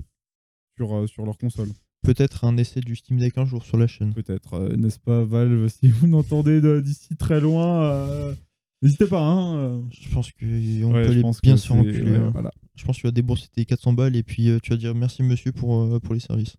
[0.76, 1.68] sur euh, sur leur console.
[2.02, 4.14] Peut-être un essai du Steam Deck un jour sur la chaîne.
[4.14, 8.34] Peut-être, euh, n'est-ce pas Valve Si vous n'entendez de- d'ici très loin,
[8.80, 9.20] n'hésitez pas.
[9.20, 9.82] Hein.
[9.90, 12.30] Je pense qu'on Ouais, peut aller bien que se ouais, hein.
[12.32, 12.50] voilà.
[12.76, 15.22] Je pense que tu vas débourser tes 400 balles et puis tu vas dire merci
[15.22, 16.56] monsieur pour, pour les services.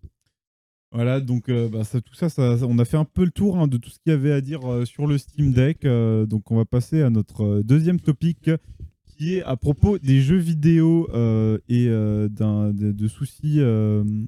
[0.92, 2.28] Voilà, donc euh, bah, ça, tout ça,
[2.68, 4.40] on a fait un peu le tour hein, de tout ce qu'il y avait à
[4.42, 5.84] dire euh, sur le Steam Deck.
[5.86, 8.50] euh, donc on va passer à notre deuxième topic
[9.06, 11.08] qui est à propos des jeux vidéo
[11.68, 11.86] et
[12.30, 13.60] d'un- de, de soucis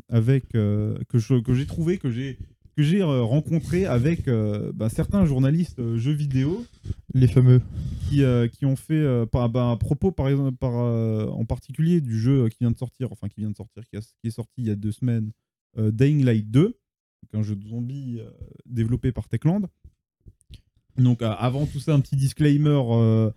[0.09, 2.39] avec que je- que j'ai trouvé, que j'ai
[2.77, 4.29] que j'ai rencontré avec
[4.75, 6.65] bah, certains journalistes jeux vidéo
[7.15, 7.61] Les fameux.
[8.09, 12.49] qui, qui ont fait par, bah, à propos par exemple par, en particulier du jeu
[12.49, 14.67] qui vient de sortir enfin qui vient de sortir qui, a- qui est sorti il
[14.67, 15.31] y a deux semaines
[15.77, 16.75] Dying Light 2 donc
[17.35, 18.31] un jeu de zombies euh,
[18.67, 19.63] développé par Techland
[20.99, 23.31] donc euh, avant tout ça un petit disclaimer euh,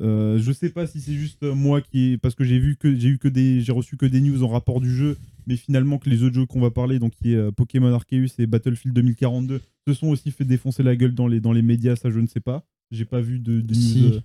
[0.00, 2.94] euh, je sais pas si c'est juste euh, moi qui parce que j'ai vu que
[2.96, 5.16] j'ai eu que des j'ai reçu que des news en rapport du jeu
[5.46, 8.28] mais finalement que les autres jeux qu'on va parler donc qui est euh, Pokémon Arceus
[8.38, 11.96] et Battlefield 2042 se sont aussi fait défoncer la gueule dans les dans les médias
[11.96, 14.04] ça je ne sais pas j'ai pas vu de, de news Si.
[14.14, 14.20] euh,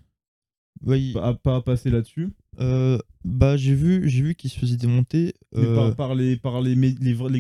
[0.86, 2.30] Ouais, pas, pas à passer là-dessus.
[2.60, 5.34] euh, bah j'ai vu, j'ai vu qu'ils se faisaient démonter.
[5.56, 6.76] Mais euh, par, par les, par les,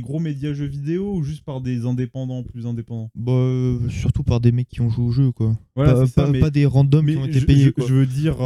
[0.01, 3.11] gros médias jeux vidéo ou juste par des indépendants plus indépendants?
[3.15, 5.57] Bah, euh, surtout par des mecs qui ont joué au jeu quoi.
[5.75, 7.65] Voilà, pas, c'est ça, pas- mais- pas des randoms Mais qui ont été je, payés
[7.65, 7.85] je- quoi.
[7.85, 8.37] je veux dire,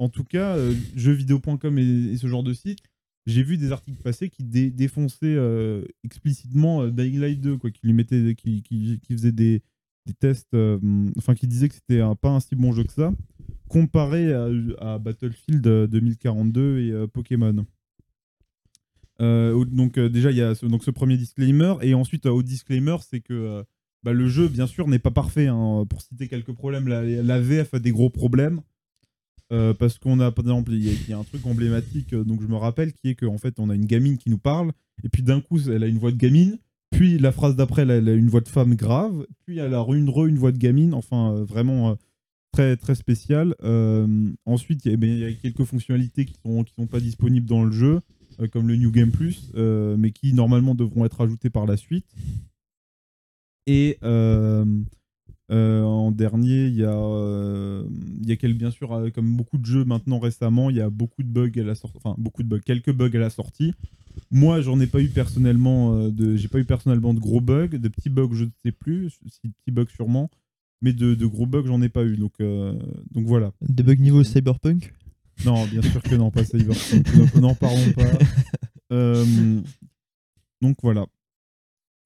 [0.00, 0.56] en tout cas,
[0.94, 1.82] jeuxvideo.com et,
[2.12, 2.78] et ce genre de site,
[3.26, 5.36] j'ai vu des articles passés qui dé- défonçaient
[6.04, 9.62] explicitement Dying Light 2, quoi, qui lui mettaient, qui, qui, qui faisaient des,
[10.06, 10.54] des tests,
[11.16, 13.12] enfin qui disaient que c'était pas un si bon jeu que ça,
[13.68, 14.32] comparé
[14.80, 17.64] à, Battlefield euh, 2042 et euh, Pokémon.
[19.20, 22.30] Euh, donc euh, déjà il y a ce, donc ce premier disclaimer et ensuite euh,
[22.30, 23.62] au disclaimer c'est que euh,
[24.04, 25.84] bah, le jeu bien sûr n'est pas parfait hein.
[25.90, 28.60] pour citer quelques problèmes la, VF a des gros problèmes
[29.50, 32.42] Euh, parce qu'on a par exemple il y, y a un truc emblématique euh, donc
[32.42, 34.70] je me rappelle qui est qu'en fait on a une gamine qui nous parle
[35.02, 36.58] et puis d'un coup elle a une voix de gamine
[36.92, 39.74] puis la phrase d'après elle, a- elle a une voix de femme grave puis elle
[39.74, 41.94] a une re une voix de gamine enfin euh, vraiment euh,
[42.76, 44.06] très spécial Euh,
[44.46, 48.00] ensuite il y, a- quelques fonctionnalités qui sont qui sont pas disponibles dans le jeu
[48.40, 51.76] euh, comme le New Game Plus, euh, mais qui normalement devront être ajoutés par la
[51.76, 52.06] suite.
[53.66, 53.98] Et
[55.50, 57.82] en dernier, il y a,
[58.26, 61.22] y a quel, bien sûr, comme beaucoup de jeux maintenant récemment, il y a beaucoup
[61.22, 63.72] de bugs à la sortie, enfin beaucoup de bugs, quelques bugs à la sortie.
[64.30, 67.88] Moi, j'en ai pas eu personnellement de, j'ai pas eu personnellement de gros bugs, de
[67.88, 70.30] petits bugs, je ne sais plus, si petits bugs sûrement,
[70.80, 72.16] mais de, de gros bugs, j'en ai pas eu.
[72.16, 72.78] Donc, euh,
[73.10, 73.52] donc voilà.
[73.60, 74.94] Des bugs niveau cyberpunk?
[75.44, 77.16] Non, bien sûr que non, pas Cyberpunk.
[77.16, 78.18] Donc, N'en parlons pas.
[78.90, 79.60] Euh,
[80.60, 81.06] donc voilà.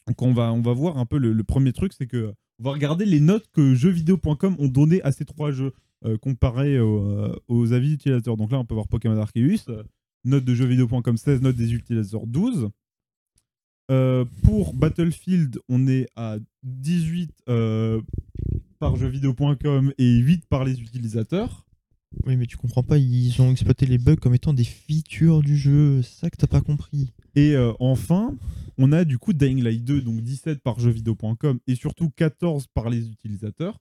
[0.07, 2.64] Donc on va, on va voir un peu le, le premier truc, c'est que on
[2.64, 5.73] va regarder les notes que jeuxvideo.com ont données à ces trois jeux
[6.05, 8.37] euh, comparés aux, euh, aux avis utilisateurs.
[8.37, 9.64] Donc là, on peut voir Pokémon Arceus,
[10.25, 12.68] note de jeuxvideo.com 16, note des utilisateurs 12.
[13.91, 18.01] Euh, pour Battlefield, on est à 18 euh,
[18.83, 21.64] par jeuxvideo.com et 8 par les utilisateurs.
[22.26, 25.57] Oui, mais tu comprends pas, ils ont exploité les bugs comme étant des features du
[25.57, 26.03] jeu.
[26.03, 27.12] Ça que t'as pas compris.
[27.37, 28.37] Et euh, enfin,
[28.78, 32.91] on a du coup Dying Light 2, donc 17 par jeuxvideo.com et surtout 14 par
[32.91, 33.78] les utilisateurs.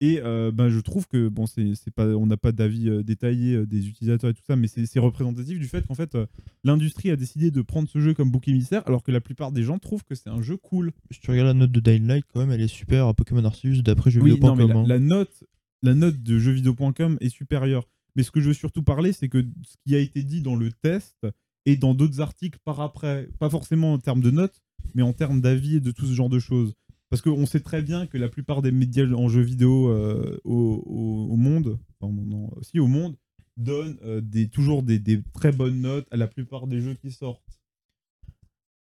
[0.00, 3.56] Et euh, ben, je trouve que, bon, c'est pas, on n'a pas d'avis euh, détaillé
[3.56, 6.16] euh, des utilisateurs et tout ça, mais c'est représentatif du fait qu'en fait,
[6.62, 9.64] l'industrie a décidé de prendre ce jeu comme bouc émissaire, alors que la plupart des
[9.64, 10.92] gens trouvent que c'est un jeu cool.
[11.10, 13.44] Si tu regardes la note de Dying Light, quand même, elle est super à Pokémon
[13.44, 14.68] Arceus d'après Oui, jeuxvideo.com.
[14.68, 14.84] la, hein.
[14.86, 15.44] la note,
[15.82, 17.88] la note de jeuxvideo.com est supérieure.
[18.14, 20.56] Mais ce que je veux surtout parler, c'est que ce qui a été dit dans
[20.56, 21.26] le test
[21.66, 24.62] et dans d'autres articles par après, pas forcément en termes de notes,
[24.94, 26.74] mais en termes d'avis et de tout ce genre de choses.
[27.10, 30.82] Parce qu'on sait très bien que la plupart des médias en jeux vidéo euh, au,
[30.86, 33.16] au- au monde, enfin, non, si au monde,
[33.56, 37.10] donnent euh, des, toujours des, des très bonnes notes à la plupart des jeux qui
[37.10, 37.60] sortent.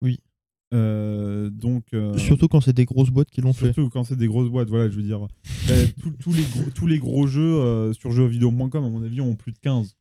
[0.02, 0.20] Oui.
[0.72, 1.86] Euh, donc.
[2.16, 3.72] Surtout quand c'est des grosses boîtes qui l'ont fait.
[3.72, 5.26] Surtout quand c'est des grosses boîtes, voilà, je veux dire.
[6.00, 9.52] tous- tous, les gros, tous les gros jeux sur jeuxvideo.com, à mon avis, ont plus
[9.52, 9.96] de 15.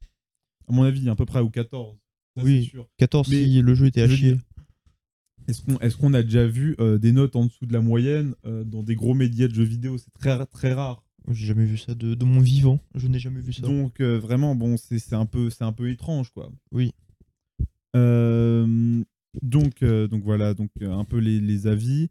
[0.67, 1.97] À mon avis, à peu près, ou 14.
[2.38, 2.65] Ça, Oui.
[2.65, 2.88] sûr.
[2.97, 4.38] 14 Mais si le jeu était à je chier.
[5.50, 8.36] Est-ce qu'on est qu'on a déjà vu euh, des notes en dessous de la moyenne
[8.45, 9.97] euh, dans des gros médias de jeux vidéo?
[9.97, 11.04] C'est très, très rare.
[11.30, 12.80] J'ai jamais vu ça de, de mon vivant.
[12.95, 13.62] Je n'ai jamais vu ça.
[13.64, 16.52] Donc, euh, vraiment, bon, c'est c'est un, peu- c'est un peu étrange, quoi.
[16.72, 16.91] Oui.
[17.95, 19.04] Euh,
[19.41, 22.10] donc, euh, donc voilà, donc euh, un peu les, les avis.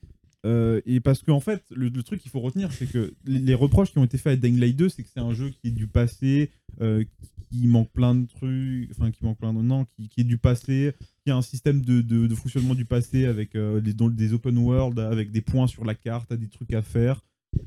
[0.49, 3.99] Euh, et parce qu'en fait, le, truc qu'il faut retenir, c'est que les, reproches qui
[3.99, 5.87] ont été faits à Dying Light 2, c'est que c'est un jeu qui est du
[5.87, 7.05] passé, euh,
[7.51, 10.95] qui manque plein de trucs, enfin qui manque plein de non, qui, est du passé,
[11.23, 15.43] qui a un système de, fonctionnement du passé avec euh, des, open world, avec des
[15.43, 17.23] points sur la carte, des trucs à faire.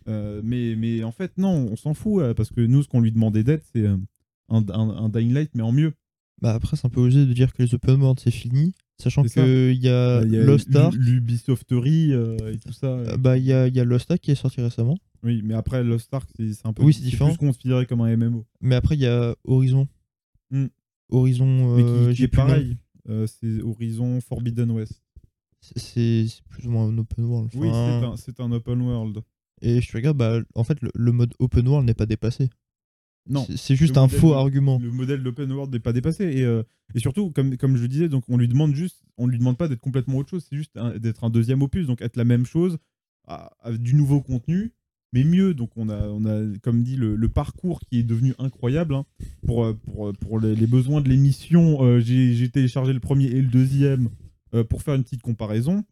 [0.08, 3.66] Mais, en fait, non, on s'en fout, parce que nous, ce qu'on lui demandait d'être,
[3.76, 4.00] c'est un,
[4.50, 5.94] un, un Dying Light, mais en mieux.
[6.42, 9.24] Bah après, c'est un peu osé de dire que les open world c'est fini, sachant
[9.24, 9.40] qu'il y
[9.90, 13.18] a Il y a Euh, et tout ça.
[13.18, 14.98] Bah il y a, y a Lost Ark qui est sorti récemment.
[15.24, 17.30] Oui, mais après, Lost Ark, c'est un peu Oui, c'est différent.
[17.30, 18.46] plus considéré comme un MMO.
[18.62, 19.88] Mais après, il y a Horizon.
[20.50, 20.68] Hmm.
[21.10, 22.78] Horizon, Mais euh, qui, est pareil.
[23.10, 25.02] Euh, c'est Horizon Forbidden West.
[25.62, 27.50] C'est- plus ou moins un open world.
[27.56, 27.68] Oui,
[28.18, 29.20] c'est un, open world.
[29.62, 32.50] Et je regarde, bah, en fait, le, le mode open world n'est pas dépassé.
[33.30, 34.80] Non, C'est- juste un faux de- argument.
[34.82, 36.24] le modèle d'open world n'est pas dépassé.
[36.26, 36.64] Et, euh,
[36.96, 39.58] et surtout, comme, comme je le disais, donc on lui demande juste, on lui demande
[39.58, 42.46] pas d'être complètement autre chose, c'est juste d'être un deuxième opus, donc être la même
[42.46, 42.78] chose,
[43.28, 44.74] à- du nouveau contenu,
[45.14, 45.54] mais mieux.
[45.54, 48.96] Donc on a, on a comme dit, le, le parcours qui est devenu incroyable.
[48.96, 49.06] hein.
[49.46, 53.26] Pour, euh, pour, euh, pour les, les besoins de l'émission, euh, j'ai téléchargé le premier
[53.26, 54.10] et le deuxième
[54.56, 55.84] euh, pour faire une petite comparaison.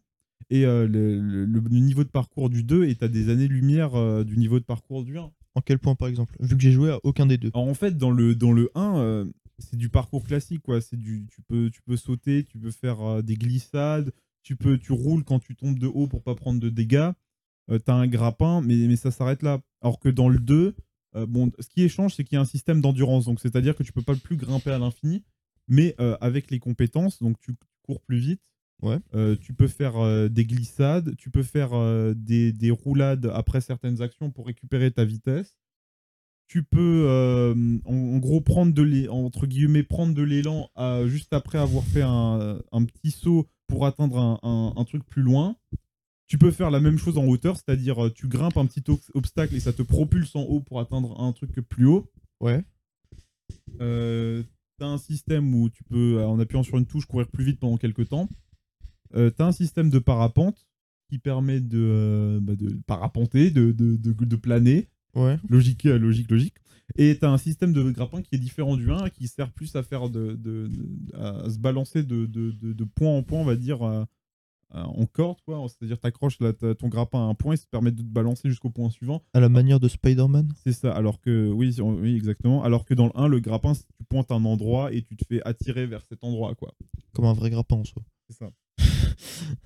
[0.49, 4.57] Et le, le- le niveau de parcours du 2 est à des années-lumière du niveau
[4.59, 5.29] de parcours du 1.
[5.55, 6.35] En quel point, par exemple?
[6.39, 7.49] Vu que j'ai joué à aucun des deux.
[7.53, 9.25] Alors, en fait, dans le, dans le 1, euh,
[9.57, 10.61] c'est du parcours classique.
[10.61, 10.79] Quoi.
[10.81, 14.11] C'est du, tu, peux, tu peux sauter, tu peux faire euh, des glissades,
[14.43, 17.11] tu, peux, tu roules quand tu tombes de haut pour pas prendre de dégâts.
[17.69, 19.59] tu as un grappin, mais, mais ça s'arrête là.
[19.81, 20.75] Alors que dans le 2,
[21.15, 23.25] euh, bon, ce qui échange, c'est qu'il y a un système d'endurance.
[23.25, 25.23] Donc, c'est-à-dire que tu peux pas plus grimper à l'infini,
[25.67, 28.41] mais euh, avec les compétences, donc tu cours plus vite.
[28.81, 28.99] Ouais.
[29.13, 33.61] Euh, tu peux faire euh, des glissades, tu peux faire euh, des, des roulades après
[33.61, 35.57] certaines actions pour récupérer ta vitesse
[36.51, 37.05] tu peux
[37.85, 40.71] en, en gros prendre de entre guillemets prendre de l'élan
[41.05, 45.21] juste après avoir fait un, un petit saut pour atteindre un, un- un truc plus
[45.21, 45.57] loin.
[46.25, 49.53] Tu peux faire la même chose en hauteur, c'est-à-dire tu grimpes un petit ob- obstacle
[49.53, 52.11] et ça te propulse en haut pour atteindre un truc plus haut.
[52.39, 52.63] Ouais.
[53.77, 57.77] T'as un système où tu peux, en appuyant sur une touche, courir plus vite pendant
[57.77, 58.27] quelques temps.
[59.15, 60.65] Euh, t'as un système de parapente
[61.09, 64.87] qui permet de, euh, bah, de parapenter, de, de, de- de planer.
[65.15, 65.37] Ouais.
[65.49, 66.53] Logique, euh, logique, logique.
[66.95, 69.75] Et tu as un système de grappin qui est différent du 1 qui sert plus
[69.75, 72.25] à faire de, de- de- à se balancer de,
[72.95, 73.81] point en point, on va dire,
[74.71, 75.39] en corde.
[75.45, 75.65] quoi.
[75.67, 78.49] C'est-à-dire, tu accroches ton grappin à un point et ça te permet de te balancer
[78.49, 79.23] jusqu'au point suivant.
[79.33, 80.51] À la manière de Spider-Man.
[80.63, 80.91] C'est ça.
[80.91, 81.75] Alors que, oui,
[82.15, 82.63] exactement.
[82.63, 85.41] Alors que dans le 1, le grappin, tu pointes un endroit et tu te fais
[85.43, 86.53] attirer vers cet endroit.
[86.55, 86.73] quoi.
[87.13, 88.03] Comme un vrai grappin en soi.
[88.29, 88.51] C'est ça.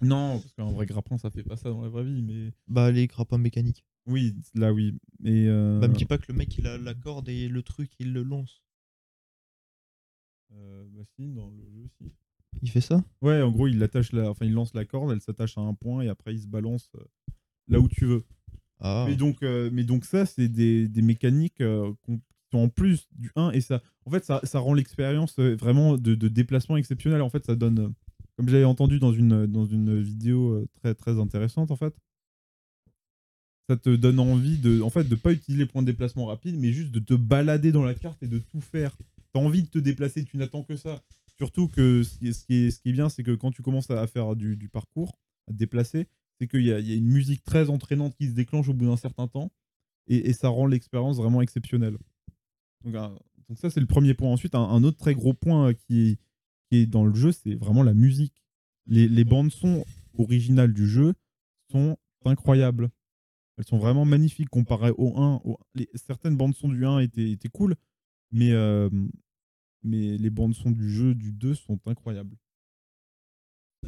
[0.01, 2.21] Non, parce qu'un vrai grappin, ça fait pas ça dans la vraie vie.
[2.21, 3.85] Mais Bah, les grappins mécaniques.
[4.05, 4.97] oui, là, oui.
[5.23, 7.63] Et, euh, Bah, me dis pas que le mec il a la corde et le
[7.63, 8.63] truc il le lance.
[10.53, 12.11] euh, bah si, dans le jeu, si.
[12.61, 13.03] Il fait ça?
[13.21, 15.73] Ouais, en gros, il attache la, enfin, il lance la corde, elle s'attache à un
[15.73, 17.03] point et après il se balance euh,
[17.67, 18.23] là où tu veux.
[18.79, 19.05] Ah.
[19.07, 23.07] Mais donc, euh, mais donc ça, c'est des, des mécaniques qu'on- qui sont en plus
[23.13, 27.21] du 1 et ça, en fait, ça, ça rend l'expérience vraiment de, de déplacement exceptionnelle.
[27.21, 27.93] En fait, ça donne,
[28.35, 31.93] comme j'avais entendu dans une dans une vidéo euh, très très intéressante, en fait,
[33.69, 36.57] ça te donne envie de, en fait, de pas utiliser les points de déplacement rapide,
[36.59, 38.95] mais juste de te balader dans la carte et de tout faire.
[39.31, 41.01] T'as envie de te déplacer, tu n'attends que ça.
[41.37, 43.51] Surtout que ce qui est, ce qui est, ce qui est bien, c'est que quand
[43.51, 45.17] tu commences à faire du, parcours,
[45.47, 46.07] à te déplacer,
[46.39, 48.97] c'est qu'il y, y a une musique très entraînante qui se déclenche au bout d'un
[48.97, 49.51] certain temps
[50.07, 51.97] et, et ça rend l'expérience vraiment exceptionnelle.
[52.83, 52.95] Donc,
[53.55, 54.29] ça, c'est le premier point.
[54.29, 56.19] Ensuite, un, un autre très gros point qui est,
[56.85, 58.43] dans le jeu, c'est vraiment la musique.
[58.85, 59.85] Les, bandes son
[60.17, 61.13] originales du jeu
[61.71, 62.89] sont incroyables.
[63.57, 65.41] Elles sont vraiment magnifiques comparées au 1.
[65.45, 67.75] au- les- certaines bandes son du 1 étaient, cool,
[68.31, 68.89] mais, euh,
[69.83, 72.35] mais les bandes son du jeu du 2 sont incroyables.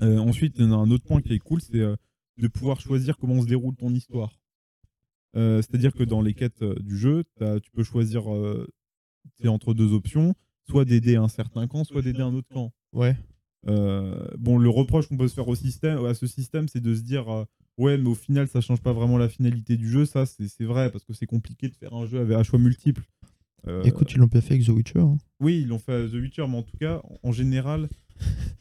[0.02, 1.96] Euh, ensuite, il y en a un autre point qui est cool, c'est euh,
[2.38, 4.40] de pouvoir choisir comment se déroule ton histoire.
[5.34, 7.26] C'est-à-dire que dans les quêtes du jeu,
[7.62, 8.24] tu peux choisir
[9.34, 10.34] c'est entre deux options,
[10.70, 12.72] soit d'aider un certain camp, soit d'aider un autre camp.
[12.94, 13.16] Ouais.
[13.68, 16.94] Euh, bon, le reproche qu'on peut se faire au système, à ce système, c'est de
[16.94, 17.46] se dire euh,
[17.78, 20.06] ouais, mais au final, ça change pas vraiment la finalité du jeu.
[20.06, 23.04] Ça, c'est vrai parce que c'est compliqué de faire un jeu avec un choix multiple.
[23.68, 25.00] Euh, Écoute, ils l'ont pas fait avec The Witcher.
[25.00, 25.18] hein.
[25.40, 27.90] oui, ils l'ont fait à The Witcher, mais en tout cas, en général,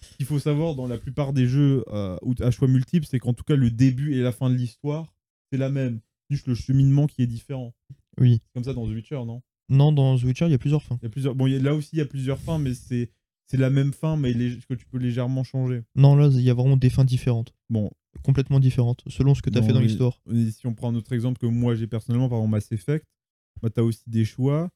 [0.01, 3.45] ce qu'il faut savoir dans la plupart des jeux à choix multiples, c'est qu'en tout
[3.45, 5.15] cas, le début et la fin de l'histoire,
[5.53, 6.01] c'est la même.
[6.31, 7.75] Juste le cheminement qui est différent.
[8.19, 8.41] Oui.
[8.43, 9.43] C'est comme ça dans The Witcher, non?
[9.69, 10.99] Non, dans The Witcher, il y a plusieurs fins.
[11.01, 11.35] il y a plusieurs...
[11.35, 13.11] Bon, il y a- là aussi, il y a plusieurs fins, mais c'est
[13.47, 15.83] c'est la même fin, mais lég- que tu peux légèrement changer.
[15.97, 17.53] Non, là, il y a vraiment des fins différentes.
[17.71, 17.91] Bon,
[18.23, 20.21] Complètement différentes, selon ce que tu as fait dans mais- l'histoire.
[20.51, 23.05] Si on prend un autre exemple que moi j'ai personnellement, par exemple Mass Effect,
[23.61, 24.71] bah, tu as aussi des choix,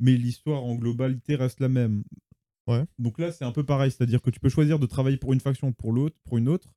[0.00, 2.04] mais l'histoire en globalité reste la même.
[2.66, 2.84] Ouais.
[2.98, 5.40] Donc là, c'est un peu pareil, c'est-à-dire que tu peux choisir de travailler pour une
[5.40, 6.72] faction ou pour l'autre, pour une autre,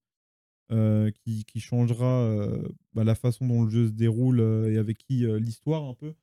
[0.72, 4.78] euh, qui, qui changera euh, bah, la façon dont le jeu se déroule euh, et
[4.78, 6.13] avec qui l'histoire un peu.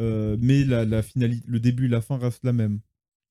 [0.00, 2.80] Euh, mais la, la finalité, le début et la fin restent la même.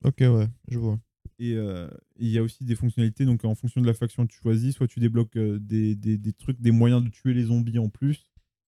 [0.04, 0.98] Ok, ouais, je vois.
[1.38, 1.88] Et euh,
[2.18, 4.74] il y a aussi des fonctionnalités, donc en fonction de la faction que tu choisis,
[4.74, 7.88] soit tu débloques euh, des, des- des trucs, des moyens de tuer les zombies en
[7.88, 8.28] plus,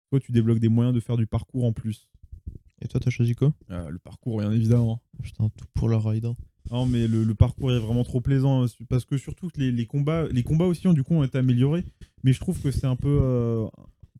[0.09, 2.09] soit tu débloques des moyens de faire du parcours en plus.
[2.81, 3.53] Et toi, t'as choisi quoi?
[3.71, 5.01] Euh, le parcours, bien évidemment.
[5.23, 6.25] Putain, tout pour la ride.
[6.25, 6.35] hein.
[6.69, 9.71] Non, mais le, le parcours est vraiment trop plaisant, hein, parce que surtout que les,
[9.71, 11.85] les combats, les combats aussi ont du coup ont été améliorés,
[12.23, 13.65] mais je trouve que c'est un peu, euh,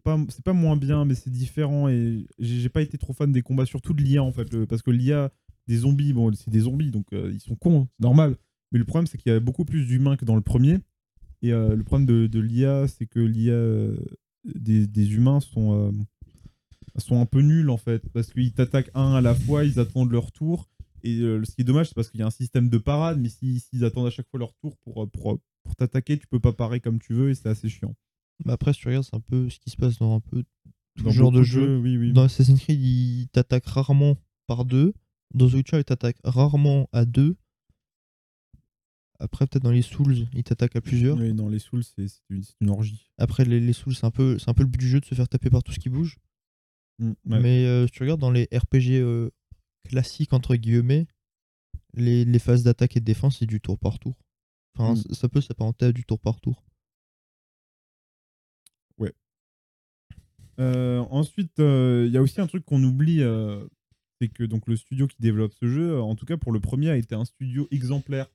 [0.01, 3.41] pas, c'est pas moins bien, mais c'est différent et j'ai pas été trop fan des
[3.41, 5.31] combats, surtout de l'IA en fait, parce que l'IA
[5.67, 8.37] des zombies, bon, c'est des zombies, donc euh, ils sont cons, hein, c'est normal.
[8.71, 10.79] Mais le problème, c'est qu'il y a beaucoup plus d'humains que dans le premier.
[11.41, 13.97] Et euh, le problème de, l'IA, c'est que l'IA euh,
[14.43, 15.93] des, humains sont,
[16.97, 20.11] sont un peu nuls en fait, parce qu'ils t'attaquent un à la fois, ils attendent
[20.11, 20.69] leur tour.
[21.03, 23.29] Et ce qui est dommage, c'est parce qu'il y a un système de parade, mais
[23.29, 26.53] si- s'ils attendent à chaque fois leur tour pour, pour, pour t'attaquer, tu peux pas
[26.53, 27.95] parer comme tu veux et c'est assez chiant.
[28.47, 30.43] Après, si tu regardes, c'est un peu ce qui se passe dans un peu
[30.95, 31.77] tout Dans genre de jeu.
[31.79, 32.13] oui, oui.
[32.13, 34.17] Dans Assassin's Creed, il t'attaque rarement
[34.47, 34.93] par deux.
[35.33, 37.35] Dans The Witcher, il t'attaque rarement à deux.
[39.19, 41.17] Après, peut-être dans les Souls, il t'attaque à plusieurs.
[41.17, 43.09] Oui, dans les Souls, c'est une, orgie.
[43.17, 45.05] Après, les, les Souls, c'est un, peu, c'est un peu le but du jeu de
[45.05, 46.17] se faire taper par tout ce qui bouge.
[46.99, 47.39] Mm, ouais.
[47.41, 49.31] Mais euh, si tu regardes dans les RPG euh,
[49.89, 51.07] classiques, entre guillemets,
[51.95, 54.15] les, les phases d'attaque et de défense, c'est du tour par tour.
[54.77, 55.13] Enfin, Mm.
[55.15, 56.63] ça peut s'apparenter à du tour par tour.
[60.59, 63.63] Euh, ensuite, euh, il y a aussi un truc qu'on oublie, euh,
[64.19, 66.89] c'est que donc le studio qui développe ce jeu, en tout cas pour le premier,
[66.89, 68.27] a été un studio exemplaire.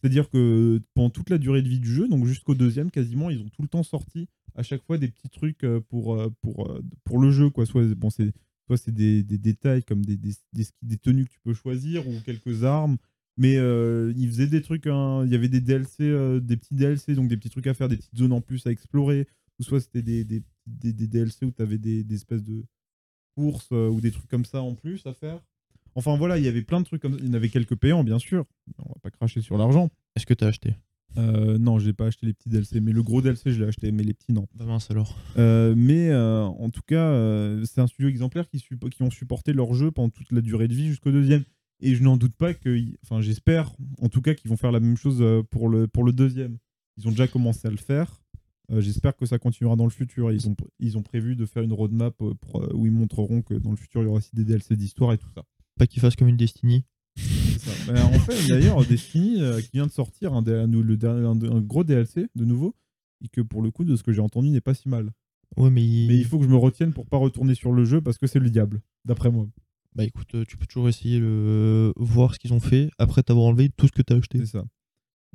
[0.00, 3.40] C'est-à-dire que pendant toute la durée de vie du jeu, donc jusqu'au deuxième quasiment, ils
[3.40, 7.30] ont tout le temps sorti à chaque fois des petits trucs pour, pour, pour le
[7.30, 7.48] jeu.
[7.48, 7.64] Quoi.
[7.64, 8.32] Soit, bon, c'est,
[8.66, 10.34] soit c'est des, des détails comme des, des,
[10.82, 12.98] des, tenues que tu peux choisir ou quelques armes.
[13.38, 16.04] Mais ils faisaient des trucs, hein, il y avait des DLC,
[16.40, 18.70] des petits DLC, donc des petits trucs à faire, des petites zones en plus à
[18.70, 19.26] explorer.
[19.58, 22.64] Ou soit c'était des, des, des DLC où tu avais des, des espèces de
[23.36, 25.40] courses euh, ou des trucs comme ça en plus à faire.
[25.94, 27.18] Enfin voilà, il y avait plein de trucs comme ça.
[27.20, 28.44] Il y en avait quelques payants, bien sûr.
[28.78, 29.90] On va pas cracher sur l'argent.
[30.16, 30.74] Est-ce que t'as acheté?
[31.16, 33.92] Euh, non, j'ai pas acheté les petits DLC, mais le gros DLC, je l'ai acheté,
[33.92, 34.48] mais les petits, non.
[34.54, 35.16] Bah mince alors.
[35.38, 37.12] Euh, mais euh, en tout cas,
[37.64, 40.74] c'est un studio exemplaire qui, qui ont supporté leur jeu pendant toute la durée de
[40.74, 41.44] vie jusqu'au deuxième.
[41.80, 44.80] Et je n'en doute pas que, enfin, j'espère en tout cas qu'ils vont faire la
[44.80, 46.58] même chose pour le, pour le deuxième.
[46.96, 48.23] Ils ont déjà commencé à le faire.
[48.70, 50.32] Euh, j'espère que ça continuera dans le futur.
[50.32, 53.42] Ils ont, ils ont prévu de faire une roadmap euh, pour, euh, où ils montreront
[53.42, 55.42] que dans le futur, il y aura aussi des DLC d'histoire et tout ça.
[55.78, 56.84] Pas qu'il fasse comme une Destiny.
[57.16, 57.70] Ça.
[57.92, 62.44] Bah, en fait, d'ailleurs, Destiny euh, qui vient de sortir un, le gros DLC de
[62.44, 62.74] nouveau,
[63.22, 65.10] et que pour le coup, de ce que j'ai entendu, n'est pas si mal.
[65.56, 67.84] Ouais, mais, il- Mais il faut que je me retienne pour pas retourner sur le
[67.84, 69.46] jeu parce que c'est le diable, d'après moi.
[69.94, 73.68] bah écoute, tu peux toujours essayer de voir ce qu'ils ont fait après t'avoir enlevé
[73.76, 74.38] tout ce que t'as acheté.
[74.40, 74.64] C'est ça.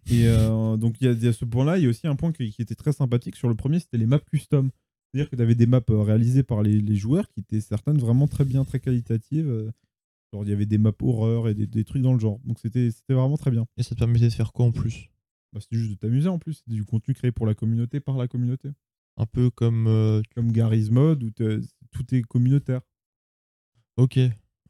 [0.07, 1.77] Et euh, donc, il y, a- il y a ce point-là.
[1.77, 3.97] Il y a aussi un point qui, qui était très sympathique sur le premier c'était
[3.97, 4.69] les maps custom.
[5.11, 7.97] C'est-à-dire que tu avais des maps euh, réalisées par les, les joueurs qui étaient certaines
[7.97, 9.49] vraiment très bien, très qualitatives.
[9.49, 9.71] euh,
[10.31, 12.39] Genre, il y avait des maps horreur et des, des trucs dans le genre.
[12.45, 13.65] Donc, c'était vraiment très bien.
[13.77, 15.09] Et ça te permettait de faire quoi en plus?
[15.53, 16.53] Bah, c'était juste de t'amuser en plus.
[16.53, 18.69] C'était du contenu créé pour la communauté, par la communauté.
[19.17, 19.87] Un peu comme.
[19.87, 22.81] euh, Comme Gary's Mod où tout est communautaire.
[23.97, 24.19] Ok,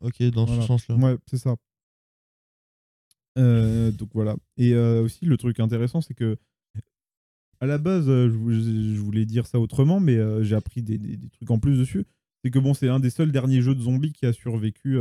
[0.02, 0.62] ok, dans Voilà.
[0.62, 0.96] ce sens-là.
[0.96, 1.56] Ouais, c'est ça.
[3.38, 4.36] Euh, donc voilà.
[4.58, 6.38] Et euh, aussi, le truc intéressant, c'est que
[7.62, 11.00] à la base, euh, je, vou- je voulais dire ça autrement, mais j'ai appris des,
[11.32, 12.06] trucs en plus dessus.
[12.44, 14.98] C'est que bon, c'est un des seuls derniers jeux de zombies qui a survécu,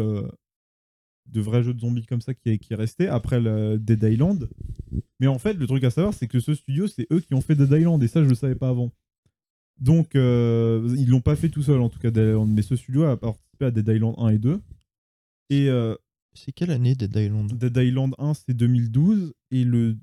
[1.26, 4.02] de vrais jeux de zombies comme ça, qui est, qui est resté après le Dead
[4.02, 4.48] Island.
[5.20, 7.40] Mais en fait, le truc à savoir, c'est que ce studio, c'est eux qui ont
[7.40, 8.90] fait Dead Island, et ça, je le savais pas avant.
[9.78, 13.66] Donc, ils l'ont pas fait tout seul, en tout cas, mais ce studio a participé
[13.66, 14.60] à Dead Island 1 et 2.
[15.50, 15.68] Et
[16.34, 17.52] C'est quelle année Dead Island?
[17.58, 19.96] Dead Island 1 c'est 2012 et le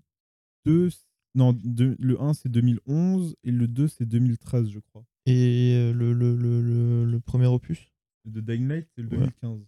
[0.65, 0.89] 2
[1.35, 5.05] non de- le 1 c'est 2011 et le 2 c'est 2013 je crois.
[5.25, 7.91] Et euh, le, le, le, le, premier opus?
[8.25, 9.17] De Dying Light, c'est le Ouais.
[9.17, 9.59] 2015.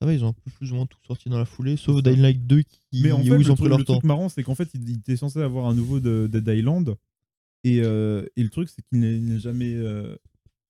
[0.00, 2.00] Ça va, ils ont un peu plus ou moins tout sorti dans la foulée, sauf.
[2.02, 3.84] Dying Light 2 qui, Mais en où fait, ils le, ont truc, pris leur le
[3.84, 3.94] temps.
[3.94, 6.96] truc marrant, c'est qu'en fait, il, était censé avoir un nouveau de Dead Island.
[7.64, 10.16] Et, euh, et le truc, c'est qu'il n'est jamais, euh,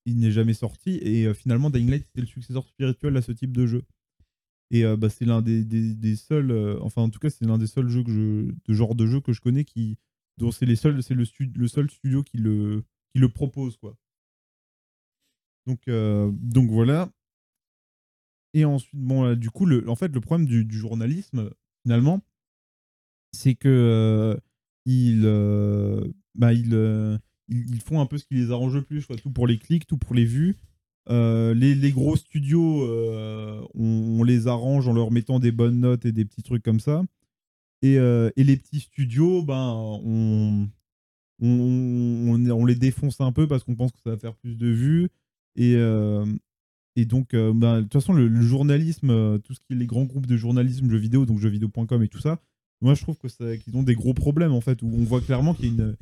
[0.05, 0.97] il n'est jamais sorti.
[1.03, 3.83] Et euh, finalement, Dying Light, c'était le successeur spirituel à ce type de jeu.
[4.71, 7.57] Et euh, bah, c'est l'un des, des- seuls, euh, enfin en tout cas, c'est l'un
[7.57, 9.97] des seuls jeux que je, de genre de jeu que je connais qui,
[10.37, 13.77] dont c'est les seuls, c'est le, stu- le seul studio qui le, qui le propose,
[13.77, 13.95] quoi.
[15.65, 17.09] Donc, euh, donc voilà.
[18.53, 21.49] Et ensuite, bon, du coup, le, en fait, le problème du, du journalisme,
[21.83, 22.21] finalement,
[23.31, 24.39] c'est que
[24.85, 25.23] ils,
[26.35, 29.17] bah, ils, ils font un peu ce qui les arrange le plus, quoi.
[29.17, 30.55] tout pour les clics, tout pour les vues.
[31.09, 36.11] Euh, les, gros studios, euh, on, les arrange en leur mettant des bonnes notes et
[36.11, 37.03] des petits trucs comme ça.
[37.81, 39.73] Et, euh, les petits studios, ben,
[40.03, 40.69] on,
[41.41, 44.67] on, on, les défonce un peu parce qu'on pense que ça va faire plus de
[44.67, 45.09] vues.
[45.55, 45.73] Et,
[46.95, 50.05] et donc, ben, de toute façon, le, le journalisme, tout ce qui est les grands
[50.05, 52.39] groupes de journalisme, jeux vidéo, donc jeuxvideo.com et tout ça,
[52.81, 53.27] moi je trouve que
[53.57, 55.95] qu'ils ont des gros problèmes en fait, où on voit clairement qu'il y a une,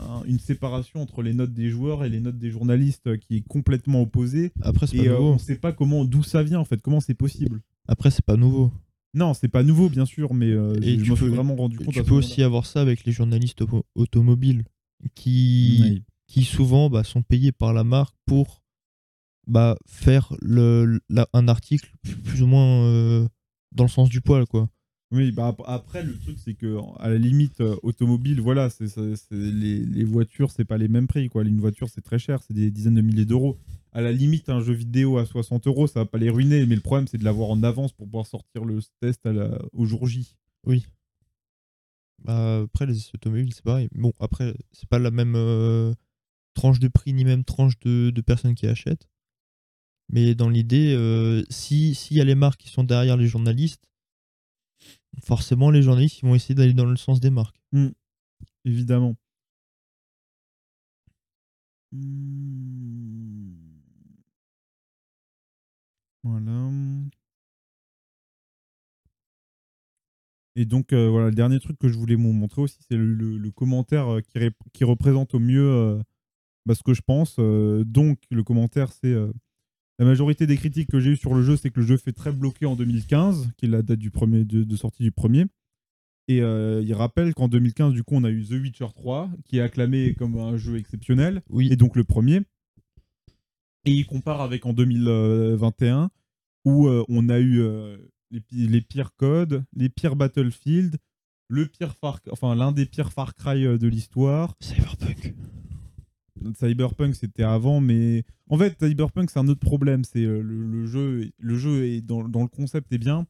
[0.00, 3.36] un- une séparation entre les notes des joueurs et les notes des journalistes euh, qui
[3.36, 4.52] est complètement opposée.
[4.62, 5.32] Après, c'est Et pas euh, nouveau.
[5.34, 7.60] on sait pas comment, d'où ça vient en fait, comment c'est possible.
[7.88, 8.72] Après, c'est pas nouveau.
[9.12, 11.88] Non, c'est pas nouveau bien sûr, mais euh, Et je me suis vraiment rendu compte.
[11.94, 12.18] Tu peux moment-là.
[12.26, 14.64] aussi avoir ça avec les journalistes auto- automobiles
[15.14, 16.02] qui, Oui.
[16.26, 18.62] qui souvent bah, sont payés par la marque pour
[19.46, 23.28] bah, faire le, la- un article plus, plus ou moins euh,
[23.72, 24.46] dans le sens du poil.
[24.46, 24.68] quoi.
[25.14, 28.86] Oui, bah ap- après le truc c'est que à la limite euh, automobile, voilà, c'est
[29.30, 31.44] les, les voitures c'est pas les mêmes prix quoi.
[31.44, 33.56] Une voiture c'est très cher, c'est des dizaines de milliers d'euros.
[33.92, 36.74] À la limite un jeu vidéo à 60 euros ça va pas les ruiner, mais
[36.74, 39.28] le problème c'est de l'avoir en avance pour pouvoir sortir le test
[39.72, 40.34] au jour J.
[42.24, 43.88] Bah, après, les automobiles, c'est pareil.
[43.94, 45.92] Bon, après, c'est pas la même euh,
[46.54, 49.08] tranche de prix ni même tranche de, de personnes qui achètent.
[50.10, 53.84] Mais dans l'idée, euh, si s'il y a les marques qui sont derrière les journalistes,
[55.22, 57.56] forcément, les journalistes ils vont essayer d'aller dans le sens des marques.
[58.64, 59.16] Évidemment.
[61.92, 63.54] Hmm.
[66.22, 66.70] Voilà.
[70.56, 73.50] Et donc, euh, voilà, le dernier truc que je voulais vous montrer aussi, c'est le,
[73.50, 76.00] commentaire euh, qui, ré- qui représente au mieux euh,
[76.66, 77.38] bah, ce que je pense.
[77.38, 79.14] Donc, le commentaire, c'est
[79.98, 82.12] la majorité des critiques que j'ai eues sur le jeu, c'est que le jeu fait
[82.12, 85.46] très bloqué en 2015, qui est la date du premier, de, de sortie du premier.
[86.26, 89.58] Et euh, il rappelle qu'en 2015, du coup, on a eu The Witcher 3, qui
[89.58, 92.40] est acclamé comme un jeu exceptionnel, Oui, et donc le premier.
[93.84, 96.10] Et il compare avec en 2021,
[96.64, 97.98] où euh, on a eu euh,
[98.30, 100.96] les, pi- les pires codes, les pires Battlefield,
[101.48, 104.54] le pire Far, enfin l'un des pires Far Cry de l'histoire.
[104.60, 105.34] Cyberpunk.
[106.52, 110.02] Cyberpunk c'était avant, mais en fait Cyberpunk c'est un autre problème.
[110.16, 110.86] Euh, le,
[111.56, 113.26] jeu, est dans, le concept est bien,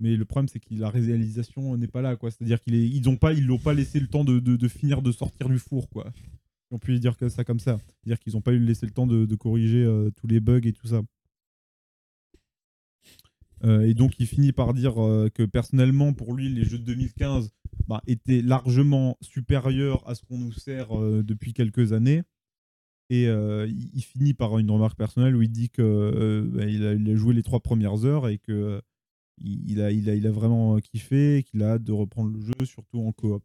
[0.00, 2.30] mais le problème c'est que la réalisation n'est pas là, quoi.
[2.30, 5.88] C'est-à-dire qu'ils ils pas, l'ont pas laissé le temps de, finir de sortir du four,
[5.88, 6.12] quoi.
[6.70, 9.06] On peut dire que ça comme ça, c'est-à-dire qu'ils ont pas eu laissé le temps
[9.06, 11.02] de, corriger euh, tous les bugs et tout ça.
[13.64, 14.94] Euh, et donc il finit par dire
[15.34, 17.52] que personnellement pour lui les jeux de 2015
[17.86, 22.22] bah, étaient largement supérieurs à ce qu'on nous sert depuis quelques années.
[23.10, 26.64] Et euh, il, il finit par une remarque personnelle où il dit que euh, bah,
[26.66, 28.80] il, a, il a joué les trois premières heures et que euh,
[29.38, 32.40] il, a, il, a, il a vraiment kiffé et qu'il a hâte de reprendre le
[32.40, 33.42] jeu, surtout en coop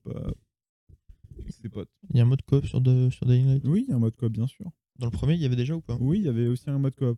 [1.39, 1.89] avec ses potes.
[2.11, 3.63] Il y a un mode coop sur, de, sur Dying Light?
[3.65, 4.71] Oui, il y a un mode coop, bien sûr.
[4.99, 5.97] Dans le premier, il y avait déjà ou pas?
[5.99, 7.17] Oui, il y avait aussi un mode coop.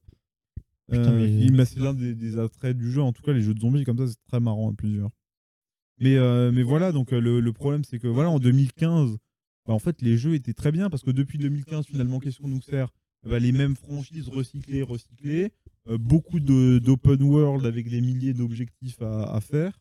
[0.92, 3.02] Putain, mais- bah, c'est l'un des, des attraits du jeu.
[3.02, 5.10] En tout cas, les jeux de zombies comme ça, c'est très marrant à plusieurs.
[6.00, 6.16] Mais,
[6.52, 9.18] mais voilà, donc le, le problème, c'est que voilà, en 2015,
[9.68, 12.47] bah, en fait, les jeux étaient très bien parce que depuis 2015, finalement, qu'est-ce qu'on
[12.47, 12.89] nous sert?
[13.24, 15.51] Bah, Les mêmes franchises recyclées, recyclées,
[15.88, 19.80] euh, beaucoup d'open world avec des milliers d'objectifs à, à faire,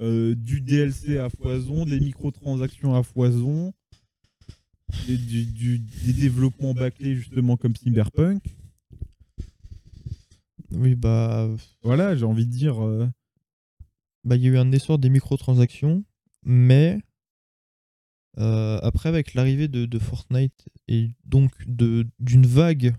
[0.00, 3.72] euh, du DLC à foison, des microtransactions à foison,
[5.08, 8.42] et du, du- des développements bâclés justement comme Cyberpunk.
[10.70, 11.48] Oui, bah.
[11.82, 12.84] Voilà, j'ai envie de dire.
[12.84, 13.06] euh,
[14.24, 16.04] bah, il y a eu un essor des microtransactions,
[16.42, 17.00] mais
[18.38, 22.94] euh, après, avec l'arrivée de, de Fortnite et donc de- d'une vague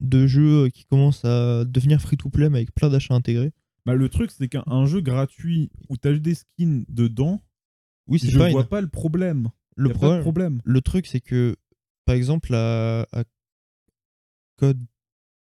[0.00, 3.52] de jeux qui commencent à devenir free-to-play mais avec plein d'achats intégrés,
[3.86, 7.42] bah, le truc, c'est qu'un un jeu gratuit où tu as des skins dedans,
[8.06, 8.50] oui, je fine.
[8.50, 9.48] vois pas le problème.
[9.76, 10.60] Le problème.
[10.64, 11.56] le truc, c'est que,
[12.04, 13.24] par exemple, à, à
[14.56, 14.82] Code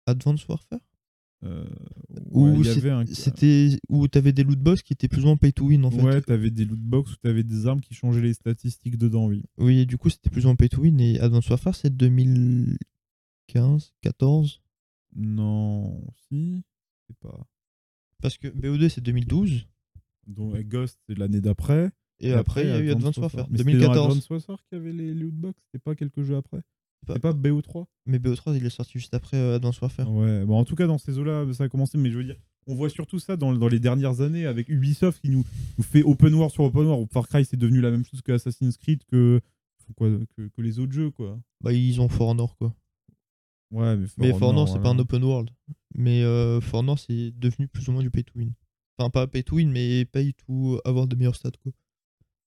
[0.06, 0.80] Advanced Warfare,
[1.44, 1.64] Euh,
[2.34, 5.84] un- c'était où t'avais des loot box qui étaient plus ou moins pay to win
[5.84, 6.02] en fait.
[6.02, 9.42] Ouais, t'avais des loot box où t'avais des armes qui changeaient les statistiques dedans, oui.
[9.58, 10.98] Oui, et du coup, c'était plus ou moins pay to win.
[11.00, 12.78] Et Advanced Warfare, c'est 2000...
[13.46, 14.62] 15, 14.
[15.16, 16.64] Non, si,
[17.06, 17.46] c'est pas.
[18.20, 19.66] Parce que BO2 c'est 2012.
[20.26, 21.90] Donc Ghost c'est l'année d'après.
[22.20, 23.48] Et, après, il y a eu Advance Warfare.
[23.50, 24.06] Mais c'était dans 2014.
[24.06, 26.62] Advance Warfare qui avait les lootbox, c'était pas quelques jeux après?
[27.04, 30.10] Pas- C'est pas BO3 Mais BO3 il est sorti juste après euh, Advance Warfare.
[30.12, 32.36] Ouais, bon, en tout cas, dans ces eaux-là, ça a commencé, mais je veux dire,
[32.66, 35.44] on voit surtout ça dans, dans les dernières années avec Ubisoft qui nous,
[35.78, 37.08] nous fait open world sur open world.
[37.12, 39.40] Far Cry, c'est devenu la même chose que Assassin's Creed, que,
[39.96, 41.38] quoi, que, que les autres jeux, quoi.
[41.60, 42.74] Bah ils ont For Honor quoi.
[43.70, 44.82] Ouais, mais For Mais For Honor c'est voilà.
[44.84, 45.50] pas un open world.
[45.94, 48.52] Mais euh, For Honor c'est devenu plus ou moins du pay to win.
[48.98, 51.72] Enfin pas pay to win mais pay to avoir de meilleurs stats quoi.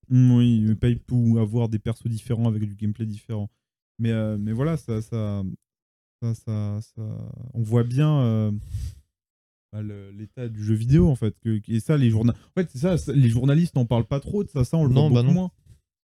[0.09, 3.49] Mm, Oui, mais pour avoir des persos différents avec du gameplay différent.
[3.99, 5.43] Mais, euh, mais voilà, ça, ça,
[6.21, 6.81] ça, ça,
[7.53, 8.51] on voit bien euh,
[9.73, 11.35] bah, l'état du jeu vidéo en fait.
[11.39, 14.19] Que, et ça, les journalistes, en fait, c'est ça, ça, les journalistes n'en parlent pas
[14.19, 14.63] trop de ça.
[14.63, 15.41] Ça, on le Non, voit bah beaucoup non.
[15.41, 15.51] moins.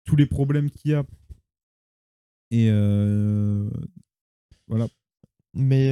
[0.06, 1.04] Tous les problèmes qu'il y a.
[2.52, 3.70] Et euh,
[4.68, 4.88] voilà.
[5.54, 5.90] Mais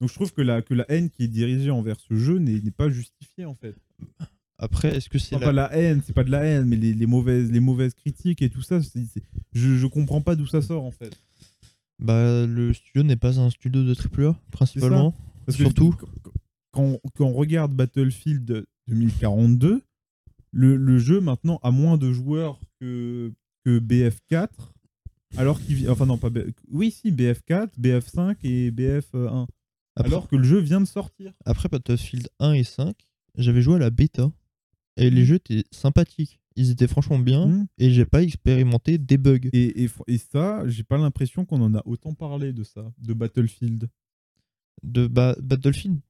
[0.00, 2.70] Donc je trouve que la, que la haine qui est dirigée envers ce jeu n'est
[2.70, 3.76] pas justifiée en fait.
[4.58, 5.68] Après est-ce que c'est Enfin, la...
[5.68, 8.42] pas la haine, c'est pas de la haine, mais les, les mauvaises, les mauvaises critiques
[8.42, 8.78] et tout ça,
[9.52, 11.16] je, je comprends pas d'où ça sort en fait.
[11.98, 15.14] Bah le studio n'est pas un studio de AAA principalement.
[15.46, 16.08] Parce que Surtout- quand,
[16.72, 19.82] quand- quand on regarde Battlefield 2042,
[20.52, 23.32] le, le jeu maintenant a moins de joueurs que,
[23.64, 24.48] que BF4.
[25.38, 25.88] Alors qu'il.
[25.90, 26.30] Enfin, non, pas.
[26.70, 29.46] Oui, si, BF4, BF5 et BF1.
[29.96, 31.32] Après, Alors que le jeu vient de sortir.
[31.46, 32.94] après Battlefield 1 et 5,
[33.38, 34.30] j'avais joué à la bêta
[34.96, 35.24] et les Mm.
[35.24, 36.38] jeux étaient sympathiques.
[36.58, 37.66] Ils étaient franchement bien Hmm.
[37.76, 39.38] et j'ai pas expérimenté des bugs.
[39.52, 42.90] Et, et, fr- et ça, j'ai pas l'impression qu'on en a autant parlé de ça,
[42.98, 43.90] de Battlefield.
[44.82, 46.00] De ba- Battlefield,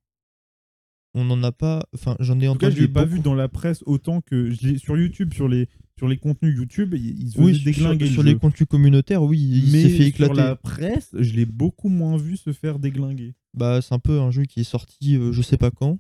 [1.14, 1.84] on n'en a pas.
[1.95, 2.80] Enfin, j'en ai En tout cas, entendu.
[2.82, 4.51] je l'ai pas vu dans la presse autant que.
[4.51, 5.68] je sur YouTube, sur les,
[5.99, 8.39] sur les contenus YouTube, ils se Oui, sur, déglinguer sur le les jeu.
[8.39, 10.34] contenus communautaires, oui, il Mais s'est fait sur éclater.
[10.34, 13.34] la presse, je l'ai beaucoup moins vu se faire déglinguer.
[13.55, 15.99] Bah, c'est un peu un jeu qui est sorti, euh, je sais pas quand.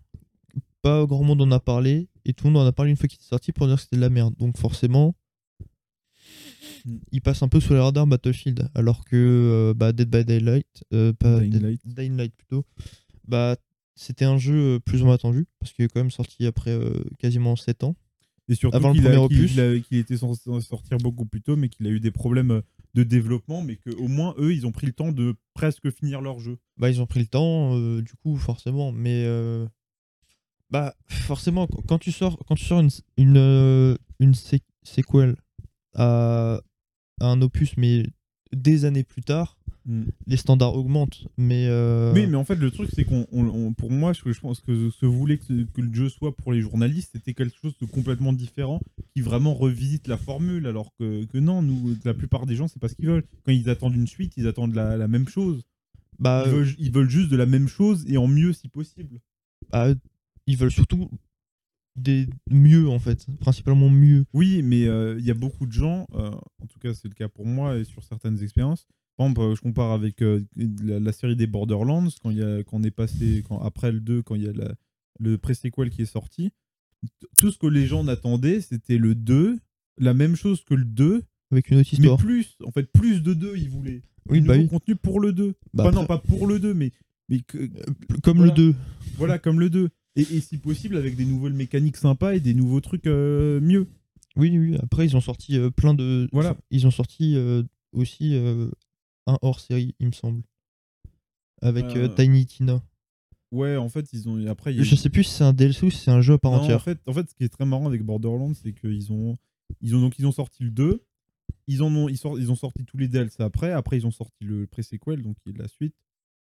[0.82, 3.08] Pas grand monde en a parlé et tout le monde en a parlé une fois
[3.08, 4.34] qu'il est sorti pour dire que c'était de la merde.
[4.38, 5.14] Donc forcément,
[7.12, 10.84] il passe un peu sous les radars Battlefield, alors que euh, bah, Dead by Daylight,
[10.92, 11.80] euh, pas Dying Dead- Light.
[11.84, 12.64] Dying Light plutôt,
[13.26, 13.56] bah
[13.96, 16.70] c'était un jeu euh, plus ou moins attendu parce qu'il est quand même sorti après
[16.70, 17.96] euh, quasiment 7 ans.
[18.48, 19.50] Et surtout Avant le qu'il a- premier qu'il- opus.
[19.88, 22.62] qu'il a- était censé sortir beaucoup plus tôt, mais qu'il a eu des problèmes
[22.94, 26.38] de développement, mais qu'au moins, eux, ils ont pris le temps de presque finir leur
[26.38, 26.56] jeu.
[26.76, 29.24] Bah ils ont pris le temps, du coup forcément, mais
[30.70, 35.36] bah forcément qu- quand tu sors quand tu sors une une, euh, une sé- sequel
[35.94, 36.60] à,
[37.20, 38.04] à un opus mais
[38.52, 39.58] des années plus tard,
[40.26, 43.72] les standards augmentent, mais euh, Oui, mais en fait, le truc, c'est qu'on, on- on-
[43.72, 46.60] pour moi, je pense que ce que voulait que, que le jeu soit pour les
[46.60, 48.80] journalistes, c'était quelque chose de complètement différent,
[49.14, 52.80] qui vraiment revisite la formule, alors que, que non, nous, la plupart des gens, c'est
[52.80, 53.24] pas ce qu'ils veulent.
[53.44, 55.62] Quand ils attendent une suite, ils attendent la, la même chose.
[56.18, 59.20] bah, Ils veulent, ils veulent juste de la même chose et en mieux si possible.
[59.70, 59.88] bah,
[60.46, 61.10] ils veulent surtout
[61.96, 64.26] des mieux en fait, principalement mieux.
[64.34, 66.30] Oui, mais euh, il y a beaucoup de gens, euh,
[66.62, 68.86] en tout cas c'est le cas pour moi et sur certaines expériences.
[69.16, 72.76] Par exemple, euh, je compare avec euh, la, la série des Borderlands, quand, il quand
[72.78, 74.74] on est passé, quand, après le 2, quand il y a la-
[75.18, 76.50] le pré-sequel qui est sorti.
[77.38, 79.58] Tout ce que les gens attendaient, c'était le 2,
[79.98, 82.18] la même chose que le 2, Avec une autre mais histoire.
[82.18, 84.02] plus, en fait, plus de 2, ils voulaient.
[84.28, 84.68] oui, bah oui.
[84.68, 85.54] contenu pour le 2.
[85.72, 86.92] Bah Enfin, après- non, pas pour le 2, mais,
[87.30, 87.70] mais que,
[88.22, 88.52] Comme voilà.
[88.52, 88.74] le 2.
[89.16, 89.88] voilà, comme le 2.
[90.16, 93.86] Et, et si possible, avec des nouvelles mécaniques sympas et des nouveaux trucs euh, mieux.
[94.36, 94.76] Oui, oui.
[94.82, 96.28] Après, ils ont sorti euh, plein de.
[96.32, 96.50] Voilà.
[96.52, 97.62] enfin, Ils ont sorti euh,
[97.92, 98.34] aussi
[99.26, 100.42] un hors série, il me semble.
[101.62, 102.82] Avec Tiny Tina.
[103.52, 104.44] Ouais, en fait, ils ont.
[104.46, 106.20] Après, il y a- Je sais plus si c'est un DLC ou si c'est un
[106.20, 106.76] jeu à part Non, entière.
[106.76, 109.38] En fait, en fait, ce qui est très marrant avec Borderlands, c'est qu'ils ont,
[109.80, 111.02] ils ont donc ils ont sorti le 2,
[111.66, 114.10] ils en ont, ils, sort- ils ont sorti tous les DLC après, après ils ont
[114.10, 115.94] sorti le pré-sequel, donc qui est la suite.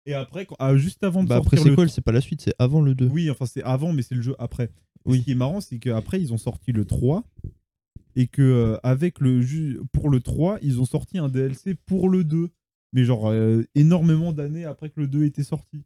[0.06, 2.12] Et après, quand- ah, juste avant de Bah, après, sortir c'est le quoi C'est pas
[2.12, 3.06] la suite, c'est avant le 2.
[3.08, 4.70] Oui, enfin c'est avant, mais c'est le jeu après.
[5.04, 5.18] Oui.
[5.20, 7.24] Ce qui est marrant, c'est qu'après ils ont sorti le 3
[8.16, 9.40] et que euh, avec le
[9.92, 12.50] pour le 3, ils ont sorti un DLC pour le 2,
[12.92, 15.82] mais genre euh, énormément d'années après que le 2 était sorti.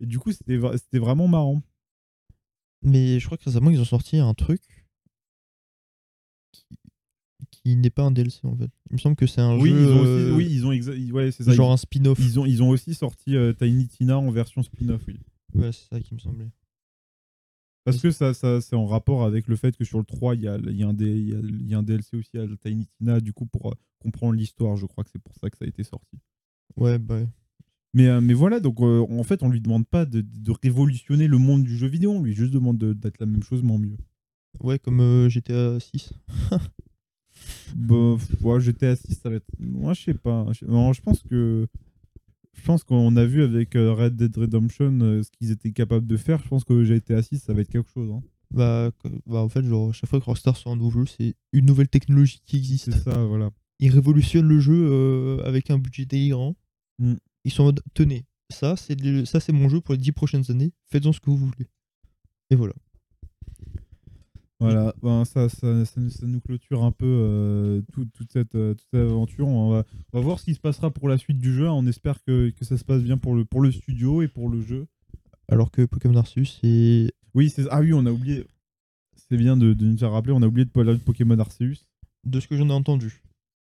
[0.00, 1.62] Et du coup, c'était vra- c'était vraiment marrant.
[2.82, 4.60] Mais je crois que récemment, ils ont sorti un truc
[7.64, 8.70] qui n'est pas un DLC en fait.
[8.90, 9.80] Il me semble que c'est un Oui, jeu.
[9.82, 11.52] ils ont aussi, euh, oui, ils ont exa- ouais, c'est ça.
[11.52, 12.18] genre ils- un spin-off.
[12.20, 15.18] Ils ont, ils ont aussi sorti euh, Tiny Tina en version spin-off, oui.
[15.54, 16.48] Ouais, c'est ça qui me semblait.
[17.84, 20.42] Parce que ça, ça c'est en rapport avec le fait que sur le 3, il
[20.42, 22.86] y a, il y a y a- il y a un DLC aussi à Tiny
[22.98, 24.76] Tina, du coup, pour euh, comprendre l'histoire.
[24.76, 26.18] Je crois que c'est pour ça que ça a été sorti.
[26.76, 27.16] Ouais, bah.
[27.16, 27.26] ouais.
[27.92, 31.38] Mais, mais voilà, donc euh, en fait, on lui demande pas de, de révolutionner le
[31.38, 33.78] monde du jeu vidéo, on lui juste demande de- d'être la même chose, mais en
[33.78, 33.96] mieux.
[34.60, 36.12] Ouais, comme euh, GTA 6.
[37.76, 39.46] Bah, pff, ouais, GTA 6, ça va être.
[39.58, 40.46] Moi, je sais pas.
[40.52, 41.66] Je- Non, je pense que.
[42.54, 46.06] je pense qu'on a vu avec euh, Red Dead Redemption euh, ce qu'ils étaient capables
[46.06, 46.42] de faire.
[46.42, 48.10] Je pense que GTA 6, ça va être quelque chose.
[48.10, 48.22] hein.
[48.52, 48.90] Bah,
[49.26, 51.88] bah, en fait, genre, chaque fois que Rockstar sort un nouveau jeu, c'est une nouvelle
[51.88, 52.90] technologie qui existe.
[52.92, 53.50] C'est ça, voilà.
[53.78, 56.56] Ils révolutionnent le jeu euh, avec un budget délirant.
[56.98, 57.14] Mm.
[57.44, 60.12] Ils sont en mode, tenez, ça c'est le- ça c'est mon jeu pour les 10
[60.12, 61.68] prochaines années, faites-en ce que vous voulez.
[62.50, 62.74] Et voilà.
[64.60, 68.54] Voilà, ben, ça, ça, ça, nous- ça nous clôture un peu euh, tout- toute, cette,
[68.54, 69.48] euh, toute cette aventure.
[69.48, 71.68] On va, on va voir ce qui se passera pour la suite du jeu.
[71.68, 74.48] On espère que, que ça se passe bien pour le, pour le studio et pour
[74.50, 74.86] le jeu.
[75.48, 77.10] Alors que Pokémon Arceus, c'est.
[77.34, 78.44] Oui, c'est ah oui, on a oublié.
[79.28, 81.86] C'est bien de, de nous faire rappeler, on a oublié de parler de Pokémon Arceus.
[82.24, 83.22] De ce que j'en ai entendu,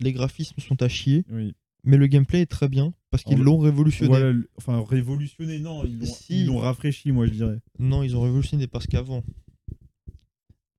[0.01, 1.53] les graphismes sont à chier, Oui.
[1.85, 4.09] mais le gameplay est très bien parce qu'ils Alors, l'ont révolutionné.
[4.09, 6.41] Voilà, enfin, révolutionné, non, ils l'ont Si.
[6.41, 7.59] ils l'ont rafraîchi, moi je dirais.
[7.79, 9.23] Non, ils ont révolutionné parce qu'avant,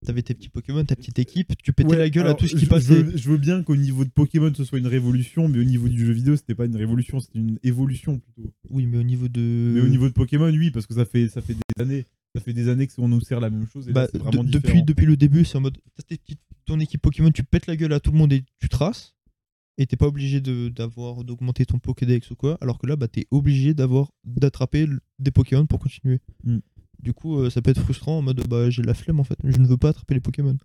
[0.05, 2.55] t'avais tes petits Pokémon, ta petite équipe, tu pétais Ouais, la gueule à tout ce
[2.55, 2.95] qui je- passait.
[2.97, 5.65] Je, veux- je veux bien qu'au niveau de Pokémon ce soit une révolution, mais au
[5.65, 8.53] niveau du jeu vidéo, c'était pas une révolution, c'était une évolution plutôt.
[8.71, 9.73] Oui, mais au niveau de.
[9.75, 12.05] Mais au niveau de Pokémon, oui, parce que ça fait, ça fait des années.
[12.37, 14.83] Ça fait des années qu'on nous sert la même chose et là, Bah, de- depuis,
[14.83, 15.79] depuis le début, c'est en mode
[16.67, 19.15] ton équipe Pokémon, tu pètes la gueule à tout le monde et tu traces.
[19.77, 22.57] Et t'es pas obligé d'avoir d'augmenter ton Pokédex ou quoi.
[22.61, 24.87] Alors que là, bah, t'es obligé d'avoir d'attraper
[25.19, 26.21] des Pokémon pour continuer.
[26.45, 26.59] Mm.
[27.01, 29.39] Du coup, euh, ça peut être frustrant en mode bah j'ai la flemme en fait,
[29.45, 30.57] je ne veux pas attraper les Pokémon.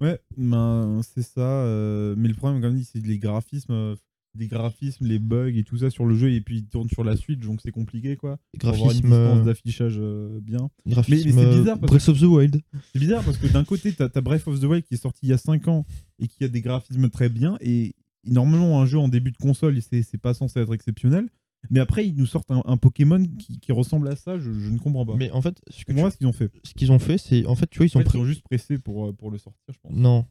[0.00, 1.40] Ouais, ben, c'est ça.
[1.40, 3.96] euh, mais le problème, comme dit, c'est les graphismes, euh,
[4.38, 7.04] les graphismes, les bugs et tout ça sur le jeu, et puis il tourne sur
[7.04, 8.38] la suite, donc c'est compliqué quoi.
[8.58, 10.70] Pour avoir une Graphisme, distance euh, d'affichage euh, bien.
[10.86, 12.60] graphisme mais c'est bizarre parce Breath of the Wild.
[12.92, 15.20] C'est bizarre parce que d'un côté, t'as as Breath of the Wild qui est sorti
[15.24, 15.84] il y a 5 ans
[16.18, 17.94] et qui a des graphismes très bien, et
[18.24, 21.28] normalement, un jeu en début de console, c'est pas censé être exceptionnel.
[21.70, 24.68] Mais après, ils nous sortent un, un Pokémon qui, qui ressemble à ça, je, je
[24.70, 25.14] ne comprends pas.
[25.16, 26.50] Mais en fait, ce que tu- ce qu'ils ont fait.
[26.64, 28.22] ce qu'ils ont fait, c'est en fait, tu vois, ils En ont fait, pris ils
[28.22, 29.92] ont juste pressé pour, euh, pour le sortir, je pense.
[29.92, 30.26] Non.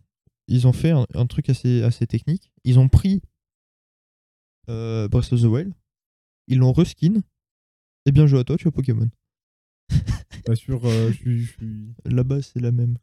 [0.47, 2.51] Ils ont fait un, un truc assez, assez technique.
[2.65, 3.21] Ils ont pris
[4.69, 5.73] euh, Breath of the Wild,
[6.47, 7.21] ils l'ont reskin,
[8.05, 9.09] et bien joué à toi, tu as Pokémon.
[10.45, 12.97] Pas sûr, euh, je suis- base, c'est la même.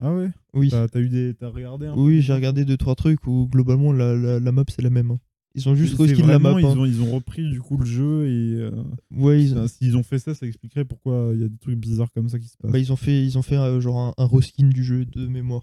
[0.00, 0.30] Ah ouais?
[0.52, 1.34] Oui, T'as t'as eu des.
[1.34, 4.64] T'as regardé un peu oui j'ai regardé 2-3 trucs où globalement la, la, la map,
[4.68, 5.12] c'est la même.
[5.12, 5.20] hein.
[5.54, 6.54] Ils ont juste reskin la map.
[6.58, 6.76] Ils hein.
[6.78, 8.54] ont, ils ont repris du coup le jeu et.
[8.60, 8.70] euh,
[9.14, 12.10] Ouais, ils, S'ils ont fait ça, ça expliquerait pourquoi il y a des trucs bizarres
[12.12, 12.70] comme ça qui se passent.
[12.72, 15.26] bah, ils ont fait, ils ont fait euh, genre un, un reskin du jeu de
[15.26, 15.62] mémoire.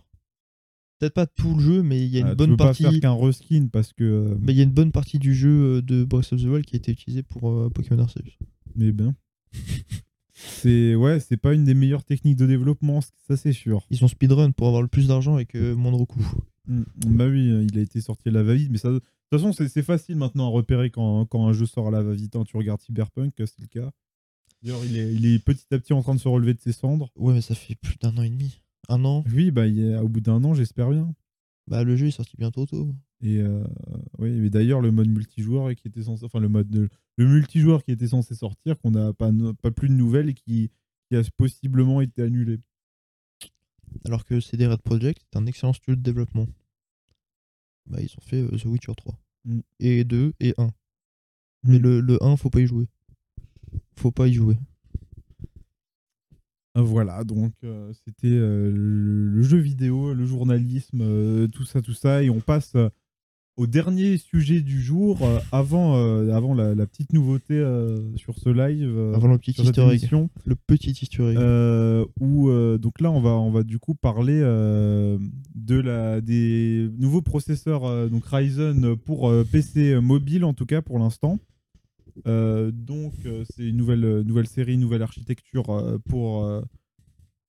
[0.99, 2.83] Peut-être pas tout le jeu, mais il y a une Ah, tu bonne peux partie.
[2.83, 4.03] pas faire qu'un reskin parce que.
[4.03, 6.65] euh, Mais il y a une bonne partie du jeu de Breath of the Wild
[6.65, 8.21] qui a été utilisée pour Pokémon Arceus.
[8.75, 9.15] Mais ben.
[10.33, 13.85] C'est ouais, c'est pas une des meilleures techniques de développement, ça c'est sûr.
[13.89, 16.25] Ils ont speedrun pour avoir le plus d'argent avec moindre coût.
[16.69, 16.83] Mm.
[17.17, 19.07] Bah oui, il a été sorti à la va-vite, mais ça, de toute
[19.41, 22.35] façon c'est facile maintenant à repérer quand, quand un jeu sort à la va-vite.
[22.35, 22.43] hein.
[22.45, 23.91] Tu regardes Cyberpunk, c'est le cas.
[24.61, 26.73] D'ailleurs, il est, il est petit à petit en train de se relever de ses
[26.73, 27.09] cendres.
[27.15, 28.61] Ouais, mais ça fait plus d'un an et demi.
[28.89, 31.13] Un an Oui, bah il est au bout d'un an, j'espère bien.
[31.67, 32.93] Bah, le jeu est sorti bientôt tôt.
[33.21, 33.63] Et euh,
[34.17, 37.83] oui, mais d'ailleurs le mode multijoueur qui était censé, enfin le mode de- le multijoueur
[37.83, 39.29] qui était censé sortir, qu'on n'a pas,
[39.61, 40.71] pas plus de nouvelles et qui,
[41.09, 42.59] qui a possiblement été annulé.
[44.05, 46.47] Alors que CD Red Project est un excellent studio de développement.
[47.89, 49.19] Bah, ils ont fait euh, The Witcher 3.
[49.45, 49.59] Mm.
[49.79, 50.69] Et 2 et 1.
[51.63, 51.81] Mais Mm.
[51.81, 52.87] le, le 1, faut pas y jouer.
[53.97, 54.57] Faut pas y jouer.
[56.77, 61.93] Euh, Voilà, donc euh, c'était euh, le, jeu vidéo, le journalisme, euh, tout ça, tout
[61.93, 62.73] ça, et on passe
[63.59, 68.37] au dernier sujet du jour, euh, avant, euh, avant la, la petite nouveauté euh, sur
[68.39, 69.51] ce live, Avant le petit
[69.91, 71.07] émission, Le petit
[71.37, 77.21] euh, où donc là on va, on va du coup parler de la, des nouveaux
[77.21, 81.39] processeurs donc Ryzen pour PC mobile en tout cas pour l'instant.
[82.25, 83.13] Donc
[83.49, 86.49] c'est une nouvelle, nouvelle série, nouvelle architecture pour,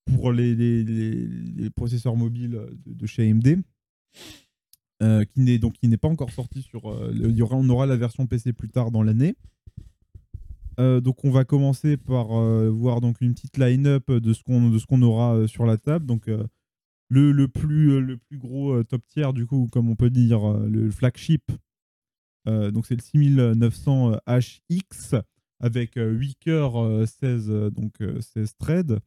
[0.07, 1.27] pour les, les- les-
[1.57, 3.59] les processeurs mobiles de, de chez AMD.
[5.02, 7.86] Euh, qui n'est donc qui n'est pas encore sorti sur euh, y aura on aura
[7.86, 9.36] la version PC plus tard dans l'année.
[10.78, 12.28] Euh, donc on va commencer par
[12.70, 16.06] voir donc une petite line-up de ce qu'on de ce qu'on aura sur la table.
[16.06, 16.28] Donc
[17.09, 20.90] le, le plus le plus gros top tier du coup comme on peut dire le
[20.90, 21.51] flagship.
[22.47, 25.20] Donc c'est le 6900 HX
[25.60, 28.98] avec euh, 8 cœurs euh, 16 euh, donc euh, 16 threads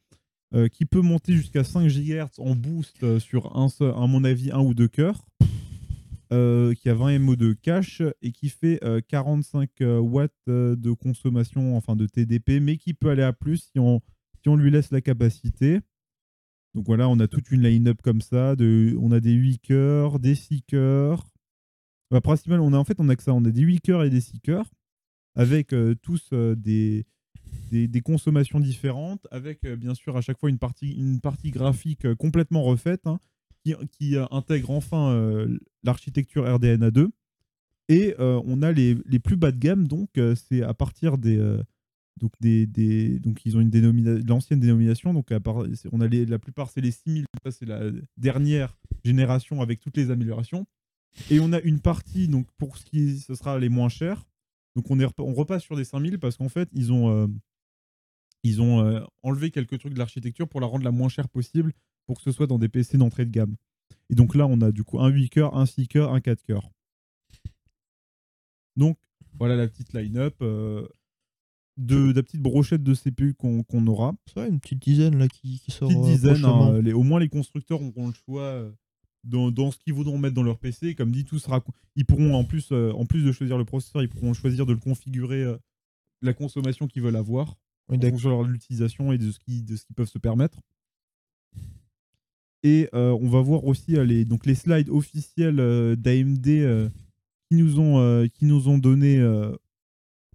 [0.71, 4.75] qui peut monter jusqu'à 5 GHz en boost sur un à mon avis un ou
[4.75, 5.25] deux cœurs.
[6.33, 10.75] Euh, qui a 20 MO de cache et qui fait euh, 45 euh, watts euh,
[10.75, 14.01] de consommation, enfin de TDP, mais qui peut aller à plus si on,
[14.55, 15.79] lui laisse la capacité.
[16.73, 18.55] Donc voilà, on a toute une line-up comme ça.
[18.59, 21.29] On a des 8 cœurs, des 6 cœurs.
[22.09, 24.03] Bah, principalement, on a en fait on a que ça, on a des 8 cœurs
[24.03, 24.71] et des 6 cœurs,
[25.35, 27.05] avec tous des,
[28.03, 33.19] consommations différentes, avec bien sûr à chaque fois une partie, graphique complètement refaite, hein,
[33.63, 37.09] qui, qui, euh, intègre enfin euh, l'architecture RDNA2.
[37.89, 41.37] Et euh, on a les, les plus bas de gamme, donc c'est à partir des,
[42.17, 45.31] donc des, donc ils ont une dénomination, l'ancienne dénomination, donc
[45.91, 49.97] on a les, la plupart c'est les 6000, ça c'est la dernière génération avec toutes
[49.97, 50.65] les améliorations.
[51.29, 54.23] Et on a une partie donc pour ce qui ce sera les moins chers.
[54.77, 57.29] Donc on est on repasse sur des 5000 parce qu'en fait ils ont
[58.43, 61.73] ils ont enlevé quelques trucs de l'architecture pour la rendre la moins chère possible
[62.05, 63.55] pour que ce soit dans des PC d'entrée de gamme.
[64.09, 66.43] Et donc là on a du coup un 8 cœurs, un 6 cœurs, un 4
[66.43, 66.69] cœurs.
[68.75, 68.97] Donc
[69.37, 70.87] voilà la petite line-up euh,
[71.77, 74.13] de, de la petite brochette de CPU qu'on qu'on aura.
[74.27, 75.89] C'est vrai, une petite dizaine là qui, qui sort.
[75.89, 78.71] Petite euh, dizaine, hein, les- au moins les constructeurs auront le choix euh,
[79.23, 80.95] dans, dans ce qu'ils voudront mettre dans leur PC.
[80.95, 81.63] Comme dit, tout sera,
[81.95, 84.73] ils pourront en plus, euh, en plus de choisir le processeur, ils pourront choisir de
[84.73, 85.57] le configurer euh,
[86.21, 87.55] la consommation qu'ils veulent avoir,
[87.89, 90.59] Oui, en fonction de l'utilisation et de ce qu'ils de ce qu'ils peuvent se permettre.
[92.63, 96.89] Et euh, on va voir aussi euh, les, donc les slides officiels euh, d'AMD
[97.49, 99.21] qui nous ont, qui nous ont donné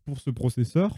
[0.04, 0.96] pour ce processeur.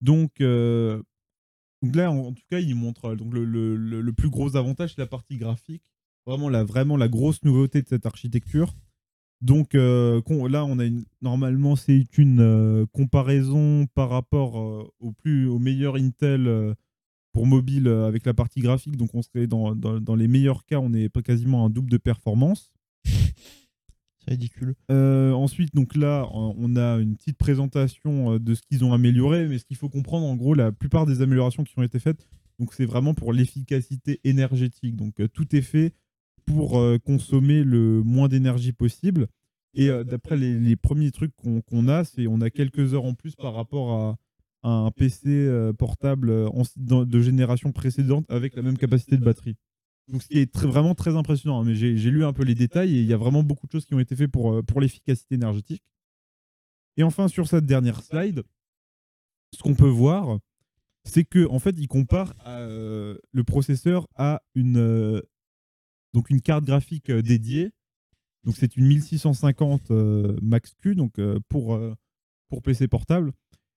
[0.00, 5.00] Donc, là, en, tout cas, il montre donc le, le- le- plus gros avantage, c'est
[5.02, 5.82] la partie graphique.
[6.26, 8.74] Vraiment la, vraiment la grosse nouveauté de cette architecture.
[9.42, 14.56] Donc là, on a une, normalement, c'est une comparaison par rapport
[14.98, 16.74] au, plus, au meilleur Intel
[17.32, 18.96] pour mobile euh, avec la partie graphique.
[18.96, 21.96] Donc on serait dans, dans- dans les meilleurs cas, on est quasiment un double de
[21.98, 22.72] performance.
[23.04, 24.74] C'est ridicule.
[24.90, 29.48] Euh, ensuite, donc là, on a une petite présentation euh, de ce qu'ils ont amélioré,
[29.48, 32.28] mais ce qu'il faut comprendre, en gros, la plupart des améliorations qui ont été faites,
[32.60, 34.94] donc c'est vraiment pour l'efficacité énergétique.
[34.94, 35.92] Donc tout est fait
[36.46, 39.26] pour consommer le moins d'énergie possible.
[39.74, 43.34] Et d'après les, les premiers trucs qu'on a, c'est on a quelques heures en plus
[43.34, 44.18] par rapport à
[44.62, 49.56] un PC euh, portable euh, de génération précédente avec la même capacité de batterie.
[50.08, 51.60] Donc, ce qui est vraiment très impressionnant.
[51.60, 53.72] hein, mais j'ai lu un peu les détails et il y a vraiment beaucoup de
[53.72, 55.82] choses qui ont été faites pour, euh, pour l'efficacité énergétique.
[56.96, 58.42] Et enfin, sur cette dernière slide,
[59.54, 60.38] ce qu'on peut voir,
[61.04, 65.22] c'est que en fait, il compare le processeur à une,
[66.12, 67.70] donc une carte graphique dédiée.
[68.44, 71.14] Donc, c'est une 1650 euh, Max-Q donc,
[71.48, 71.80] pour,
[72.48, 73.32] pour PC portable.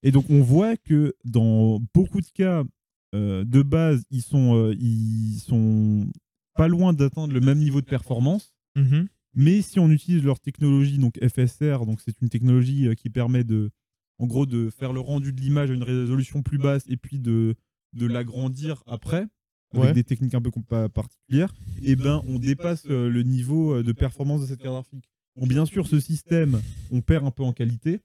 [0.06, 2.64] Et donc, on voit que dans beaucoup de cas,
[3.15, 6.07] euh, de base, ils sont, euh, ils sont
[6.53, 8.53] pas loin d'atteindre le même niveau de performance.
[8.76, 9.07] Mhm.
[9.34, 13.44] Mais si on utilise leur technologie, donc FSR, donc c'est une technologie euh, qui permet
[13.44, 13.72] de,
[14.19, 17.18] en gros, de faire le rendu de l'image à une résolution plus basse et puis
[17.18, 17.56] de,
[17.94, 19.26] de l'agrandir après,
[19.73, 19.94] avec Ouais.
[19.94, 20.52] des techniques un peu
[20.90, 21.53] particulières,
[21.84, 25.10] et ben on dépasse le niveau de performance de cette carte graphique.
[25.36, 26.61] Bon, bien sûr, ce système,
[26.91, 27.99] on perd un peu en qualité,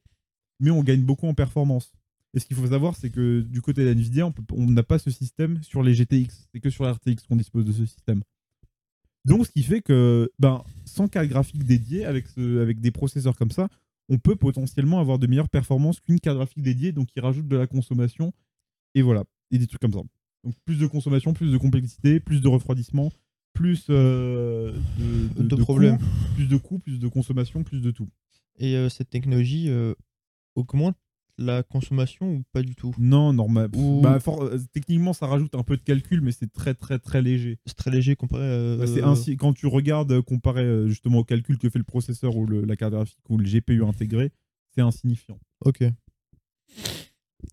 [0.60, 1.92] mais on gagne beaucoup en performance.
[2.34, 5.10] Et ce qu'il faut savoir, c'est que du côté de Nvidia, on n'a pas ce
[5.10, 6.46] système sur les GTX.
[6.52, 8.22] C'est que sur la RTX qu'on dispose de ce système.
[9.24, 13.36] Donc, ce qui fait que, ben, sans carte graphique dédiée, avec, ce- avec des processeurs
[13.36, 13.68] comme ça,
[14.08, 17.56] on peut potentiellement avoir de meilleures performances qu'une carte graphique dédiée, donc qui rajoute de
[17.56, 18.32] la consommation.
[18.94, 20.00] Et voilà, et des trucs comme ça.
[20.44, 23.12] Donc, plus de consommation, plus de complexité, plus de refroidissement,
[23.52, 24.72] plus euh,
[25.36, 25.98] de, De problèmes.
[25.98, 26.04] coûts,
[26.36, 28.08] plus de coûts, plus de consommation, plus de tout.
[28.58, 29.94] Et euh, cette technologie euh,
[30.60, 30.96] augmente
[31.38, 32.94] la consommation ou pas du tout?
[32.98, 33.70] Non, normal.
[33.74, 36.98] Ou- Bah, for- euh, techniquement, ça rajoute un peu de calcul, mais c'est très, très,
[36.98, 37.58] très léger.
[37.64, 38.76] C'est très léger comparé à.
[38.76, 41.84] Bah, c'est ainsi, quand tu regardes euh, comparé euh, justement au calcul que fait le
[41.84, 44.32] processeur ou le- la carte graphique ou le GPU intégré,
[44.74, 45.40] c'est insignifiant.
[45.64, 45.80] Ok.
[45.82, 45.94] Et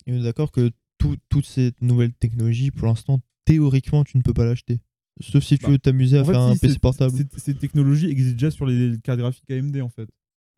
[0.07, 4.33] on est d'accord que tout- toute cette nouvelle technologie, pour l'instant, théoriquement, tu ne peux
[4.33, 4.79] pas l'acheter.
[5.21, 7.15] Sauf si tu Bah, veux t'amuser à fait, faire un si, PC portable.
[7.37, 10.09] Ces technologies existent déjà sur les cartes graphiques AMD en fait.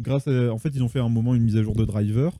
[0.01, 2.37] Grâce à, en fait, ils ont fait un moment une mise à jour de driver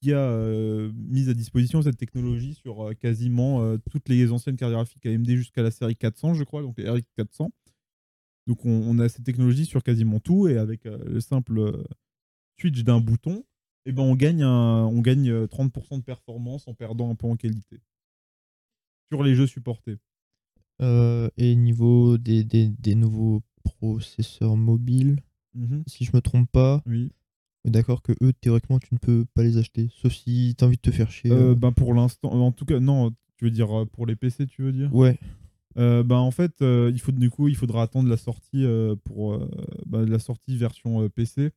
[0.00, 4.56] qui a euh, mis à disposition cette technologie sur euh, quasiment euh, toutes les anciennes
[4.56, 7.50] cartes graphiques AMD jusqu'à la série 400, je crois, donc les RX 400.
[8.46, 11.84] Donc on, a cette technologie sur quasiment tout et avec le simple
[12.58, 13.44] switch d'un bouton,
[13.84, 17.26] eh ben on gagne, un, on gagne euh, 30% de performance en perdant un peu
[17.26, 17.80] en qualité
[19.10, 19.96] sur les jeux supportés.
[20.80, 25.20] Et niveau des, des nouveaux processeurs mobiles,
[25.58, 25.82] Mhm.
[25.86, 27.10] si je me trompe pas, Oui.
[27.64, 29.88] d'accord que eux, théoriquement, tu ne peux pas les acheter.
[30.00, 31.30] Sauf si tu as envie de te faire chier.
[31.32, 31.54] Euh, euh.
[31.54, 34.62] ben pour l'instant, en tout cas, non, tu veux dire euh, pour les PC, tu
[34.62, 34.94] veux dire?
[34.94, 35.18] Ouais.
[35.76, 38.64] Euh, ben en fait, euh, il faut du coup, il faudra attendre la sortie
[39.04, 39.38] pour
[39.86, 41.50] ben, la sortie version PC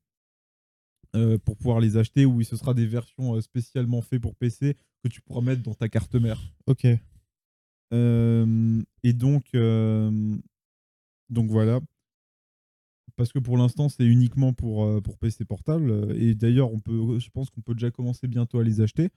[1.43, 5.21] pour pouvoir les acheter ou ce sera des versions spécialement faites pour PC que tu
[5.21, 6.39] pourras mettre dans ta carte mère.
[6.67, 6.85] Ok.
[7.93, 9.51] Et donc,
[11.29, 11.79] donc voilà.
[13.21, 16.15] Parce que pour l'instant, c'est uniquement pour, euh, pour PC portable.
[16.17, 19.09] Et d'ailleurs, on peut, je pense qu'on peut déjà commencer bientôt à les acheter.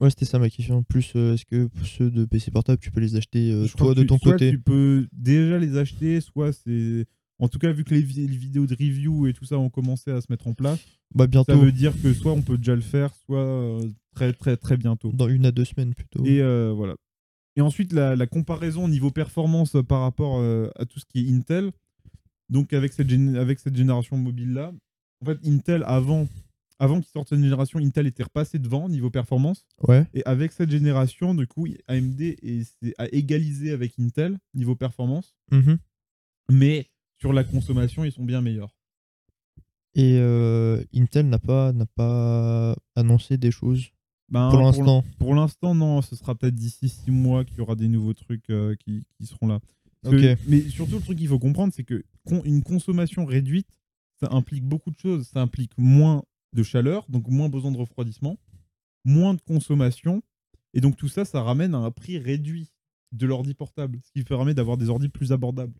[0.00, 0.82] Ouais, c'était ça ma question.
[0.82, 3.94] Plus, euh, est-ce que pour ceux de PC portable, tu peux les acheter euh, toi
[3.94, 4.50] de tu- ton soit côté?
[4.50, 7.06] tu peux déjà les acheter, soit c'est
[7.38, 9.70] En tout cas, vu que les, vi- les vidéos de review et tout ça ont
[9.70, 10.80] commencé à se mettre en place,
[11.14, 14.32] Bah ça bientôt, veut dire que soit on peut déjà le faire, soit euh, très
[14.32, 15.12] très très bientôt.
[15.12, 16.24] dans une à deux semaines plutôt.
[16.24, 16.96] Et euh, voilà.
[17.54, 21.04] Et ensuite, la, la comparaison au niveau performance euh, par rapport euh, à tout ce
[21.06, 21.70] qui est Intel.
[22.50, 24.72] Donc, avec cette, avec cette génération mobile-là,
[25.22, 26.28] en fait, Intel, avant,
[26.78, 29.66] avant qu'il sorte cette génération, Intel était repassé devant niveau performance.
[29.86, 30.06] Ouais.
[30.14, 35.34] Et avec cette génération, du coup, AMD est, à égaliser avec Intel niveau performance.
[35.52, 35.78] Mhm.
[36.50, 36.90] Mais
[37.20, 38.74] sur la consommation, ils sont bien meilleurs.
[39.94, 43.90] Et euh, Intel n'a pas, n'a pas annoncé des choses
[44.28, 45.04] Ben, pour l'instant.
[45.18, 46.02] Pour l'instant, non.
[46.02, 49.26] Ce sera peut-être d'ici six mois qu'il y aura des nouveaux trucs euh, qui, qui
[49.26, 49.60] seront là.
[50.02, 53.68] Que- mais surtout, le truc qu'il faut comprendre, c'est que con- une consommation réduite,
[54.20, 55.28] ça implique beaucoup de choses.
[55.28, 56.22] Ça implique moins
[56.52, 58.38] de chaleur, donc moins besoin de refroidissement,
[59.04, 60.22] moins de consommation.
[60.74, 62.70] Et donc tout ça, ça ramène à un prix réduit
[63.12, 65.74] de l'ordi portable, ce qui permet d'avoir des ordis plus abordables.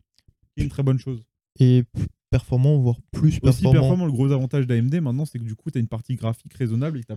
[0.56, 1.22] C'est une très bonne chose.
[1.60, 1.84] Et
[2.30, 3.72] performant, voire plus Aussi performant.
[3.72, 6.54] performant, le gros avantage d'AMD maintenant, c'est que du coup, tu as une partie graphique
[6.54, 7.12] raisonnable et tu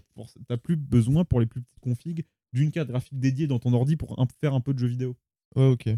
[0.49, 3.95] n'as plus besoin pour les plus petites configs d'une carte graphique dédiée dans ton ordi
[3.95, 5.15] pour un- faire un peu de jeux vidéo.
[5.55, 5.89] Ouais, ok.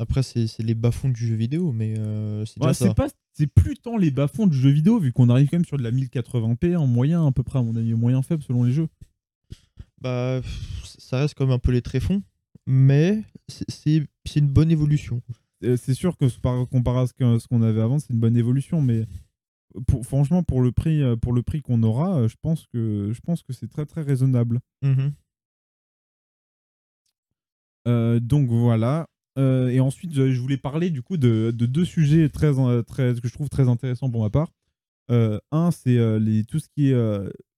[0.00, 2.86] Après, c'est les bas-fonds du jeu vidéo, mais euh, c'est déjà Ouais, ça.
[2.86, 5.64] c'est pas c'est plus tant les bas-fonds du jeu vidéo vu qu'on arrive quand même
[5.64, 8.62] sur de la 1080p en moyen à peu près à mon avis moyen faible selon
[8.64, 8.88] les jeux.
[10.00, 10.40] Bah,
[10.84, 12.22] ça reste quand même un peu les tréfonds,
[12.66, 14.06] mais c'est-
[14.36, 15.20] une bonne évolution.
[15.64, 18.80] Euh, C'est sûr que par comparé à ce qu'on avait avant, c'est une bonne évolution
[18.80, 19.04] mais
[19.88, 23.20] pour- franchement pour le prix euh, pour le prix qu'on aura, je pense que je
[23.20, 24.60] pense que c'est très très raisonnable.
[24.82, 25.12] Mhm.
[27.86, 29.06] Euh, donc voilà.
[29.36, 33.14] Euh, et ensuite, je voulais parler du coup de, de deux sujets très, euh, très,
[33.20, 34.48] que je trouve très intéressants pour ma part.
[35.10, 36.94] Euh, un, c'est les- tout ce qui est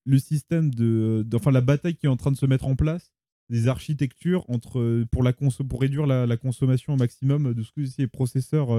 [0.07, 2.77] le système de, de- Enfin, la bataille qui est en train de se mettre en
[2.77, 3.13] place,
[3.49, 7.73] des architectures entre, pour, la conso- pour réduire la, la consommation au maximum de ce
[7.73, 8.73] que c'est processeurs,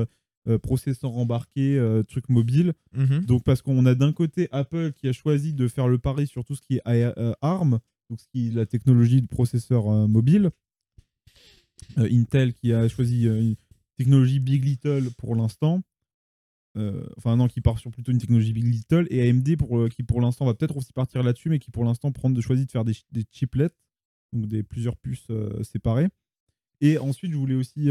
[0.48, 2.74] euh, processeurs embarqués, euh, trucs mobiles.
[2.96, 3.26] Mhm.
[3.26, 6.46] Donc parce qu'on a d'un côté Apple qui a choisi de faire le pari sur
[6.46, 6.82] tout ce qui est
[7.42, 10.52] ARM, donc ce qui est la technologie de processeur euh, mobile.
[11.98, 13.56] Euh, Intel qui a choisi euh, une
[13.98, 15.82] technologie Big Little pour l'instant.
[16.78, 19.90] Euh, enfin non, qui part sur plutôt une technologie Big Little et AMD pour, euh,
[19.90, 22.66] qui pour l'instant va peut-être aussi partir là-dessus, mais qui pour l'instant prendre de choisi
[22.66, 23.70] de faire des, chi- des chiplets,
[24.32, 26.08] donc des plusieurs puces euh, séparées.
[26.80, 27.90] Et ensuite, je voulais aussi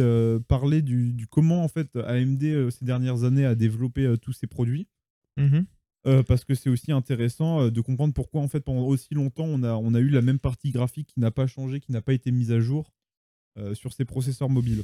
[0.49, 4.89] parler du, du comment en fait AMD ces dernières années a développé tous ces produits.
[6.07, 9.63] Euh, parce que c'est aussi intéressant de comprendre pourquoi en fait pendant aussi longtemps on
[9.63, 12.15] a, on a eu la même partie graphique qui n'a pas changé, qui n'a pas
[12.15, 12.91] été mise à jour
[13.59, 14.83] euh, sur ces processeurs mobiles.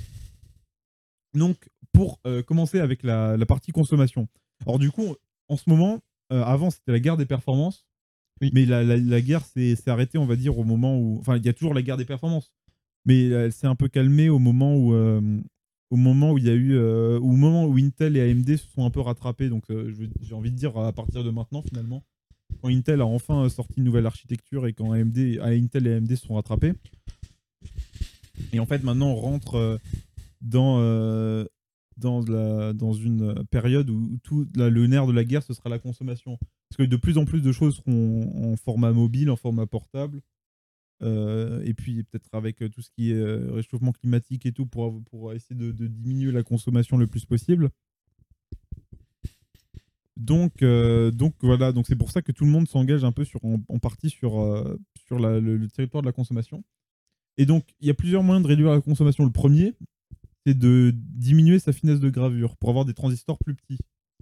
[1.34, 4.28] Donc pour euh, commencer avec la, la partie consommation.
[4.64, 5.14] Alors du coup,
[5.48, 6.00] en ce moment,
[6.32, 7.86] euh, avant c'était la guerre des performances,
[8.40, 8.50] Oui.
[8.54, 11.18] mais la, la- la guerre s'est arrêtée on va dire au moment où...
[11.20, 12.52] Enfin il y a toujours la guerre des performances,
[13.04, 14.92] mais elle s'est un peu calmée au moment où...
[14.94, 18.84] au moment où il y a eu au moment où Intel et AMD se sont
[18.84, 19.64] un peu rattrapés donc
[20.20, 22.02] j'ai envie de dire à partir de maintenant finalement
[22.60, 26.10] quand Intel a enfin sorti une nouvelle architecture et quand AMD à Intel et AMD
[26.10, 26.72] se sont rattrapés
[28.52, 29.78] et en fait maintenant on rentre euh,
[30.40, 31.44] dans euh,
[31.96, 35.78] dans la dans une période où tout le nerf de la guerre ce sera la
[35.78, 36.38] consommation
[36.68, 40.20] parce que de plus en plus de choses seront en format mobile en format portable
[41.02, 45.32] euh, et puis peut-être avec tout ce qui est réchauffement climatique et tout pour, pour
[45.32, 47.70] essayer de, diminuer la consommation le plus possible.
[50.16, 53.44] Donc, donc voilà, donc c'est pour ça que tout le monde s'engage un peu sur,
[53.44, 54.32] en, partie sur,
[55.06, 56.64] sur le territoire de la consommation.
[57.38, 59.24] Et donc, il y a plusieurs moyens de réduire la consommation.
[59.24, 59.74] Le premier,
[60.46, 63.78] c'est de diminuer sa finesse de gravure pour avoir des transistors plus petits.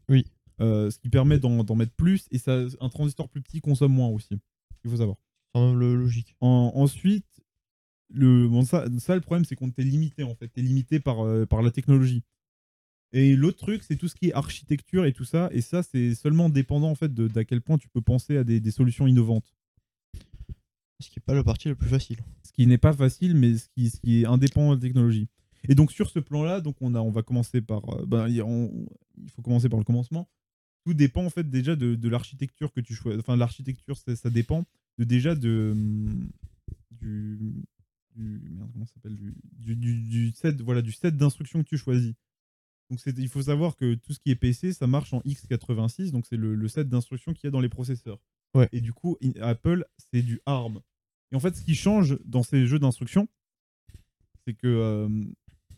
[0.09, 0.25] Oui.
[0.61, 4.09] Euh, ce qui permet d'en mettre plus et ça, un transistor plus petit consomme moins
[4.09, 4.39] aussi.
[4.85, 5.17] Il faut savoir.
[5.19, 6.37] C'est quand même le logique.
[6.41, 7.27] En- ensuite,
[8.11, 10.49] le, bon, ça, ça, le problème, c'est qu'on t'est limité, en fait.
[10.49, 12.23] T'es limité par, euh, par la technologie.
[13.13, 15.49] Et l'autre truc, c'est tout ce qui est architecture et tout ça.
[15.53, 18.45] Et ça, c'est seulement dépendant, en fait, de- d'à quel point tu peux penser à
[18.45, 19.55] des, des solutions innovantes.
[21.01, 22.19] Ce qui n'est pas la partie la plus facile.
[22.45, 23.69] Ce qui n'est pas facile, mais ce
[24.01, 25.29] qui, est indépendant de la technologie.
[25.69, 27.83] Et donc, sur ce plan-là, donc on, a, on va commencer par...
[27.89, 30.29] euh, ben, il faut commencer par le commencement.
[30.85, 33.21] Tout dépend, en fait, déjà de, l'architecture que tu choisis.
[33.21, 34.65] Enfin, l'architecture, ça, dépend
[34.99, 35.71] de déjà de...
[35.73, 36.31] hum,
[36.91, 37.65] Du,
[38.17, 42.15] merde, comment ça s'appelle du, du, set voilà du set d'instructions que tu choisis
[42.89, 46.25] donc il faut savoir que tout ce qui est PC ça marche en x86 donc
[46.25, 48.21] c'est le, le set d'instructions qu'il y a dans les processeurs
[48.55, 48.69] Ouais.
[48.73, 50.81] et du coup Apple c'est du ARM
[51.33, 53.27] et en fait ce qui change dans ces jeux d'instructions
[54.47, 55.09] c'est que euh,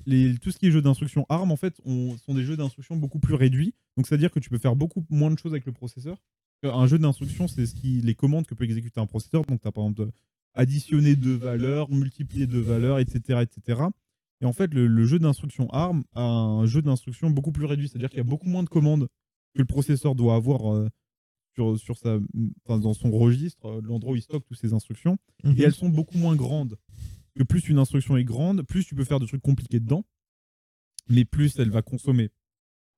[0.06, 2.96] les, tout ce qui est jeux d'instructions ARM en fait on- sont des jeux d'instructions
[2.96, 5.52] beaucoup plus réduits donc c'est à dire que tu peux faire beaucoup moins de choses
[5.52, 6.18] avec le processeur
[6.62, 9.68] un jeu d'instructions c'est ce qui les commandes que peut exécuter un processeur donc tu
[9.68, 10.10] as par exemple
[10.54, 13.42] additionner deux valeurs, multiplier deux valeurs, etc.
[13.42, 13.82] etc.
[14.40, 17.88] Et en fait, le, le jeu d'instruction ARM a un jeu d'instruction beaucoup plus réduit.
[17.90, 19.06] C'est-à-dire qu'il y a beaucoup moins de commandes
[19.54, 20.88] que le processeur doit avoir euh,
[21.56, 22.18] sur, sur sa,
[22.64, 25.18] enfin, dans son registre, euh, l'endroit où il stocke toutes ses instructions.
[25.42, 25.54] Mhm.
[25.58, 26.76] Et elles sont beaucoup moins grandes.
[27.34, 30.04] Que plus une instruction est grande, plus tu peux faire de trucs compliqués dedans,
[31.08, 32.30] mais plus elle va consommer.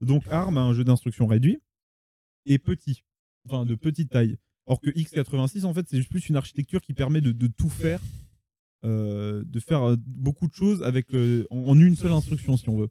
[0.00, 1.58] Donc ARM a un jeu d'instruction réduit
[2.46, 3.02] et petit,
[3.46, 4.36] enfin de petite taille.
[4.66, 7.68] Or que x86, en fait, c'est juste plus une architecture qui permet de, de tout
[7.70, 8.00] faire,
[8.84, 12.68] euh, de faire euh, beaucoup de choses avec euh, en, en une seule instruction, si
[12.68, 12.88] on veut.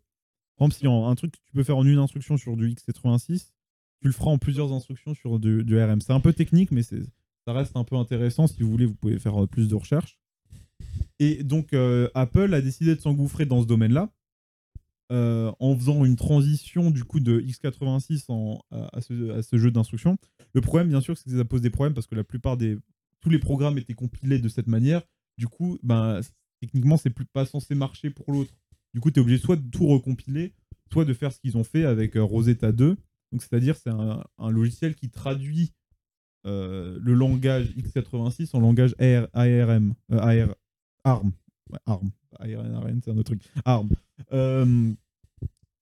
[0.57, 2.68] Par exemple, si en- un truc que tu peux faire en une instruction sur du
[2.73, 3.52] x86,
[4.02, 6.02] tu le feras en plusieurs instructions sur du, RM.
[6.02, 6.98] C'est un peu technique, mais ça
[7.48, 8.48] reste un peu intéressant.
[8.48, 10.19] Si vous voulez, vous pouvez faire euh, plus de recherches.
[11.19, 14.11] Et donc, euh, Apple a décidé de s'engouffrer dans ce domaine-là
[15.11, 20.18] euh, en faisant une transition du coup de x86 en- à, ce, jeu d'instruction.
[20.53, 22.78] Le problème, bien sûr, c'est que ça pose des problèmes parce que la plupart des
[23.22, 25.02] tous les programmes étaient compilés de cette manière.
[25.38, 26.22] Du coup, ben,
[26.61, 28.53] techniquement, c'est plus pas censé marcher pour l'autre.
[28.94, 30.53] Du coup, tu es obligé soit de tout recompiler,
[30.91, 32.95] soit de faire ce qu'ils ont fait avec Rosetta 2.
[33.32, 35.74] Donc, c'est-à-dire, c'est un, logiciel qui traduit
[36.45, 40.56] euh, le langage x86 en langage AR- ARM, euh, AR
[41.04, 41.32] ARM.
[41.86, 42.12] ARM.
[42.40, 43.41] ARM, c'est un autre truc.
[43.66, 43.90] ARM.
[44.32, 44.91] Euh,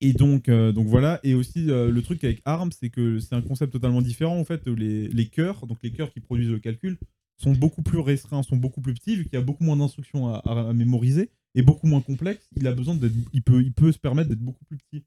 [0.02, 1.20] et donc, donc voilà.
[1.24, 4.38] Et aussi, le truc avec ARM, c'est que c'est un concept totalement différent.
[4.38, 6.98] En fait, les, les cœurs, donc les cœurs qui produisent le calcul,
[7.38, 10.34] sont beaucoup plus restreints, sont beaucoup plus petits, vu qu'il y a beaucoup moins d'instructions
[10.34, 12.48] à, mémoriser et beaucoup moins complexe.
[12.56, 15.04] Il a besoin d'être, il peut, il peut se permettre d'être beaucoup plus petit,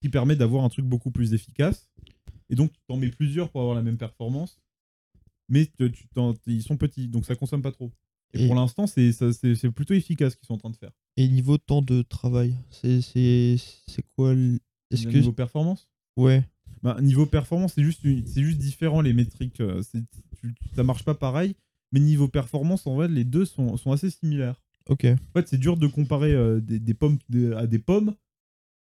[0.00, 1.88] qui permet d'avoir un truc beaucoup plus efficace.
[2.50, 4.60] Et donc, tu t'en mets plusieurs pour avoir la même performance,
[5.48, 6.06] mais tu- tu
[6.46, 7.92] ils sont petits, donc ça consomme pas trop.
[8.34, 10.76] Et, Et- pour l'instant, c'est, ça- c'est, plutôt efficace ce qu'ils sont en train de
[10.76, 10.92] faire.
[11.16, 13.00] Et niveau temps de travail, c'est
[14.16, 14.58] quoi le-
[14.90, 15.88] Est-ce que Niveau performance?
[16.16, 16.44] Ouais,
[16.82, 19.60] Bah, niveau performance, c'est juste, c'est juste différent les métriques.
[19.60, 20.04] euh, c'est-
[20.40, 21.56] tu- ça marche pas pareil.
[21.92, 24.62] Mais niveau performance, en vrai, les deux sont, sont assez similaires.
[24.88, 27.18] ok, En fait, c'est dur de comparer euh, des, des pommes
[27.56, 28.14] à des pommes,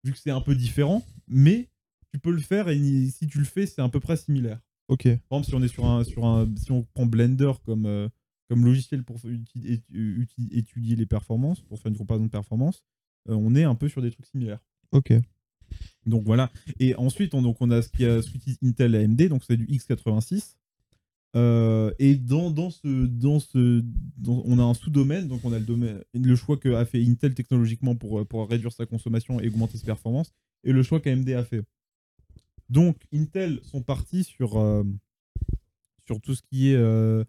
[0.05, 1.03] vu que c'est un peu différent.
[1.27, 1.67] Mais
[2.13, 2.77] tu peux le faire et
[3.09, 4.61] si tu le fais, c'est à peu près similaire.
[4.87, 7.85] ok, Par exemple, si on est sur un, sur un, si on prend Blender comme,
[7.87, 8.07] euh,
[8.47, 9.81] comme logiciel pour uti-
[10.51, 12.83] étudier les performances, pour faire une comparaison de performance,
[13.29, 14.59] euh, on est un peu sur des trucs similaires.
[14.91, 15.13] ok.
[16.05, 16.51] Donc voilà.
[16.79, 19.57] Et ensuite, on, donc on a ce qui a ce qu'utilise Intel AMD, donc c'est
[19.57, 20.55] du x86.
[21.35, 23.83] Euh, et dans, dans ce, dans ce,
[24.25, 27.33] on a un sous-domaine, donc on a le, domaine, le choix que a fait Intel
[27.33, 30.31] technologiquement pour, pour réduire sa consommation et augmenter ses performances,
[30.63, 31.63] et le choix qu'AMD a fait.
[32.69, 34.83] Donc Intel sont partis sur, euh,
[36.05, 36.75] sur tout ce qui est...
[36.75, 37.23] euh,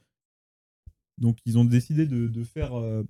[1.18, 3.04] donc ils ont décidé de, de faire un-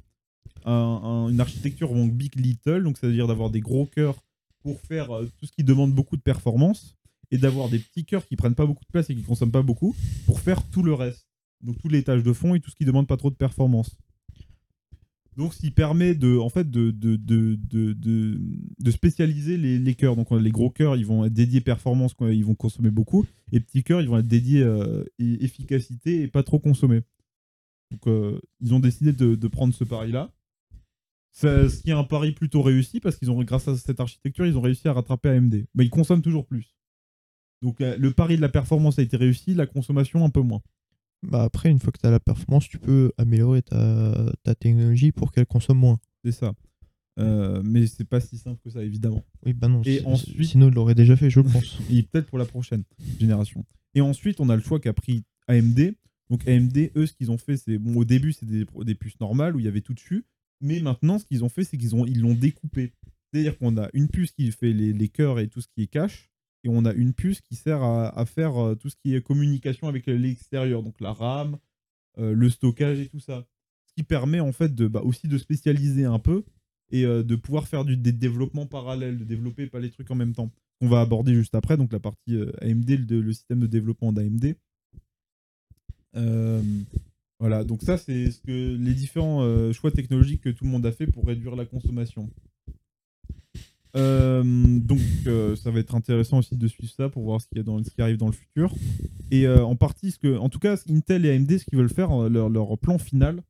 [0.65, 4.23] un- une architecture donc big little, donc c'est-à-dire d'avoir des gros cœurs
[4.61, 5.09] pour faire
[5.39, 6.96] tout ce qui demande beaucoup de performance
[7.31, 9.63] et d'avoir des petits cœurs qui prennent pas beaucoup de place et qui consomment pas
[9.63, 9.95] beaucoup
[10.27, 11.27] pour faire tout le reste.
[11.63, 13.97] Donc tous les tâches de fond et tout ce qui demande pas trop de performance.
[15.37, 20.17] Donc ce qui permet de, en fait, de, de, de, de, spécialiser les, les cœurs.
[20.17, 23.27] Donc les gros cœurs, ils vont être dédiés performance, ils vont consommer beaucoup.
[23.53, 27.03] Et petits cœurs, ils vont être dédiés euh, efficacité et pas trop consommer.
[27.91, 30.33] Donc euh, ils ont décidé de, prendre ce pari-là.
[31.33, 34.57] Ce qui est un pari plutôt réussi parce qu'ils ont, grâce à cette architecture, ils
[34.57, 35.67] ont réussi à rattraper AMD.
[35.75, 36.76] Mais ils consomment toujours plus.
[37.63, 40.63] Donc euh, le pari de la performance a été réussi, la consommation un peu moins.
[41.23, 45.13] Bah après, une fois que tu as la performance, tu peux améliorer ta, ta technologie
[45.13, 45.99] pour qu'elle consomme moins.
[46.25, 46.53] C'est ça.
[47.19, 49.25] Euh, mais c'est pas si simple que ça, évidemment.
[49.45, 51.79] Oui, bah non, Et ensuite- sinon il l'aurait déjà fait, je pense.
[51.91, 52.85] Et peut-être pour la prochaine
[53.19, 53.65] génération.
[53.95, 55.95] Et ensuite, on a le choix qu'a pris AMD.
[56.29, 59.19] Donc AMD, eux, ce qu'ils ont fait, c'est bon, au début, c'était des, des puces
[59.19, 60.27] normales où il y avait tout dessus.
[60.61, 62.93] Mais maintenant, ce qu'ils ont fait, c'est qu'ils ont ils l'ont découpé.
[63.33, 65.87] C'est-à-dire qu'on a une puce qui fait les, les cœurs et tout ce qui est
[65.87, 66.31] cache,
[66.67, 69.87] et on a une puce qui sert à, faire euh, tout ce qui est communication
[69.87, 71.59] avec l'extérieur, donc la RAM,
[72.19, 73.47] euh, le stockage et tout ça.
[73.87, 76.43] Ce qui permet en fait de, bah, aussi de spécialiser un peu
[76.91, 80.17] et euh, de pouvoir faire du, des développements parallèles, de développer pas les trucs en
[80.17, 80.51] même temps.
[80.81, 84.57] On va aborder juste après, donc la partie AMD, le, le système de développement d'AMD.
[87.39, 90.93] Voilà, donc ça c'est ce que les différents choix technologiques que tout le monde a
[90.93, 92.29] fait pour réduire la consommation.
[93.97, 97.59] Euh, donc euh, ça va être intéressant aussi de suivre ça pour voir ce, qu'il
[97.59, 98.75] y a dans, ce qui arrive dans le futur.
[99.31, 101.89] Et euh, en partie, ce que, en tout cas, Intel et AMD, ce qu'ils veulent
[101.89, 103.43] faire, leur, leur plan final,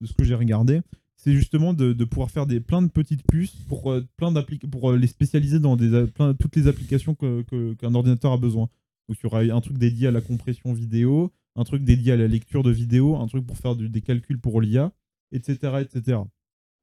[0.00, 0.80] de ce que j'ai regardé,
[1.16, 4.32] c'est justement de, pouvoir faire des, plein de petites puces pour, plein
[4.70, 8.68] pour les spécialiser dans des, plein- toutes les applications que- que- qu'un ordinateur a besoin.
[9.08, 12.16] Donc il y aura un truc dédié à la compression vidéo, un truc dédié à
[12.16, 14.92] la lecture de vidéo, un truc pour faire des calculs pour l'IA,
[15.32, 16.18] etc., etc.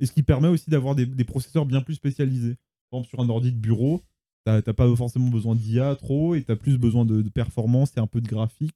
[0.02, 2.58] Et ce qui permet aussi d'avoir des, des processeurs bien plus spécialisés.
[2.90, 4.04] Par exemple, sur un ordi de bureau,
[4.46, 8.08] t'as pas forcément besoin d'IA trop et t'as plus besoin de, de performance et un
[8.08, 8.76] peu de graphique,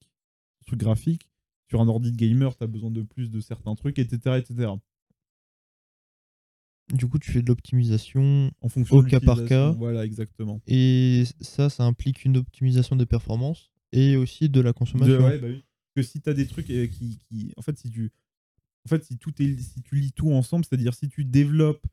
[0.65, 1.29] trucs graphiques.
[1.69, 4.71] Sur un ordi de gamer, t'as besoin de plus de certains trucs, etc., etc.
[6.93, 9.69] Du coup, tu fais de l'optimisation en fonction Au de cas par cas.
[9.73, 10.59] Voilà, exactement.
[10.65, 15.23] et ça, ça implique une optimisation des performances et aussi de la De- consommation.
[15.23, 15.63] ouais, bah oui.
[15.95, 18.11] Que si tu as des trucs euh, qui, qui- En fait, si tu.
[18.85, 21.85] En fait, si, tout est, si tu lis tout ensemble, c'est-à-dire si tu développes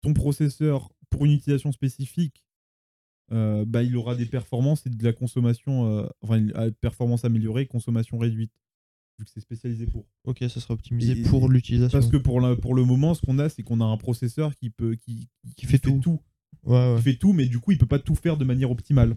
[0.00, 2.44] ton processeur pour une utilisation spécifique,
[3.30, 5.86] euh, bah, il aura des performances et de la consommation.
[5.86, 6.44] euh, enfin,
[6.80, 8.52] performance améliorée, consommation réduite.
[9.18, 10.06] Vu que c'est spécialisé pour.
[10.24, 11.98] Ok, ça sera optimisé Et- pour l'utilisation.
[11.98, 14.56] Parce que pour, la- pour le moment, ce qu'on a, c'est qu'on a un processeur
[14.56, 14.96] qui peut.
[14.96, 16.20] Qui, Qui fait tout.
[16.64, 16.94] Ouais, ouais.
[16.96, 19.16] il fait tout, mais du coup, il peut pas tout faire de manière optimale.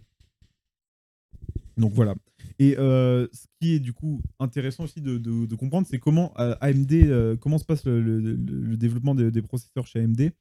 [1.77, 2.15] Donc voilà.
[2.59, 6.33] Et euh, ce qui est du coup intéressant aussi de, de- de comprendre, c'est comment
[6.39, 10.31] euh, AMD, comment se passe le, le- le- le développement des, des processeurs chez AMD.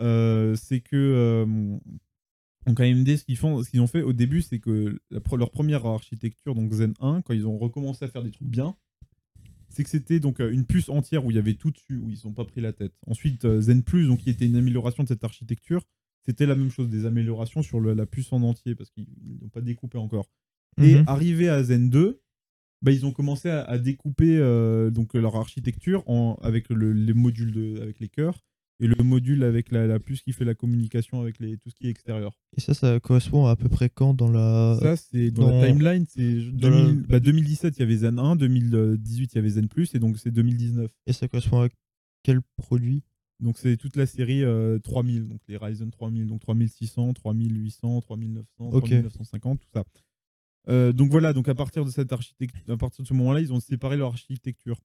[0.00, 1.46] Euh, c'est que
[2.66, 5.50] donc AMD, ce qu'ils font, ce qu'ils ont fait au début, c'est que la leur
[5.50, 8.76] première architecture, donc Zen 1, quand ils ont recommencé à faire des trucs bien,
[9.70, 12.10] c'est que c'était donc euh, une puce entière où il y avait tout dessus, où
[12.10, 12.92] ils n'ont pas pris la tête.
[13.06, 15.82] Ensuite, euh, Zen Plus, donc qui était une amélioration de cette architecture,
[16.26, 19.06] c'était la même chose, des améliorations sur le- la puce en entier, parce qu'ils
[19.40, 20.28] n'ont pas découpé encore.
[20.78, 21.04] Et Mhm.
[21.06, 22.20] arrivé à Zen 2,
[22.82, 27.14] bah, ils ont commencé à, à découper euh, donc leur architecture en, avec le- les
[27.14, 28.44] modules de, avec les cœurs
[28.80, 31.74] et le module avec la, la puce qui fait la communication avec les, tout ce
[31.74, 32.32] qui est extérieur.
[32.56, 34.76] Et ça, ça correspond à, peu près quand dans la.
[34.80, 37.96] Ça, c'est dans, dans- la timeline, c'est dans la- 2000 bah, 2017, il y avait
[37.96, 40.90] Zen 1, 2018, il y avait Zen Plus, et donc c'est 2019.
[41.06, 41.68] Et ça correspond à
[42.22, 43.02] quel produit?
[43.40, 48.70] Donc c'est toute la série euh, 3000, donc les Ryzen 3000, donc 3600, 3800, 3900,
[48.70, 48.88] Ok.
[48.88, 49.84] 3950, tout ça.
[50.68, 53.52] Euh, donc voilà, donc à partir de cette architecture, à partir de ce moment-là, ils
[53.52, 54.78] ont séparé leur architecture.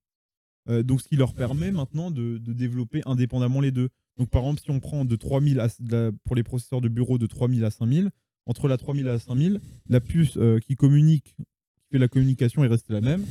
[0.69, 3.90] Euh, donc ce qui leur permet maintenant de, de développer indépendamment les deux.
[4.18, 6.88] Donc par exemple, si on prend de 3000 à, de la- pour les processeurs de
[6.88, 8.11] bureau de 3000 à 5000,
[8.45, 9.60] entre la 3000 et la 5000,
[9.90, 11.44] la puce euh, qui communique, qui
[11.91, 13.26] fait la communication est restée la même.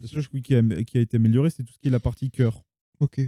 [0.00, 2.00] La seule chose qui a, qui a été améliorée, c'est tout ce qui est la
[2.00, 2.62] partie cœur.
[3.00, 3.20] Ok.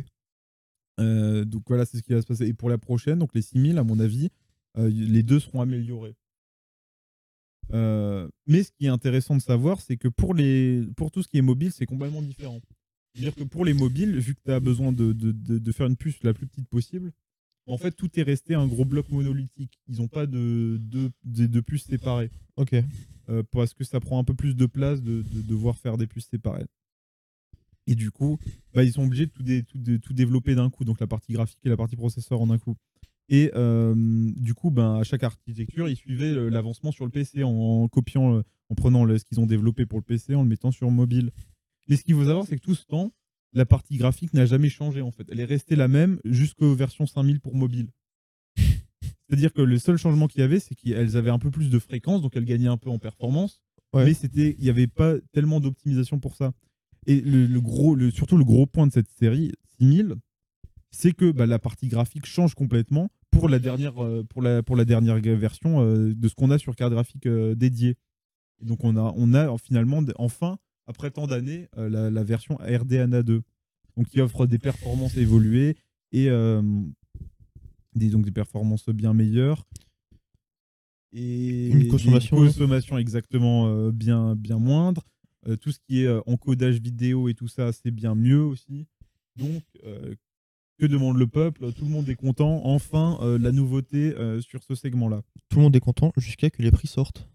[1.00, 2.46] Euh, donc voilà, c'est ce qui va se passer.
[2.46, 4.28] Et pour la prochaine, donc les 6000, à mon avis,
[4.76, 6.14] euh, les deux seront améliorés.
[7.72, 11.28] Euh, mais ce qui est intéressant de savoir, c'est que pour, les, pour tout ce
[11.28, 12.60] qui est mobile, c'est complètement différent.
[13.14, 15.86] C'est-à-dire que pour les mobiles, vu que tu as besoin de, de- de- de faire
[15.86, 17.12] une puce la plus petite possible,
[17.66, 19.78] en fait, tout est resté un gros bloc monolithique.
[19.88, 22.30] Ils n'ont pas de, de, puces séparées.
[22.56, 22.74] Ok.
[23.28, 26.06] Euh, parce que ça prend un peu plus de place de, de devoir faire des
[26.06, 26.64] puces séparées.
[27.86, 28.38] Et du coup,
[28.74, 31.06] bah, ils sont obligés de tout, dé- tout, dé- tout développer d'un coup, donc la
[31.06, 32.76] partie graphique et la partie processeur en un coup.
[33.28, 33.94] Et euh,
[34.36, 38.36] du coup, ben, à chaque architecture, ils suivaient l'avancement sur le PC en, en copiant,
[38.36, 40.90] euh, en prenant le- ce qu'ils ont développé pour le PC, en le mettant sur
[40.90, 41.32] mobile.
[41.88, 43.12] Mais ce qu'il faut savoir, c'est que tout ce temps,
[43.52, 45.26] la partie graphique n'a jamais changé en fait.
[45.30, 47.88] Elle est restée la même jusqu'aux versions 5000 pour mobile.
[48.56, 51.78] C'est-à-dire que le seul changement qu'il y avait, c'est qu'elles avaient un peu plus de
[51.78, 53.60] fréquence, donc elles gagnaient un peu en performance.
[53.92, 54.04] Ouais.
[54.04, 56.52] Mais c'était, il n'y avait pas tellement d'optimisation pour ça.
[57.06, 60.16] Et le, le gros, le, surtout le gros point de cette série 6000,
[60.90, 64.76] c'est que bah, la partie graphique change complètement pour la dernière, euh, pour la, pour
[64.76, 67.96] la dernière version euh, de ce qu'on a sur carte graphique euh, dédiée.
[68.60, 70.58] Et donc on a, on a finalement enfin,
[70.88, 73.42] après tant d'années, euh, la, la version RDNA 2,
[73.96, 75.76] donc qui offre des performances évoluées
[76.12, 76.62] et euh,
[77.94, 79.64] des, donc des performances bien meilleures.
[81.12, 82.36] Et Une consommation.
[82.36, 85.04] consommations exactement euh, bien, bien moindre.
[85.62, 88.86] Tout ce qui est encodage vidéo et tout ça, c'est bien mieux aussi.
[89.36, 89.62] Donc,
[90.78, 91.72] que demande le peuple?
[91.72, 92.60] Tout le monde est content.
[92.64, 95.22] Enfin, euh, la nouveauté euh, sur ce segment-là.
[95.48, 97.28] Tout le monde est content jusqu'à que les prix sortent.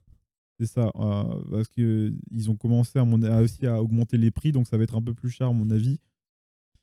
[0.60, 0.92] C'est ça.
[0.96, 4.78] euh, parce qu'ils ont commencé à, mon, à aussi à augmenter les prix, donc ça
[4.78, 6.00] va être un peu plus cher, à mon avis.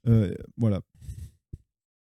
[0.06, 0.80] Euh, voilà.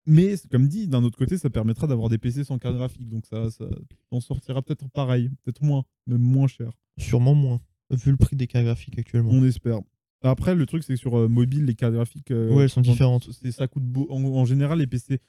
[0.06, 3.09] Mais, comme dit, d'un autre côté, ça permettra d'avoir des PC sans carte graphique.
[3.09, 3.66] Donc ça, ça
[4.10, 6.72] en sortira peut-être pareil, peut-être moins, même moins cher.
[6.98, 7.60] Sûrement moins,
[7.90, 9.31] vu le prix des cartes graphiques actuellement.
[9.31, 9.81] On espère.
[10.22, 12.31] Après, le truc, c'est que sur euh, mobile, les cartes graphiques.
[12.31, 13.31] Ouais, elles sont différentes.
[13.51, 14.06] Ça coûte beau.
[14.10, 15.20] En, en général, les PC.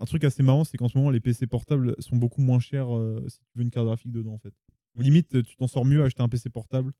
[0.00, 2.88] Un truc assez marrant, c'est qu'en ce moment, les PC portables sont beaucoup moins chers
[3.28, 4.54] si tu veux une carte graphique dedans, en fait.
[4.96, 6.92] Limite, tu t'en sors mieux à acheter un PC portable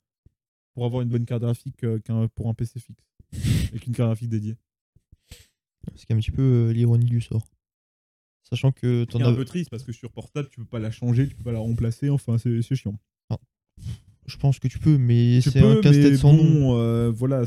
[0.75, 3.05] pour avoir une bonne carte graphique euh, qu'un pour un PC fixe.
[3.71, 4.57] avec une carte graphique dédiée.
[5.97, 7.47] C'est un petit peu euh, l'ironie du sort.
[8.49, 9.29] Sachant que t'en C'est as.
[9.29, 11.53] un peu triste parce que sur portable, tu peux pas la changer, tu peux pas
[11.53, 12.09] la remplacer.
[12.11, 12.99] Enfin, c'est chiant.
[14.27, 16.79] Je pense que tu peux, mais c'est un casse-tête sans nom.
[16.79, 17.43] euh, voilà,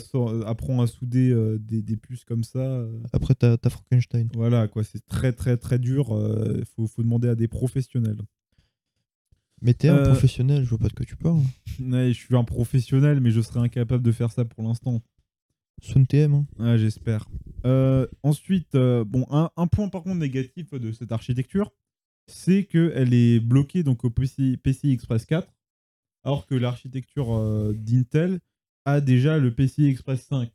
[0.46, 2.60] apprends à souder euh, des, des puces comme ça.
[2.60, 4.28] euh, Après, t'as Frankenstein.
[4.34, 6.08] Voilà, quoi, c'est très très très dur.
[6.58, 8.20] Il faut, faut demander à des professionnels.
[9.66, 11.42] Mais t'es un Euh, professionnel, je vois pas de quoi tu parles.
[11.80, 15.02] Ouais, je suis un professionnel, mais je serais incapable de faire ça pour l'instant.
[15.82, 16.46] Sun TM, hein.
[16.60, 17.28] Ouais, j'espère.
[17.66, 21.72] Euh, ensuite, euh, bon, un, un point par contre négatif de cette architecture,
[22.28, 25.52] c'est qu'elle est bloquée donc au PCI, PCI Express 4,
[26.24, 28.40] alors que l'architecture d'Intel
[28.86, 30.52] a déjà le PCI Express 5.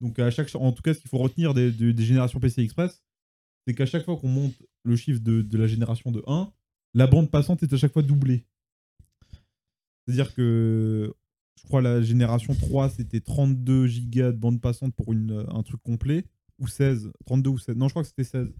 [0.00, 2.62] Donc à chaque, en tout cas, ce qu'il faut retenir des, des- des générations PCI
[2.62, 3.02] Express,
[3.66, 4.54] c'est qu'à chaque fois qu'on monte
[4.84, 6.52] le chiffre de, de la génération de 1,
[6.94, 8.44] la bande passante est à chaque fois doublée.
[10.06, 11.12] C'est-à-dire que
[11.60, 15.80] je crois la génération 3, c'était 32 gigas de bande passante pour une, un truc
[15.82, 16.24] complet,
[16.58, 18.52] ou 16, 32 ou 16, non je crois que c'était 16,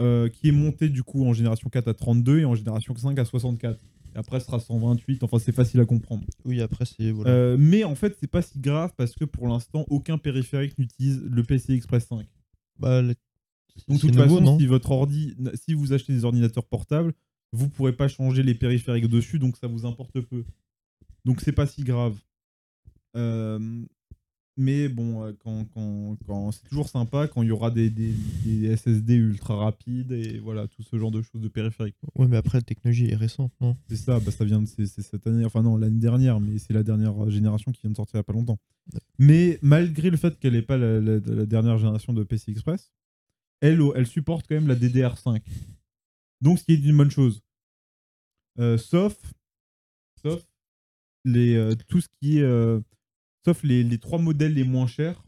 [0.00, 3.18] euh, qui est monté du coup en génération 4 à 32 et en génération 5
[3.18, 3.78] à 64.
[4.14, 6.24] Et après, ce sera 128, enfin c'est facile à comprendre.
[6.44, 7.12] Oui, après, c'est.
[7.12, 7.30] Voilà.
[7.30, 11.22] Euh, mais en fait, c'est pas si grave parce que pour l'instant, aucun périphérique n'utilise
[11.22, 12.26] le PCI Express 5.
[12.78, 13.14] Bah, le-
[13.88, 17.14] Donc, de toute nouveau, façon, si votre ordi, si vous achetez des ordinateurs portables,
[17.52, 20.44] vous pourrez pas changer les périphériques dessus, donc ça vous importe peu.
[21.24, 22.16] Donc c'est pas si grave.
[23.16, 23.84] Euh,
[24.58, 28.12] mais bon, euh, quand, quand, quand c'est toujours sympa quand il y aura des, des,
[28.44, 31.96] des SSD ultra rapides et voilà tout ce genre de choses de périphériques.
[32.16, 33.76] Ouais, mais après, la technologie est récente, non?
[33.88, 36.58] C'est ça, bah, ça vient de c'est, c'est cette année, enfin non, l'année dernière, mais
[36.58, 38.58] c'est la dernière génération qui vient de sortir il n'y a pas longtemps.
[38.92, 39.00] Ouais.
[39.18, 42.92] Mais malgré le fait qu'elle n'est pas la, la- la dernière génération de PC Express,
[43.60, 45.40] elle, elle supporte quand même la DDR5.
[46.42, 47.40] Donc ce qui est une bonne chose.
[48.58, 49.16] Euh, sauf,
[50.22, 50.42] sauf
[51.24, 52.80] les, euh, tout ce qui est, euh,
[53.44, 55.24] sauf les, les trois modèles les moins chers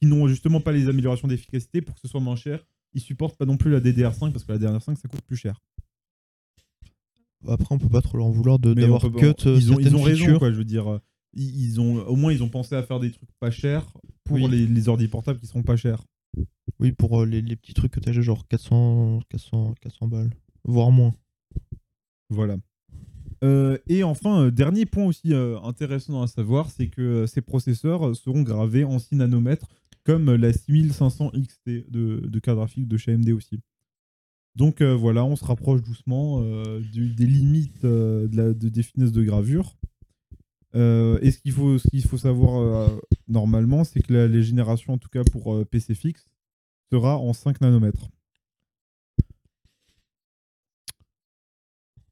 [0.00, 2.64] qui n'ont justement pas les améliorations d'efficacité pour que ce soit moins cher.
[2.94, 5.60] Ils supportent pas non plus la DDR5 parce que la DDR5 ça coûte plus cher.
[7.48, 10.02] Après, on peut pas trop leur en vouloir de- d'avoir cut ils ont, ils ont
[10.02, 10.52] raison, quoi.
[10.52, 11.00] Je veux dire,
[11.32, 13.84] ils, ils ont, au moins, ils ont pensé à faire des trucs pas chers
[14.24, 14.48] pour Oui.
[14.48, 16.04] les, les ordi portables qui sont pas chers.
[16.78, 20.30] Oui, pour les, les petits trucs que t'as genre 400, 400, 400 balles.
[20.64, 21.12] Voire moins.
[22.30, 22.56] Voilà.
[23.42, 28.14] Euh, et enfin, euh, dernier point aussi euh, intéressant à savoir, c'est que ces processeurs
[28.14, 29.68] seront gravés en 6 nanomètres,
[30.04, 33.60] comme la 6500 XT de, de carte graphique de chez AMD aussi.
[34.54, 39.76] Donc voilà, on se rapproche doucement des limites de de, des finesses de gravure.
[40.74, 42.90] Et ce qu'il faut, savoir
[43.28, 46.28] normalement, c'est que la, les générations, en tout cas pour PC fixe,
[46.90, 48.10] sera en 5 nanomètres.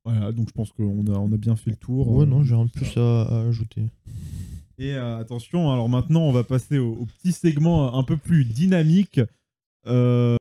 [0.05, 2.10] Voilà, donc je pense qu'on a, on a bien fait le tour.
[2.10, 3.82] Ouais, euh, non, j'ai rien de de tout plus à, à ajouter.
[4.78, 8.44] Et euh, attention, alors maintenant, on va passer au, au petit segment un peu plus
[8.47, 9.20] dynamique.
[9.86, 10.36] Euh,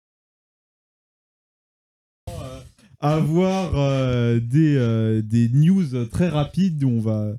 [3.01, 7.33] avoir euh, des, euh, des news très rapides où on va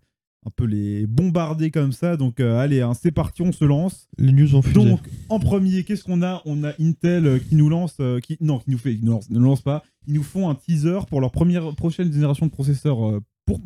[0.46, 2.16] un peu les bombarder comme ça.
[2.16, 4.08] Donc euh, allez, hein, c'est parti, on se lance.
[4.18, 4.74] Les news ont fusé.
[4.74, 6.42] Donc en premier, qu'est-ce qu'on a?
[6.44, 9.12] On a Intel euh, qui nous lance, euh, qui non, qui nous fait, qui nous
[9.12, 9.84] lance, ne lance pas.
[10.06, 13.60] Ils nous font un teaser pour leur première prochaine génération de processeurs pour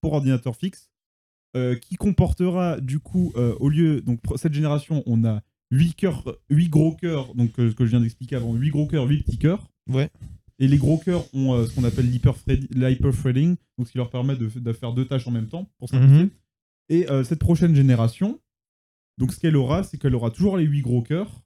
[0.00, 0.90] pour ordinateur fixe,
[1.80, 6.92] qui comportera du coup au lieu donc cette génération, on a 8 cœurs, 8 gros
[6.92, 9.66] cœurs, donc ce que je viens d'expliquer avant, 8 gros cœurs, 8 petits cœurs.
[9.88, 10.10] Ouais.
[10.58, 14.10] Et les gros cœurs ont euh, ce qu'on appelle l'hyperthread- l'hyperthreading, donc ce qui leur
[14.10, 16.24] permet de, de faire deux tâches en même temps pour simplifier.
[16.24, 16.30] Mhm.
[16.88, 18.40] Et euh, cette prochaine génération,
[19.18, 21.42] donc ce qu'elle aura, c'est qu'elle aura toujours les 8 gros cœurs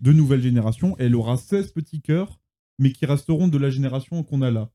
[0.00, 0.96] de nouvelle génération.
[0.98, 2.40] Elle aura 16 petits cœurs,
[2.78, 4.70] mais qui resteront de la génération qu'on a là.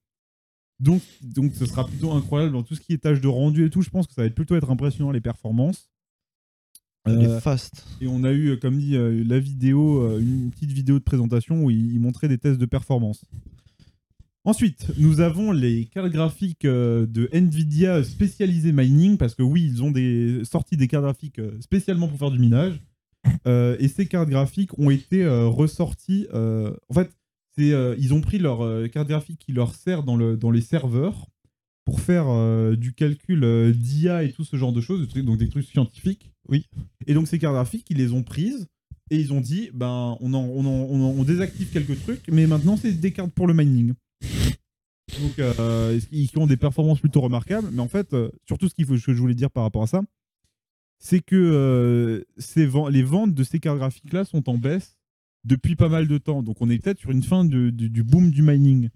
[0.80, 3.70] Donc, donc ce sera plutôt incroyable dans tout ce qui est tâches de rendu et
[3.70, 3.82] tout.
[3.82, 5.90] Je pense que ça va être plutôt être impressionnant les performances.
[7.08, 7.86] Euh, est fast.
[8.02, 11.64] et on a eu, euh, comme dit, euh, la vidéo, une petite vidéo de présentation
[11.64, 13.24] où il, montrait des tests de performance.
[14.44, 19.90] Ensuite, nous avons les cartes graphiques de Nvidia spécialisées mining, parce que oui, ils ont
[19.90, 22.80] des, sorti des cartes graphiques spécialement pour faire du minage.
[23.48, 26.28] Euh, et ces cartes graphiques ont été euh, ressorties.
[26.34, 27.12] euh, en fait,
[27.58, 31.28] c'est, ils ont pris leur carte graphique qui leur sert dans, le, dans les serveurs
[31.86, 35.50] pour faire euh, du calcul euh, d'IA et tout ce genre de choses, donc des
[35.50, 36.32] trucs scientifiques.
[36.50, 36.66] Oui.
[37.08, 38.68] Et donc ces cartes graphiques, ils les ont prises
[39.12, 42.28] et ils ont dit, ben, on, en- on, en- on, en- on désactive quelques trucs,
[42.32, 43.94] mais maintenant c'est des cartes pour le mining.
[45.22, 48.16] Donc euh, ils ont des performances plutôt remarquables, mais en fait,
[48.48, 50.02] surtout ce, qu'il faut, ce que je voulais dire par rapport à ça,
[50.98, 54.98] c'est que ces les ventes de ces cartes graphiques-là sont en baisse
[55.44, 56.42] depuis pas mal de temps.
[56.42, 58.90] Donc on est peut-être sur une fin de- du boom du mining.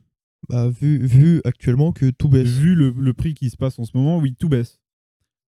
[0.47, 2.47] Bah, vu, vu actuellement que tout baisse.
[2.47, 4.79] Vu le, le prix qui se passe en ce moment, oui, tout baisse.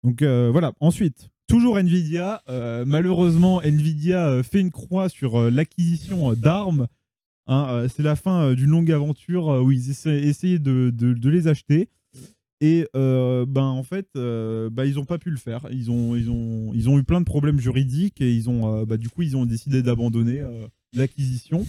[0.03, 2.41] Donc euh, voilà, ensuite, toujours Nvidia.
[2.49, 6.87] euh, malheureusement, Nvidia euh, fait une croix sur l'acquisition d'armes.
[7.47, 11.89] Hein, c'est la fin d'une longue aventure où ils essayaient de, de- de les acheter.
[12.61, 15.65] Et ben en fait, bah, ils n'ont pas pu le faire.
[15.71, 18.97] Ils ont, ils, ont, ils ont eu plein de problèmes juridiques et ils ont, bah,
[18.97, 20.43] du coup, ils ont décidé d'abandonner
[20.93, 21.65] l'acquisition.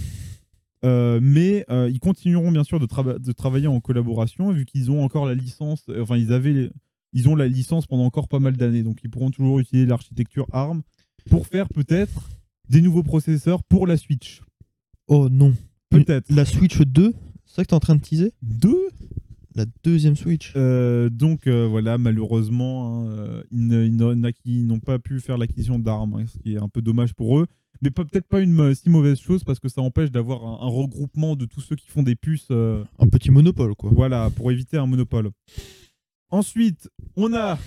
[0.85, 4.91] Euh, mais euh, ils continueront bien sûr de, trava- de travailler en collaboration vu qu'ils
[4.91, 5.85] ont encore la licence.
[5.91, 6.71] euh, Enfin, ils avaient, les-
[7.13, 10.47] ils ont la licence pendant encore pas mal d'années, donc ils pourront toujours utiliser l'architecture
[10.53, 10.83] ARM
[11.29, 12.31] pour faire peut-être
[12.69, 14.43] des nouveaux processeurs pour la Switch.
[15.07, 15.55] Oh non.
[15.91, 16.31] Peut-être.
[16.33, 17.13] La Switch 2
[17.45, 18.33] C'est ça que t'es en train de teaser?
[18.43, 18.89] Deux?
[19.57, 20.55] La deuxième Switch
[21.11, 25.37] donc voilà, malheureusement, hein, il ne- il y en a qui n'ont pas pu faire
[25.37, 27.47] l'acquisition d'armes, hein, ce qui est un peu dommage pour eux.
[27.83, 31.37] Mais peut-être pas une si mauvaise chose parce que ça empêche d'avoir un, un regroupement
[31.37, 32.49] de tous ceux qui font des puces.
[32.51, 33.91] euh, Un petit monopole, quoi.
[33.93, 35.31] voilà, pour éviter un monopole.
[36.33, 37.59] Ensuite, on a.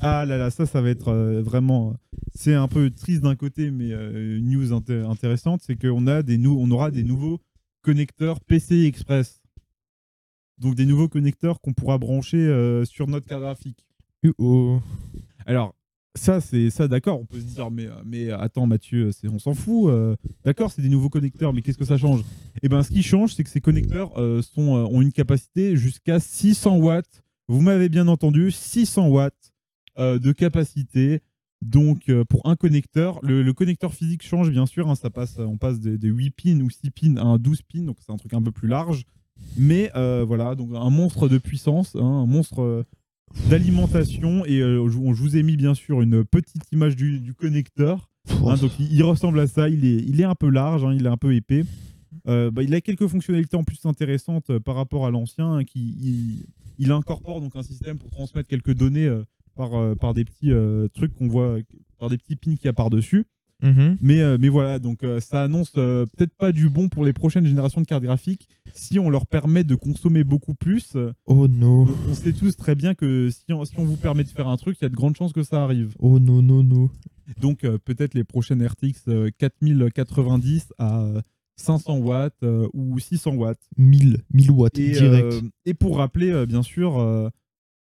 [0.00, 1.96] Ah là là, ça, ça va être euh, vraiment.
[2.34, 6.22] C'est un peu triste d'un côté, mais euh, une news inté- intéressante, c'est qu'on a
[6.22, 7.40] des nou- on aura des nouveaux
[7.82, 9.40] connecteurs PCI Express.
[10.58, 13.84] Donc des nouveaux connecteurs qu'on pourra brancher sur notre carte graphique.
[14.22, 14.78] Uh oh.
[15.46, 15.74] Alors,
[16.14, 17.20] ça, c'est ça, d'accord.
[17.20, 19.88] On peut se dire, mais, mais attends, Mathieu, on s'en fout.
[19.88, 20.14] euh,
[20.44, 22.22] d'accord, c'est des nouveaux connecteurs, mais qu'est-ce que ça change?
[22.62, 25.74] Eh ben, ce qui change, c'est que ces connecteurs euh, sont, euh, ont une capacité
[25.76, 27.22] jusqu'à 600 watts.
[27.48, 29.52] Vous m'avez bien entendu, 600 watts
[29.98, 31.20] de capacité.
[31.60, 34.90] Donc, pour un connecteur, le, connecteur physique change, bien sûr.
[34.90, 37.62] hein, ça passe, on passe des, des 8 pins ou 6 pins à un 12
[37.62, 39.04] pins, donc c'est un truc un peu plus large.
[39.56, 42.84] Mais voilà, donc un monstre de puissance, hein, un monstre
[43.48, 44.44] d'alimentation.
[44.46, 48.08] Et euh, je, je vous ai mis bien sûr une petite image du, du connecteur.
[48.46, 50.94] Hein, donc il, il ressemble à ça, il est, il est un peu large, hein,
[50.94, 51.64] il est un peu épais.
[52.28, 55.64] Euh, bah, il a quelques fonctionnalités en plus intéressantes euh, par rapport à l'ancien, hein,
[55.64, 56.46] qui il,
[56.78, 59.24] il incorpore donc un système pour transmettre quelques données euh,
[59.56, 61.58] par, euh, par des petits euh, trucs qu'on voit,
[61.98, 63.24] par des petits pins qu'il y a par-dessus.
[63.62, 63.96] Mhm.
[64.00, 67.12] Mais, euh, mais voilà, donc euh, ça annonce euh, peut-être pas du bon pour les
[67.12, 70.96] prochaines générations de cartes graphiques si on leur permet de consommer beaucoup plus.
[71.26, 71.86] Oh no.
[72.08, 74.56] on sait tous très bien que si on, si on vous permet de faire un
[74.56, 75.94] truc, il y a de grandes chances que ça arrive.
[75.98, 76.90] Oh no, no, no.
[77.40, 81.20] Donc euh, peut-être les prochaines RTX euh, 4090 à euh,
[81.56, 83.60] 500 watts euh, ou 600 watts.
[83.76, 85.24] 1000, 1000 watts Et, direct.
[85.32, 87.28] euh, et pour rappeler, euh, bien sûr, euh,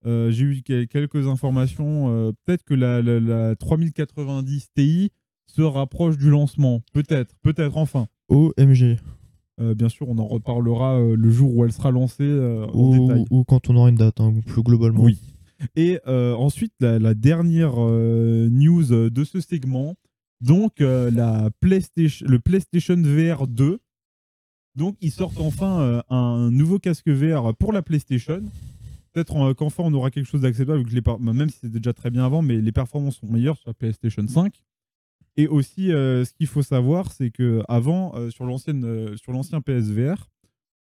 [0.06, 2.10] euh, j'ai eu quel- quelques informations.
[2.10, 5.12] euh, peut-être que la, la- la 3090 Ti
[5.56, 6.82] se rapproche du lancement.
[6.94, 8.08] Peut-être, peut-être enfin.
[8.30, 8.98] OMG.
[9.60, 12.98] Euh, bien sûr, on en reparlera euh, le jour où elle sera lancée euh, en
[12.98, 13.26] Ou, détail.
[13.30, 15.04] ou quand on aura une date, hein, plus globalement.
[15.04, 15.20] Oui.
[15.76, 19.94] Et ensuite, la, la dernière news de ce segment,
[20.40, 23.78] donc la PlayStation, le PlayStation VR 2.
[24.76, 28.42] Donc, ils sortent enfin un nouveau casque VR pour la PlayStation.
[29.14, 30.84] Peut-être qu'enfin on aura quelque chose d'acceptable,
[31.20, 34.28] même si c'était déjà très bien avant, mais les performances sont meilleures sur la PlayStation
[34.28, 34.56] 5.
[35.38, 39.32] Et aussi, euh, ce qu'il faut savoir, c'est que avant, euh, sur l'ancienne, euh, sur
[39.32, 40.30] l'ancien PSVR,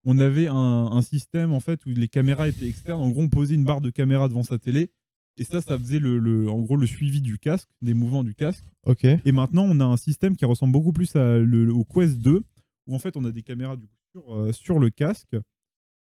[0.06, 3.02] on avait un, un système en fait où les caméras étaient externes.
[3.02, 4.92] En gros, on posait une barre de caméra devant sa télé,
[5.38, 8.34] et ça, ça faisait le, le- en gros le suivi du casque, des mouvements du
[8.34, 8.66] casque.
[8.86, 9.04] Ok.
[9.06, 12.44] Et maintenant, on a un système qui ressemble beaucoup plus à le- au Quest 2,
[12.88, 15.36] où en fait, on a des caméras du coup, sur, euh, sur le casque.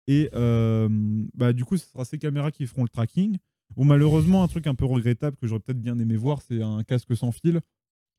[0.06, 0.88] Et euh,
[1.34, 3.36] bah, du coup, ce sera ces caméras qui feront le tracking.
[3.76, 6.82] Bon, malheureusement, un truc un peu regrettable que j'aurais peut-être bien aimé voir, c'est un
[6.82, 7.60] casque sans fil.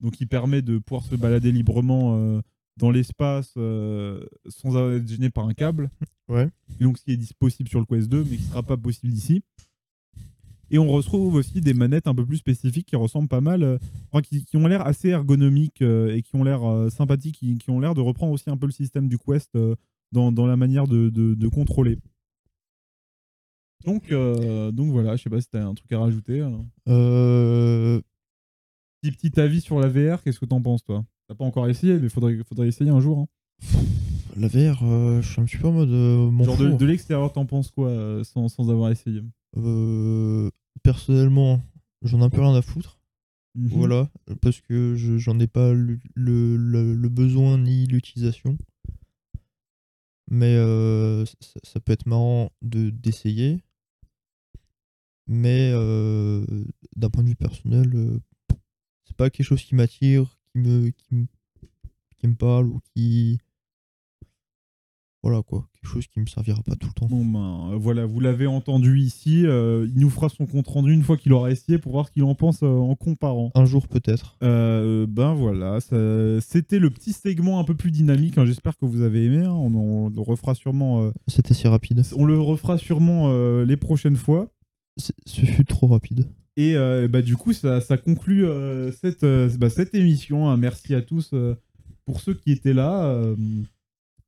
[0.01, 2.41] Donc, qui permet de pouvoir se balader librement euh,
[2.77, 5.89] dans l'espace euh, sans être gêné par un câble.
[6.29, 6.49] Ouais.
[6.79, 8.77] Et donc, ce qui est possible sur le Quest 2, mais qui ne sera pas
[8.77, 9.41] possible ici.
[10.71, 13.77] Et on retrouve aussi des manettes un peu plus spécifiques qui ressemblent pas mal, euh,
[14.11, 17.57] enfin, qui, qui ont l'air assez ergonomiques euh, et qui ont l'air euh, sympathiques, qui,
[17.57, 19.49] qui ont l'air de reprendre aussi un peu le système du Quest
[20.11, 21.97] dans, dans la manière de, de- de contrôler.
[23.85, 26.45] Donc, donc voilà, je sais pas si tu as un truc à rajouter.
[29.01, 31.05] Petit, petit avis sur la VR, qu'est-ce que t'en penses toi?
[31.27, 33.19] T'as pas encore essayé, mais faudrait, faudrait essayer un jour.
[33.19, 33.27] hein.
[34.35, 36.85] la VR, euh, je suis un petit peu en mode euh, m'en Genre de, de
[36.85, 39.21] l'extérieur, t'en penses quoi euh, sans, sans avoir essayé?
[40.83, 41.61] Personnellement,
[42.01, 42.99] j'en ai un peu rien à foutre.
[43.55, 43.67] Mhm.
[43.69, 44.09] Voilà,
[44.41, 48.57] parce que je- j'en ai pas le, le- le- le besoin ni l'utilisation.
[50.29, 50.55] Mais
[51.25, 53.63] ça, ça peut être marrant de d'essayer.
[55.27, 55.71] Mais
[56.95, 58.19] d'un point de vue personnel,
[59.19, 61.25] pas quelque chose qui m'attire, qui me, qui me
[62.17, 63.37] qui me parle ou qui
[65.21, 67.07] voilà quoi, quelque chose qui me servira pas tout le temps.
[67.07, 69.45] Bon ben euh, voilà, vous l'avez entendu ici.
[69.45, 72.13] euh, il nous fera son compte rendu une fois qu'il aura essayé pour voir ce
[72.13, 73.51] qu'il en pense euh, en comparant.
[73.53, 74.37] Un jour peut-être.
[74.43, 78.37] Euh, ben voilà, ça- c'était le petit segment un peu plus dynamique.
[78.37, 79.43] hein, J'espère que vous avez aimé.
[79.43, 81.01] hein, on, on le refera sûrement.
[81.03, 82.01] euh, C'était si rapide.
[82.15, 84.47] on le refera sûrement euh, les prochaines fois.
[84.95, 86.29] C'est- Ce fut trop rapide.
[86.59, 90.49] Et euh, bah, du coup, ça, ça conclut euh, cette, euh, bah, cette émission.
[90.49, 90.57] hein.
[90.57, 91.33] Merci à tous
[92.03, 93.17] pour ceux qui étaient là.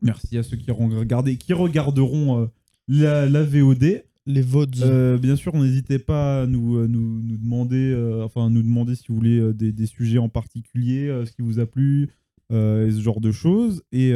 [0.02, 2.50] merci à ceux qui, regardé, qui regarderont
[2.88, 4.04] la, la VOD.
[4.28, 4.46] Les.
[4.82, 7.94] Euh, bien sûr, n'hésitez pas à nous, nous, nous demander,
[8.24, 11.66] enfin, nous demander si vous voulez des, des sujets en particulier, ce qui vous a
[11.66, 12.12] plu,
[12.50, 13.84] et ce genre de choses.
[13.92, 14.14] Et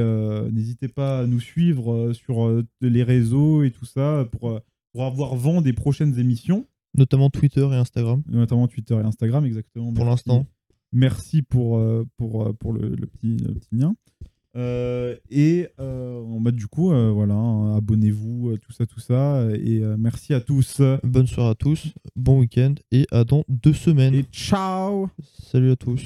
[0.53, 4.61] n'hésitez pas à nous suivre sur les réseaux et tout ça pour,
[4.93, 6.65] pour avoir vent des prochaines émissions,
[6.97, 9.93] notamment Twitter et Instagram notamment Twitter et Instagram, exactement.
[9.93, 10.45] pour l'instant.
[10.91, 13.95] Merci pour, euh, pour, euh, pour le, le petit, le petit lien.
[14.55, 19.45] Euh, et euh, mode du coup, euh, voilà, hein, abonnez-vous, tout ça, tout ça.
[19.53, 20.81] Et merci à tous.
[21.03, 24.15] Bonne soirée à tous, bon week-end et à dans deux semaines.
[24.15, 26.01] Et ciao Salut à tous.